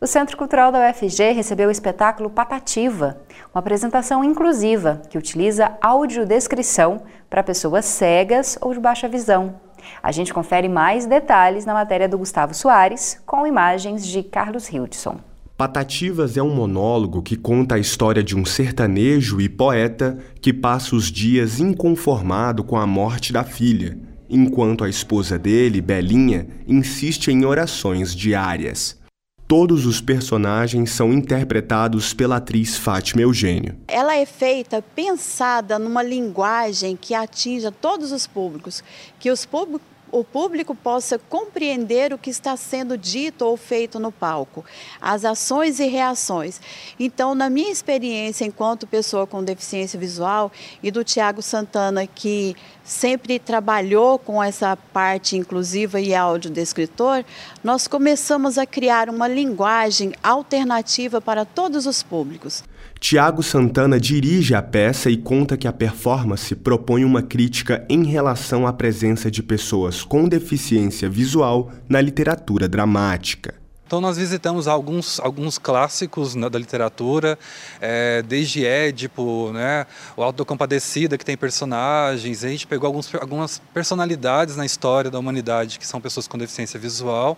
O 0.01 0.07
Centro 0.07 0.35
Cultural 0.35 0.73
da 0.73 0.89
UFG 0.89 1.33
recebeu 1.33 1.69
o 1.69 1.71
espetáculo 1.71 2.31
Patativa, 2.31 3.19
uma 3.55 3.61
apresentação 3.61 4.25
inclusiva 4.25 5.03
que 5.11 5.19
utiliza 5.19 5.73
audiodescrição 5.79 7.03
para 7.29 7.43
pessoas 7.43 7.85
cegas 7.85 8.57
ou 8.61 8.73
de 8.73 8.81
baixa 8.81 9.07
visão. 9.07 9.61
A 10.03 10.11
gente 10.11 10.33
confere 10.33 10.71
mais 10.71 11.05
detalhes 11.05 11.67
na 11.67 11.75
matéria 11.75 12.09
do 12.09 12.17
Gustavo 12.17 12.55
Soares, 12.55 13.21
com 13.27 13.47
imagens 13.47 14.07
de 14.07 14.23
Carlos 14.23 14.71
Hildson. 14.73 15.32
Patativas 15.63 16.37
é 16.37 16.43
um 16.43 16.53
monólogo 16.53 17.23
que 17.23 17.37
conta 17.37 17.77
a 17.77 17.79
história 17.79 18.21
de 18.21 18.37
um 18.37 18.45
sertanejo 18.45 19.41
e 19.41 19.49
poeta 19.49 20.19
que 20.41 20.53
passa 20.53 20.97
os 20.97 21.09
dias 21.09 21.61
inconformado 21.61 22.65
com 22.65 22.77
a 22.77 22.85
morte 22.85 23.33
da 23.33 23.45
filha, 23.45 23.97
enquanto 24.29 24.83
a 24.83 24.89
esposa 24.89 25.39
dele, 25.39 25.81
Belinha, 25.81 26.49
insiste 26.67 27.29
em 27.29 27.45
orações 27.45 28.13
diárias. 28.13 29.01
Todos 29.47 29.87
os 29.87 30.01
personagens 30.01 30.91
são 30.91 31.13
interpretados 31.13 32.13
pela 32.13 32.39
atriz 32.39 32.77
Fátima 32.77 33.23
Eugênio. 33.23 33.77
Ela 33.87 34.17
é 34.17 34.27
feita 34.27 34.83
pensada 34.97 35.79
numa 35.79 36.03
linguagem 36.03 36.99
que 37.01 37.15
atinja 37.15 37.71
todos 37.71 38.11
os 38.11 38.27
públicos, 38.27 38.83
que 39.21 39.31
os 39.31 39.47
públicos 39.47 39.92
o 40.13 40.23
público 40.23 40.75
possa 40.75 41.19
compreender 41.19 42.13
o 42.13 42.19
que 42.19 42.29
está 42.29 42.55
sendo 42.55 42.99
dito 42.99 43.47
ou 43.47 43.57
feito 43.57 43.99
no 43.99 44.13
palco, 44.13 44.63
as 45.01 45.25
ações 45.25 45.81
e 45.81 45.87
reações. 45.87 46.61
Então, 47.01 47.35
na 47.35 47.49
minha 47.49 47.73
experiência 47.73 48.45
enquanto 48.45 48.87
pessoa 48.87 49.27
com 49.27 49.43
deficiência 49.43 49.99
visual 49.99 50.53
e 50.83 50.91
do 50.91 51.03
Tiago 51.03 51.41
Santana, 51.41 52.07
que 52.07 52.55
sempre 52.85 53.39
trabalhou 53.39 54.19
com 54.19 54.43
essa 54.43 54.77
parte 54.77 55.37
inclusiva 55.37 55.99
e 55.99 56.15
audiodescritor, 56.15 57.25
nós 57.65 57.89
começamos 57.89 58.59
a 58.59 58.67
criar 58.67 59.09
uma 59.09 59.27
linguagem 59.27 60.13
alternativa 60.23 61.21
para 61.21 61.47
todos 61.47 61.87
os 61.87 62.03
públicos. 62.03 62.63
Tiago 63.03 63.43
Santana 63.43 63.99
dirige 63.99 64.55
a 64.55 64.63
peça 64.63 65.11
e 65.11 65.17
conta 65.17 65.57
que 65.57 65.67
a 65.67 65.73
performance 65.73 66.55
propõe 66.55 67.05
uma 67.05 67.21
crítica 67.21 67.85
em 67.89 68.05
relação 68.05 68.65
à 68.65 68.73
presença 68.73 69.29
de 69.29 69.43
pessoas 69.43 70.05
com 70.05 70.29
deficiência 70.29 71.11
visual 71.11 71.73
na 71.89 72.01
literatura 72.01 72.69
dramática. 72.69 73.55
Então 73.85 74.01
nós 74.01 74.17
visitamos 74.17 74.69
alguns, 74.69 75.19
alguns 75.19 75.59
clássicos 75.59 76.37
né, 76.37 76.49
da 76.49 76.59
literatura, 76.59 77.37
é, 77.81 78.23
desde 78.23 78.65
Édipo, 78.65 79.51
né, 79.53 79.85
o 80.17 80.23
Alto 80.23 80.39
da 80.39 80.45
Compadecida, 80.45 81.19
que 81.19 81.25
tem 81.25 81.37
personagens, 81.37 82.45
a 82.45 82.49
gente 82.49 82.69
pegou 82.69 82.87
alguns, 82.87 83.15
algumas 83.17 83.61
personalidades 83.75 84.57
na 84.57 84.65
história 84.65 85.11
da 85.11 85.19
humanidade, 85.19 85.79
que 85.79 85.87
são 85.87 86.01
pessoas 86.01 86.29
com 86.29 86.39
deficiência 86.39 86.79
visual, 86.79 87.37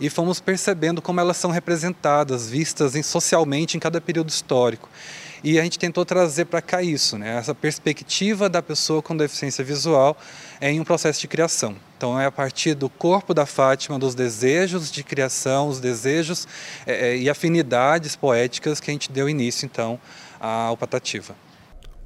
e 0.00 0.08
fomos 0.08 0.40
percebendo 0.40 1.02
como 1.02 1.20
elas 1.20 1.36
são 1.36 1.50
representadas, 1.50 2.48
vistas 2.48 2.94
em, 2.94 3.02
socialmente 3.02 3.76
em 3.76 3.80
cada 3.80 4.00
período 4.00 4.28
histórico. 4.28 4.88
E 5.42 5.58
a 5.58 5.62
gente 5.62 5.78
tentou 5.78 6.04
trazer 6.04 6.46
para 6.46 6.60
cá 6.60 6.82
isso, 6.82 7.16
né? 7.16 7.36
essa 7.36 7.54
perspectiva 7.54 8.48
da 8.48 8.60
pessoa 8.60 9.00
com 9.00 9.16
deficiência 9.16 9.64
visual 9.64 10.16
em 10.60 10.80
um 10.80 10.84
processo 10.84 11.20
de 11.20 11.28
criação. 11.28 11.76
Então 11.96 12.18
é 12.18 12.26
a 12.26 12.32
partir 12.32 12.74
do 12.74 12.88
corpo 12.88 13.32
da 13.32 13.46
Fátima, 13.46 13.98
dos 13.98 14.14
desejos 14.14 14.90
de 14.90 15.04
criação, 15.04 15.68
os 15.68 15.80
desejos 15.80 16.46
é, 16.86 17.16
e 17.16 17.30
afinidades 17.30 18.16
poéticas 18.16 18.80
que 18.80 18.90
a 18.90 18.92
gente 18.92 19.12
deu 19.12 19.28
início 19.28 19.64
então 19.64 19.98
ao 20.40 20.76
Patativa. 20.76 21.36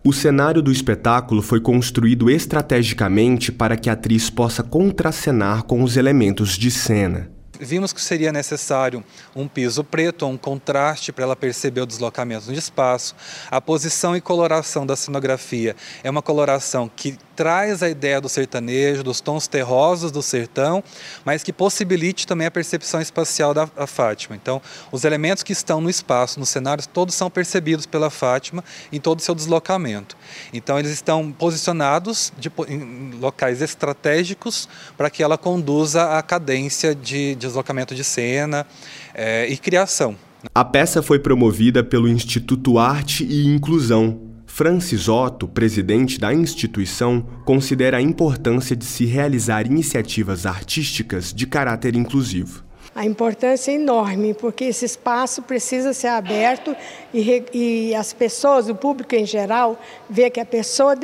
O 0.04 0.12
cenário 0.12 0.60
do 0.60 0.72
espetáculo 0.72 1.40
foi 1.40 1.60
construído 1.60 2.28
estrategicamente 2.28 3.52
para 3.52 3.76
que 3.76 3.88
a 3.88 3.92
atriz 3.92 4.28
possa 4.28 4.62
contracenar 4.62 5.62
com 5.62 5.82
os 5.82 5.96
elementos 5.96 6.58
de 6.58 6.70
cena 6.70 7.30
vimos 7.62 7.92
que 7.92 8.00
seria 8.00 8.32
necessário 8.32 9.04
um 9.34 9.48
piso 9.48 9.82
preto, 9.84 10.26
um 10.26 10.36
contraste 10.36 11.12
para 11.12 11.24
ela 11.24 11.36
perceber 11.36 11.80
o 11.80 11.86
deslocamento 11.86 12.50
no 12.50 12.54
espaço. 12.54 13.14
A 13.50 13.60
posição 13.60 14.16
e 14.16 14.20
coloração 14.20 14.84
da 14.84 14.96
cenografia 14.96 15.76
é 16.02 16.10
uma 16.10 16.22
coloração 16.22 16.90
que 16.94 17.16
traz 17.34 17.82
a 17.82 17.88
ideia 17.88 18.20
do 18.20 18.28
sertanejo, 18.28 19.02
dos 19.02 19.20
tons 19.20 19.46
terrosos 19.46 20.10
do 20.10 20.22
sertão, 20.22 20.82
mas 21.24 21.42
que 21.42 21.52
possibilite 21.52 22.26
também 22.26 22.46
a 22.46 22.50
percepção 22.50 23.00
espacial 23.00 23.54
da 23.54 23.66
Fátima. 23.86 24.36
Então, 24.36 24.60
os 24.90 25.04
elementos 25.04 25.42
que 25.42 25.52
estão 25.52 25.80
no 25.80 25.88
espaço, 25.88 26.38
no 26.38 26.46
cenário, 26.46 26.84
todos 26.88 27.14
são 27.14 27.30
percebidos 27.30 27.86
pela 27.86 28.10
Fátima 28.10 28.64
em 28.92 29.00
todo 29.00 29.18
o 29.20 29.22
seu 29.22 29.34
deslocamento. 29.34 30.16
Então, 30.52 30.78
eles 30.78 30.90
estão 30.90 31.32
posicionados 31.32 32.32
de, 32.38 32.50
em 32.68 33.12
locais 33.20 33.62
estratégicos 33.62 34.68
para 34.96 35.10
que 35.10 35.22
ela 35.22 35.38
conduza 35.38 36.18
a 36.18 36.22
cadência 36.22 36.94
de, 36.94 37.34
de 37.34 37.34
deslocamento 37.34 37.94
de 37.94 38.04
cena 38.04 38.66
é, 39.14 39.46
e 39.46 39.56
criação. 39.56 40.16
A 40.54 40.64
peça 40.64 41.02
foi 41.02 41.18
promovida 41.18 41.84
pelo 41.84 42.08
Instituto 42.08 42.78
Arte 42.78 43.24
e 43.24 43.46
Inclusão. 43.46 44.31
Francis 44.54 45.08
Otto, 45.08 45.48
presidente 45.48 46.20
da 46.20 46.34
instituição, 46.34 47.22
considera 47.42 47.96
a 47.96 48.02
importância 48.02 48.76
de 48.76 48.84
se 48.84 49.06
realizar 49.06 49.66
iniciativas 49.66 50.44
artísticas 50.44 51.32
de 51.32 51.46
caráter 51.46 51.96
inclusivo. 51.96 52.62
A 52.94 53.06
importância 53.06 53.72
é 53.72 53.76
enorme, 53.76 54.34
porque 54.34 54.64
esse 54.64 54.84
espaço 54.84 55.40
precisa 55.40 55.94
ser 55.94 56.08
aberto 56.08 56.76
e, 57.12 57.42
e 57.54 57.94
as 57.94 58.12
pessoas, 58.12 58.68
o 58.68 58.74
público 58.74 59.14
em 59.14 59.24
geral, 59.24 59.80
vê 60.10 60.28
que 60.28 60.38
a 60.38 60.44
pessoa 60.44 60.94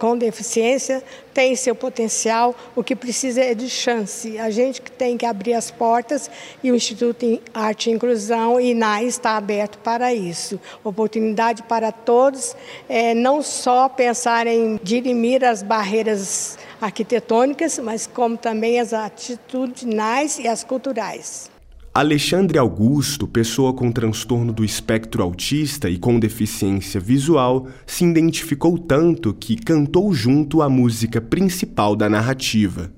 com 0.00 0.18
deficiência 0.18 1.02
tem 1.32 1.54
seu 1.54 1.76
potencial, 1.76 2.54
o 2.74 2.82
que 2.82 2.96
precisa 2.96 3.40
é 3.40 3.54
de 3.54 3.70
chance. 3.70 4.36
A 4.36 4.50
gente 4.50 4.82
tem 4.82 5.16
que 5.16 5.24
abrir 5.24 5.54
as 5.54 5.70
portas 5.70 6.28
e 6.60 6.72
o 6.72 6.74
Instituto 6.74 7.40
Arte 7.54 7.88
e 7.88 7.92
Inclusão, 7.92 8.60
INAI, 8.60 9.04
está 9.04 9.36
aberto 9.36 9.78
para 9.78 10.12
isso. 10.12 10.60
Oportunidade 10.82 11.62
para 11.62 11.92
todos, 11.92 12.56
é, 12.88 13.14
não 13.14 13.42
só 13.42 13.88
pensar 13.88 14.48
em 14.48 14.78
dirimir 14.82 15.44
as 15.44 15.62
barreiras 15.62 16.58
arquitetônicas, 16.82 17.78
mas 17.78 18.06
como 18.08 18.36
também 18.36 18.80
as 18.80 18.92
atitudinais 18.92 20.38
e 20.38 20.48
as 20.48 20.64
culturais. 20.64 21.48
Alexandre 21.94 22.58
Augusto, 22.58 23.28
pessoa 23.28 23.72
com 23.72 23.92
transtorno 23.92 24.52
do 24.52 24.64
espectro 24.64 25.22
autista 25.22 25.88
e 25.88 25.98
com 25.98 26.18
deficiência 26.18 26.98
visual, 26.98 27.68
se 27.86 28.04
identificou 28.04 28.78
tanto 28.78 29.32
que 29.32 29.56
cantou 29.56 30.12
junto 30.12 30.62
a 30.62 30.68
música 30.68 31.20
principal 31.20 31.94
da 31.94 32.08
narrativa. 32.08 32.90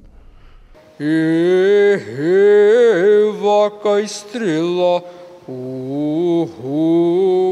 E, 0.99 1.99
e 2.19 3.33
vaca 3.43 4.01
estrela, 4.01 5.03
o 5.49 6.49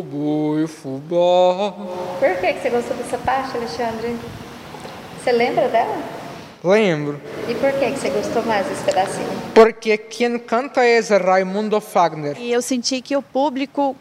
boi 0.08 0.66
fubá. 0.68 1.74
Por 2.20 2.40
que 2.40 2.52
você 2.54 2.70
gostou 2.70 2.96
dessa 2.96 3.18
parte, 3.18 3.56
Alexandre? 3.56 4.16
Você 5.18 5.32
lembra 5.32 5.68
dela? 5.68 6.21
Lembro. 6.64 7.20
E 7.48 7.54
por 7.56 7.72
que 7.72 7.90
você 7.90 8.08
gostou 8.10 8.42
mais 8.44 8.66
desse 8.66 8.84
pedacinho? 8.84 9.26
Porque 9.52 9.98
quem 9.98 10.38
canta 10.38 10.84
é 10.84 11.00
Raimundo 11.00 11.80
Fagner. 11.80 12.38
E 12.38 12.52
eu 12.52 12.62
senti 12.62 13.00
que 13.00 13.16
o 13.16 13.22
público 13.22 13.96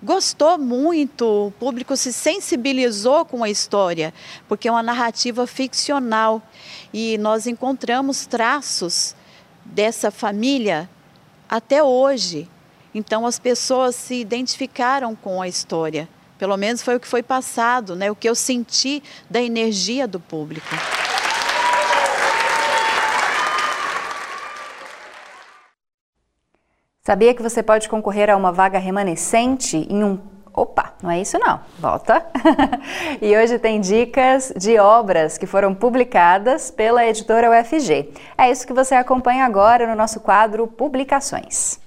gostou 0.00 0.56
muito, 0.56 1.48
o 1.48 1.50
público 1.50 1.96
se 1.96 2.12
sensibilizou 2.12 3.24
com 3.24 3.42
a 3.42 3.50
história, 3.50 4.14
porque 4.46 4.68
é 4.68 4.70
uma 4.70 4.82
narrativa 4.82 5.44
ficcional 5.46 6.40
e 6.94 7.18
nós 7.18 7.48
encontramos 7.48 8.26
traços 8.26 9.16
dessa 9.64 10.12
família 10.12 10.88
até 11.48 11.82
hoje. 11.82 12.48
Então 12.94 13.26
as 13.26 13.40
pessoas 13.40 13.96
se 13.96 14.14
identificaram 14.14 15.16
com 15.16 15.42
a 15.42 15.48
história. 15.48 16.08
Pelo 16.38 16.56
menos 16.56 16.80
foi 16.80 16.94
o 16.94 17.00
que 17.00 17.08
foi 17.08 17.24
passado, 17.24 17.96
né? 17.96 18.08
o 18.08 18.14
que 18.14 18.28
eu 18.28 18.34
senti 18.36 19.02
da 19.28 19.42
energia 19.42 20.06
do 20.06 20.20
público. 20.20 20.68
Sabia 27.08 27.32
que 27.32 27.42
você 27.42 27.62
pode 27.62 27.88
concorrer 27.88 28.28
a 28.28 28.36
uma 28.36 28.52
vaga 28.52 28.78
remanescente 28.78 29.78
em 29.88 30.04
um. 30.04 30.18
Opa, 30.52 30.92
não 31.02 31.10
é 31.10 31.18
isso 31.18 31.38
não. 31.38 31.58
Volta. 31.78 32.22
e 33.22 33.34
hoje 33.34 33.58
tem 33.58 33.80
dicas 33.80 34.52
de 34.54 34.78
obras 34.78 35.38
que 35.38 35.46
foram 35.46 35.74
publicadas 35.74 36.70
pela 36.70 37.06
editora 37.06 37.50
UFG. 37.50 38.12
É 38.36 38.50
isso 38.50 38.66
que 38.66 38.74
você 38.74 38.94
acompanha 38.94 39.46
agora 39.46 39.86
no 39.86 39.94
nosso 39.94 40.20
quadro 40.20 40.66
Publicações. 40.66 41.80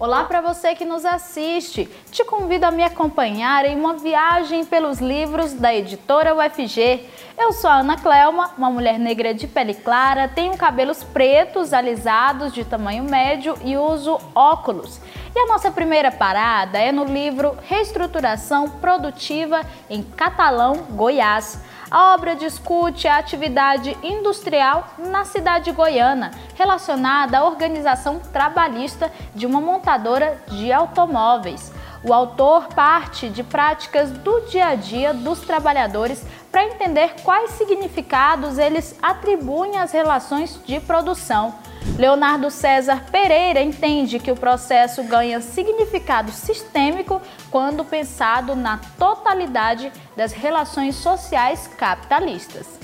Olá 0.00 0.22
para 0.22 0.40
você 0.40 0.76
que 0.76 0.84
nos 0.84 1.04
assiste. 1.04 1.88
Te 2.12 2.24
convido 2.24 2.64
a 2.64 2.70
me 2.70 2.84
acompanhar 2.84 3.64
em 3.64 3.74
uma 3.74 3.94
viagem 3.94 4.64
pelos 4.64 5.00
livros 5.00 5.54
da 5.54 5.74
editora 5.74 6.36
UFG. 6.36 7.04
Eu 7.36 7.52
sou 7.52 7.68
a 7.68 7.78
Ana 7.78 7.96
Clelma, 7.96 8.52
uma 8.56 8.70
mulher 8.70 8.96
negra 8.96 9.34
de 9.34 9.48
pele 9.48 9.74
clara, 9.74 10.28
tenho 10.28 10.56
cabelos 10.56 11.02
pretos, 11.02 11.72
alisados, 11.72 12.52
de 12.52 12.64
tamanho 12.64 13.02
médio 13.02 13.56
e 13.64 13.76
uso 13.76 14.20
óculos. 14.36 15.00
E 15.34 15.38
a 15.40 15.46
nossa 15.46 15.68
primeira 15.68 16.12
parada 16.12 16.78
é 16.78 16.92
no 16.92 17.02
livro 17.02 17.58
Reestruturação 17.64 18.70
Produtiva 18.70 19.62
em 19.90 20.04
Catalão, 20.04 20.74
Goiás. 20.90 21.60
A 21.90 22.12
obra 22.12 22.36
discute 22.36 23.08
a 23.08 23.16
atividade 23.16 23.96
industrial 24.02 24.88
na 24.98 25.24
cidade 25.24 25.72
goiana, 25.72 26.32
relacionada 26.54 27.38
à 27.38 27.44
organização 27.44 28.18
trabalhista 28.18 29.10
de 29.34 29.46
uma 29.46 29.58
montadora 29.58 30.38
de 30.48 30.70
automóveis. 30.70 31.72
O 32.04 32.12
autor 32.12 32.68
parte 32.68 33.30
de 33.30 33.42
práticas 33.42 34.10
do 34.10 34.42
dia 34.42 34.66
a 34.66 34.74
dia 34.74 35.14
dos 35.14 35.40
trabalhadores 35.40 36.22
para 36.52 36.64
entender 36.64 37.14
quais 37.22 37.52
significados 37.52 38.58
eles 38.58 38.94
atribuem 39.02 39.78
às 39.78 39.90
relações 39.90 40.60
de 40.66 40.78
produção. 40.80 41.54
Leonardo 41.96 42.50
César 42.50 43.04
Pereira 43.10 43.60
entende 43.60 44.18
que 44.18 44.30
o 44.30 44.36
processo 44.36 45.02
ganha 45.04 45.40
significado 45.40 46.30
sistêmico 46.30 47.20
quando 47.50 47.84
pensado 47.84 48.54
na 48.54 48.78
totalidade 48.98 49.92
das 50.16 50.32
relações 50.32 50.96
sociais 50.96 51.68
capitalistas. 51.78 52.78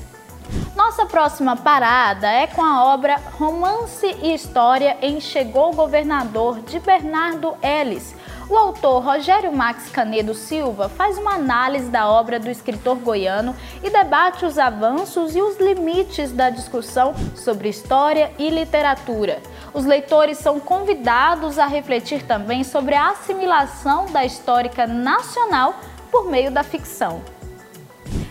Nossa 0.77 1.07
próxima 1.07 1.57
parada 1.57 2.29
é 2.29 2.47
com 2.47 2.63
a 2.63 2.85
obra 2.93 3.21
Romance 3.39 4.07
e 4.23 4.35
História 4.35 4.97
em 5.01 5.21
Chegou 5.21 5.73
o 5.73 5.77
Governador 5.77 6.61
de 6.61 6.81
Bernardo 6.81 7.57
Ellis, 7.63 8.15
o 8.49 8.57
autor 8.57 9.03
Rogério 9.03 9.53
Max 9.53 9.89
Canedo 9.89 10.35
Silva 10.35 10.89
faz 10.89 11.17
uma 11.17 11.35
análise 11.35 11.89
da 11.91 12.09
obra 12.09 12.39
do 12.39 12.51
escritor 12.51 12.97
goiano 12.97 13.55
e 13.83 13.91
debate 13.91 14.45
os 14.45 14.59
avanços 14.59 15.35
e 15.35 15.41
os 15.41 15.59
limites 15.59 16.33
da 16.33 16.51
discussão 16.51 17.15
sobre 17.35 17.69
história 17.69 18.31
e 18.39 18.51
literatura. 18.51 19.41
Os 19.73 19.85
leitores 19.85 20.39
são 20.39 20.61
convidados 20.61 21.59
a 21.59 21.67
refletir 21.67 22.23
também 22.23 22.65
sobre 22.65 22.95
a 22.95 23.11
assimilação 23.11 24.07
da 24.07 24.25
histórica 24.25 24.87
nacional 24.87 25.75
por 26.11 26.31
meio 26.31 26.51
da 26.51 26.63
ficção. 26.63 27.23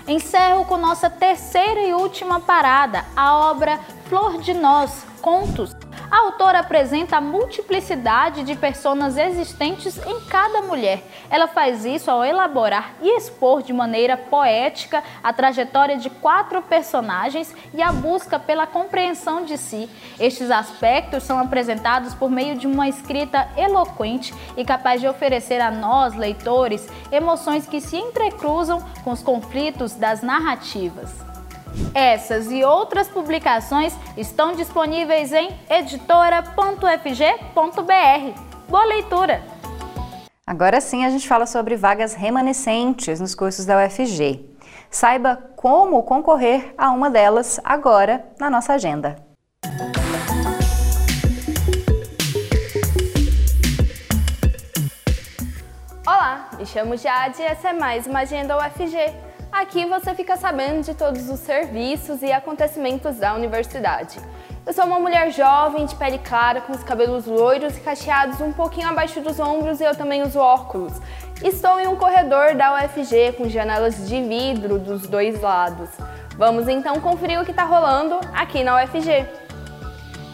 Encerro 0.07 0.65
com 0.65 0.77
nossa 0.77 1.09
terceira 1.09 1.81
e 1.81 1.93
última 1.93 2.39
parada, 2.39 3.05
a 3.15 3.49
obra 3.49 3.79
Flor 4.13 4.39
de 4.43 4.53
Nós, 4.53 5.03
Contos, 5.23 5.75
a 6.11 6.17
autora 6.19 6.59
apresenta 6.59 7.17
a 7.17 7.21
multiplicidade 7.21 8.43
de 8.43 8.55
personas 8.55 9.17
existentes 9.17 9.97
em 10.05 10.19
cada 10.25 10.61
mulher. 10.61 11.01
Ela 11.31 11.47
faz 11.47 11.83
isso 11.83 12.11
ao 12.11 12.23
elaborar 12.23 12.93
e 13.01 13.17
expor 13.17 13.63
de 13.63 13.73
maneira 13.73 14.15
poética 14.15 15.03
a 15.23 15.33
trajetória 15.33 15.97
de 15.97 16.11
quatro 16.11 16.61
personagens 16.61 17.55
e 17.73 17.81
a 17.81 17.91
busca 17.91 18.37
pela 18.37 18.67
compreensão 18.67 19.45
de 19.45 19.57
si. 19.57 19.89
Estes 20.19 20.51
aspectos 20.51 21.23
são 21.23 21.39
apresentados 21.39 22.13
por 22.13 22.29
meio 22.29 22.55
de 22.55 22.67
uma 22.67 22.87
escrita 22.87 23.49
eloquente 23.57 24.31
e 24.55 24.63
capaz 24.63 25.01
de 25.01 25.07
oferecer 25.07 25.59
a 25.59 25.71
nós, 25.71 26.13
leitores, 26.13 26.87
emoções 27.11 27.65
que 27.65 27.81
se 27.81 27.97
entrecruzam 27.97 28.79
com 29.03 29.09
os 29.09 29.23
conflitos 29.23 29.95
das 29.95 30.21
narrativas. 30.21 31.32
Essas 31.93 32.51
e 32.51 32.63
outras 32.63 33.07
publicações 33.07 33.95
estão 34.17 34.53
disponíveis 34.55 35.31
em 35.31 35.49
editora.fg.br. 35.69 36.73
Boa 38.67 38.85
leitura! 38.85 39.41
Agora 40.45 40.81
sim 40.81 41.05
a 41.05 41.09
gente 41.09 41.27
fala 41.27 41.45
sobre 41.45 41.75
vagas 41.75 42.13
remanescentes 42.13 43.19
nos 43.19 43.33
cursos 43.33 43.65
da 43.65 43.77
UFG. 43.85 44.45
Saiba 44.89 45.37
como 45.55 46.03
concorrer 46.03 46.73
a 46.77 46.91
uma 46.91 47.09
delas 47.09 47.59
agora 47.63 48.25
na 48.39 48.49
nossa 48.49 48.73
agenda. 48.73 49.15
Olá, 56.05 56.49
me 56.57 56.65
chamo 56.65 56.97
Jade 56.97 57.41
e 57.41 57.45
essa 57.45 57.69
é 57.69 57.73
mais 57.73 58.05
uma 58.05 58.19
agenda 58.19 58.57
UFG 58.57 59.22
Aqui 59.53 59.85
você 59.85 60.15
fica 60.15 60.35
sabendo 60.35 60.83
de 60.83 60.95
todos 60.95 61.29
os 61.29 61.39
serviços 61.39 62.23
e 62.23 62.31
acontecimentos 62.31 63.17
da 63.17 63.35
universidade. 63.35 64.19
Eu 64.65 64.73
sou 64.73 64.83
uma 64.83 64.99
mulher 64.99 65.31
jovem, 65.31 65.85
de 65.85 65.93
pele 65.93 66.17
clara, 66.17 66.59
com 66.59 66.73
os 66.73 66.83
cabelos 66.83 67.27
loiros 67.27 67.77
e 67.77 67.79
cacheados 67.79 68.41
um 68.41 68.51
pouquinho 68.51 68.89
abaixo 68.89 69.21
dos 69.21 69.39
ombros 69.39 69.79
e 69.79 69.83
eu 69.83 69.95
também 69.95 70.23
uso 70.23 70.39
óculos. 70.39 70.93
Estou 71.43 71.79
em 71.79 71.85
um 71.85 71.95
corredor 71.95 72.55
da 72.55 72.73
UFG 72.77 73.33
com 73.37 73.47
janelas 73.47 74.09
de 74.09 74.19
vidro 74.23 74.79
dos 74.79 75.05
dois 75.05 75.39
lados. 75.39 75.91
Vamos 76.35 76.67
então 76.67 76.99
conferir 76.99 77.39
o 77.39 77.45
que 77.45 77.51
está 77.51 77.63
rolando 77.63 78.19
aqui 78.33 78.63
na 78.63 78.83
UFG. 78.83 79.27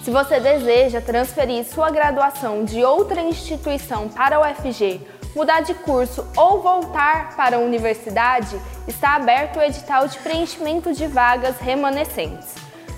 Se 0.01 0.11
você 0.11 0.39
deseja 0.39 1.01
transferir 1.01 1.65
sua 1.65 1.91
graduação 1.91 2.63
de 2.63 2.85
outra 2.85 3.19
instituição 3.19 4.07
para 4.07 4.37
a 4.37 4.49
UFG 4.49 5.18
mudar 5.39 5.61
de 5.61 5.73
curso 5.73 6.27
ou 6.35 6.61
voltar 6.61 7.33
para 7.37 7.55
a 7.55 7.59
universidade, 7.59 8.59
está 8.85 9.15
aberto 9.15 9.57
o 9.57 9.61
edital 9.61 10.05
de 10.05 10.19
preenchimento 10.19 10.91
de 10.91 11.07
vagas 11.07 11.57
remanescentes. 11.59 12.55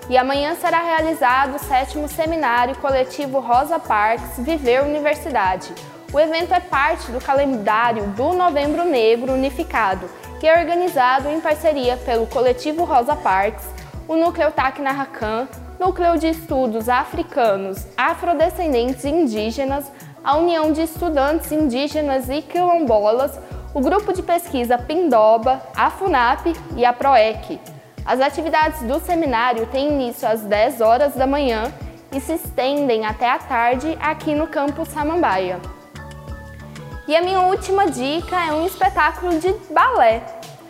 E 0.09 0.17
amanhã 0.17 0.55
será 0.55 0.83
realizado 0.83 1.57
o 1.57 1.59
sétimo 1.59 2.09
seminário 2.09 2.77
coletivo 2.77 3.41
Rosa 3.41 3.79
Parks 3.79 4.39
Viver 4.39 4.85
Universidade. 4.85 5.73
O 6.13 6.21
evento 6.21 6.55
é 6.55 6.61
parte 6.61 7.11
do 7.11 7.21
calendário 7.21 8.07
do 8.11 8.33
Novembro 8.33 8.85
Negro 8.85 9.33
Unificado, 9.33 10.09
que 10.39 10.47
é 10.47 10.61
organizado 10.61 11.29
em 11.29 11.41
parceria 11.41 11.97
pelo 11.97 12.27
coletivo 12.29 12.85
Rosa 12.85 13.17
Parks, 13.17 13.67
o 14.07 14.15
Núcleo 14.15 14.53
TAC 14.53 14.81
Narracan, 14.81 15.49
Núcleo 15.81 16.17
de 16.17 16.29
Estudos 16.29 16.89
Africanos, 16.89 17.85
Afrodescendentes 17.97 19.05
e 19.05 19.09
Indígenas, 19.09 19.91
a 20.23 20.37
União 20.37 20.73
de 20.73 20.83
Estudantes 20.83 21.51
Indígenas 21.51 22.29
e 22.29 22.43
Quilombolas, 22.43 23.39
o 23.75 23.81
Grupo 23.81 24.13
de 24.13 24.23
Pesquisa 24.23 24.79
Pindoba, 24.79 25.61
a 25.77 25.91
FUNAP 25.91 26.55
e 26.77 26.85
a 26.85 26.93
PROEC. 26.93 27.61
As 28.07 28.21
atividades 28.21 28.83
do 28.83 29.01
seminário 29.01 29.67
têm 29.67 29.89
início 29.89 30.29
às 30.29 30.43
10 30.43 30.81
horas 30.81 31.15
da 31.17 31.27
manhã 31.27 31.73
e 32.13 32.21
se 32.21 32.35
estendem 32.35 33.05
até 33.05 33.29
a 33.29 33.37
tarde 33.37 33.99
aqui 34.01 34.33
no 34.33 34.47
campus 34.47 34.89
Samambaia. 34.91 35.61
E 37.09 37.17
a 37.17 37.21
minha 37.21 37.41
última 37.41 37.91
dica 37.91 38.37
é 38.47 38.53
um 38.53 38.65
espetáculo 38.65 39.41
de 39.41 39.53
balé. 39.73 40.23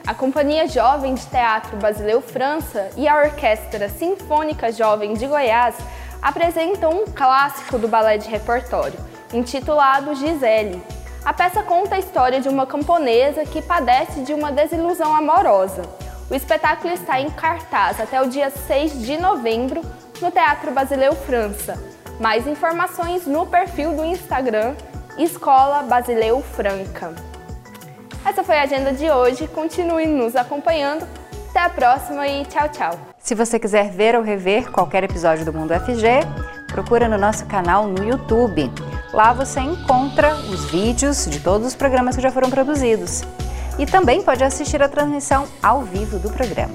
A 0.07 0.14
Companhia 0.14 0.66
Jovem 0.66 1.14
de 1.14 1.26
Teatro 1.26 1.76
Basileu 1.76 2.22
França 2.22 2.89
e 2.97 3.07
a 3.07 3.18
Orquestra 3.18 3.91
Sinfônica 3.91 4.72
Jovem 4.72 5.12
de 5.12 5.26
Goiás 5.26 5.76
apresentam 6.22 6.91
um 6.91 7.05
clássico 7.05 7.76
do 7.76 7.87
balé 7.87 8.16
de 8.16 8.30
repertório, 8.30 8.99
intitulado 9.34 10.14
Gisele. 10.14 10.82
A 11.22 11.34
peça 11.34 11.62
conta 11.62 11.97
a 11.97 11.99
história 11.99 12.41
de 12.41 12.49
uma 12.49 12.66
camponesa 12.66 13.45
que 13.45 13.61
padece 13.61 14.22
de 14.22 14.32
uma 14.32 14.51
desilusão 14.51 15.14
amorosa. 15.14 16.05
O 16.29 16.35
espetáculo 16.35 16.93
está 16.93 17.20
em 17.20 17.31
cartaz 17.31 18.01
até 18.01 18.20
o 18.20 18.29
dia 18.29 18.51
6 18.51 19.01
de 19.01 19.16
novembro 19.16 19.81
no 20.20 20.31
Teatro 20.31 20.72
Basileu 20.72 21.14
França. 21.14 21.81
Mais 22.18 22.49
informações 22.49 23.27
no 23.27 23.47
perfil 23.47 23.95
do 23.95 24.05
Instagram 24.05 24.74
Escola 25.16 25.85
Basileu 25.85 26.43
Franca. 26.43 27.14
Essa 28.24 28.43
foi 28.43 28.59
a 28.59 28.62
agenda 28.62 28.93
de 28.93 29.09
hoje. 29.09 29.47
Continue 29.47 30.07
nos 30.07 30.35
acompanhando. 30.35 31.07
Até 31.51 31.61
a 31.61 31.70
próxima 31.70 32.27
e 32.27 32.45
tchau, 32.45 32.68
tchau. 32.70 33.01
Se 33.18 33.35
você 33.35 33.59
quiser 33.59 33.91
ver 33.91 34.16
ou 34.16 34.22
rever 34.22 34.70
qualquer 34.72 35.05
episódio 35.05 35.45
do 35.45 35.53
Mundo 35.53 35.72
FG, 35.74 36.27
procura 36.66 37.09
no 37.09 37.16
nosso 37.16 37.47
canal 37.47 37.87
no 37.87 38.03
YouTube. 38.03 38.70
Lá 39.12 39.33
você 39.33 39.61
encontra 39.61 40.35
os 40.35 40.64
vídeos 40.70 41.24
de 41.27 41.39
todos 41.39 41.68
os 41.68 41.77
programas 41.77 42.16
que 42.16 42.22
já 42.22 42.33
foram 42.33 42.51
produzidos. 42.51 43.22
E 43.79 43.87
também 43.87 44.22
pode 44.22 44.43
assistir 44.43 44.83
a 44.83 44.89
transmissão 44.89 45.47
ao 45.62 45.83
vivo 45.83 46.18
do 46.18 46.31
programa. 46.31 46.74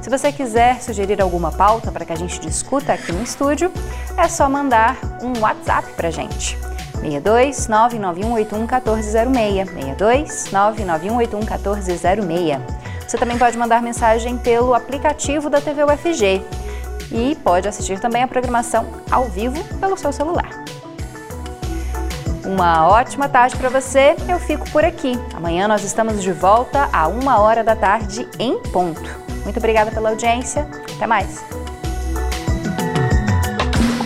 Se 0.00 0.08
você 0.08 0.30
quiser 0.30 0.80
sugerir 0.80 1.20
alguma 1.20 1.50
pauta 1.50 1.90
para 1.90 2.04
que 2.04 2.12
a 2.12 2.16
gente 2.16 2.38
discuta 2.38 2.92
aqui 2.92 3.10
no 3.10 3.22
estúdio, 3.22 3.72
é 4.16 4.28
só 4.28 4.48
mandar 4.48 4.96
um 5.20 5.40
WhatsApp 5.40 5.92
para 5.94 6.08
a 6.08 6.10
gente. 6.12 6.56
62 7.00 7.66
99181 7.66 8.58
1406. 8.60 9.68
62 9.68 10.52
99181 10.52 11.40
1406. 11.40 12.76
Você 13.06 13.18
também 13.18 13.38
pode 13.38 13.58
mandar 13.58 13.82
mensagem 13.82 14.38
pelo 14.38 14.74
aplicativo 14.74 15.50
da 15.50 15.60
TV 15.60 15.84
UFG 15.84 16.42
e 17.10 17.36
pode 17.36 17.68
assistir 17.68 18.00
também 18.00 18.22
a 18.22 18.28
programação 18.28 18.86
ao 19.10 19.24
vivo 19.24 19.62
pelo 19.80 19.96
seu 19.96 20.12
celular. 20.12 20.50
Uma 22.46 22.86
ótima 22.86 23.28
tarde 23.28 23.56
para 23.56 23.68
você. 23.68 24.14
Eu 24.28 24.38
fico 24.38 24.70
por 24.70 24.84
aqui. 24.84 25.18
Amanhã 25.34 25.66
nós 25.66 25.82
estamos 25.82 26.22
de 26.22 26.30
volta 26.30 26.88
a 26.92 27.08
uma 27.08 27.40
hora 27.40 27.64
da 27.64 27.74
tarde 27.74 28.26
em 28.38 28.58
ponto. 28.70 29.10
Muito 29.42 29.58
obrigada 29.58 29.90
pela 29.90 30.10
audiência. 30.10 30.68
Até 30.94 31.06
mais. 31.06 31.44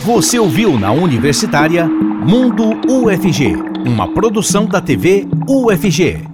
Você 0.02 0.38
ouviu 0.38 0.78
na 0.78 0.90
Universitária 0.90 1.86
Mundo 1.86 2.80
UFG, 2.88 3.56
uma 3.86 4.12
produção 4.12 4.64
da 4.64 4.80
TV 4.80 5.28
UFG. 5.46 6.29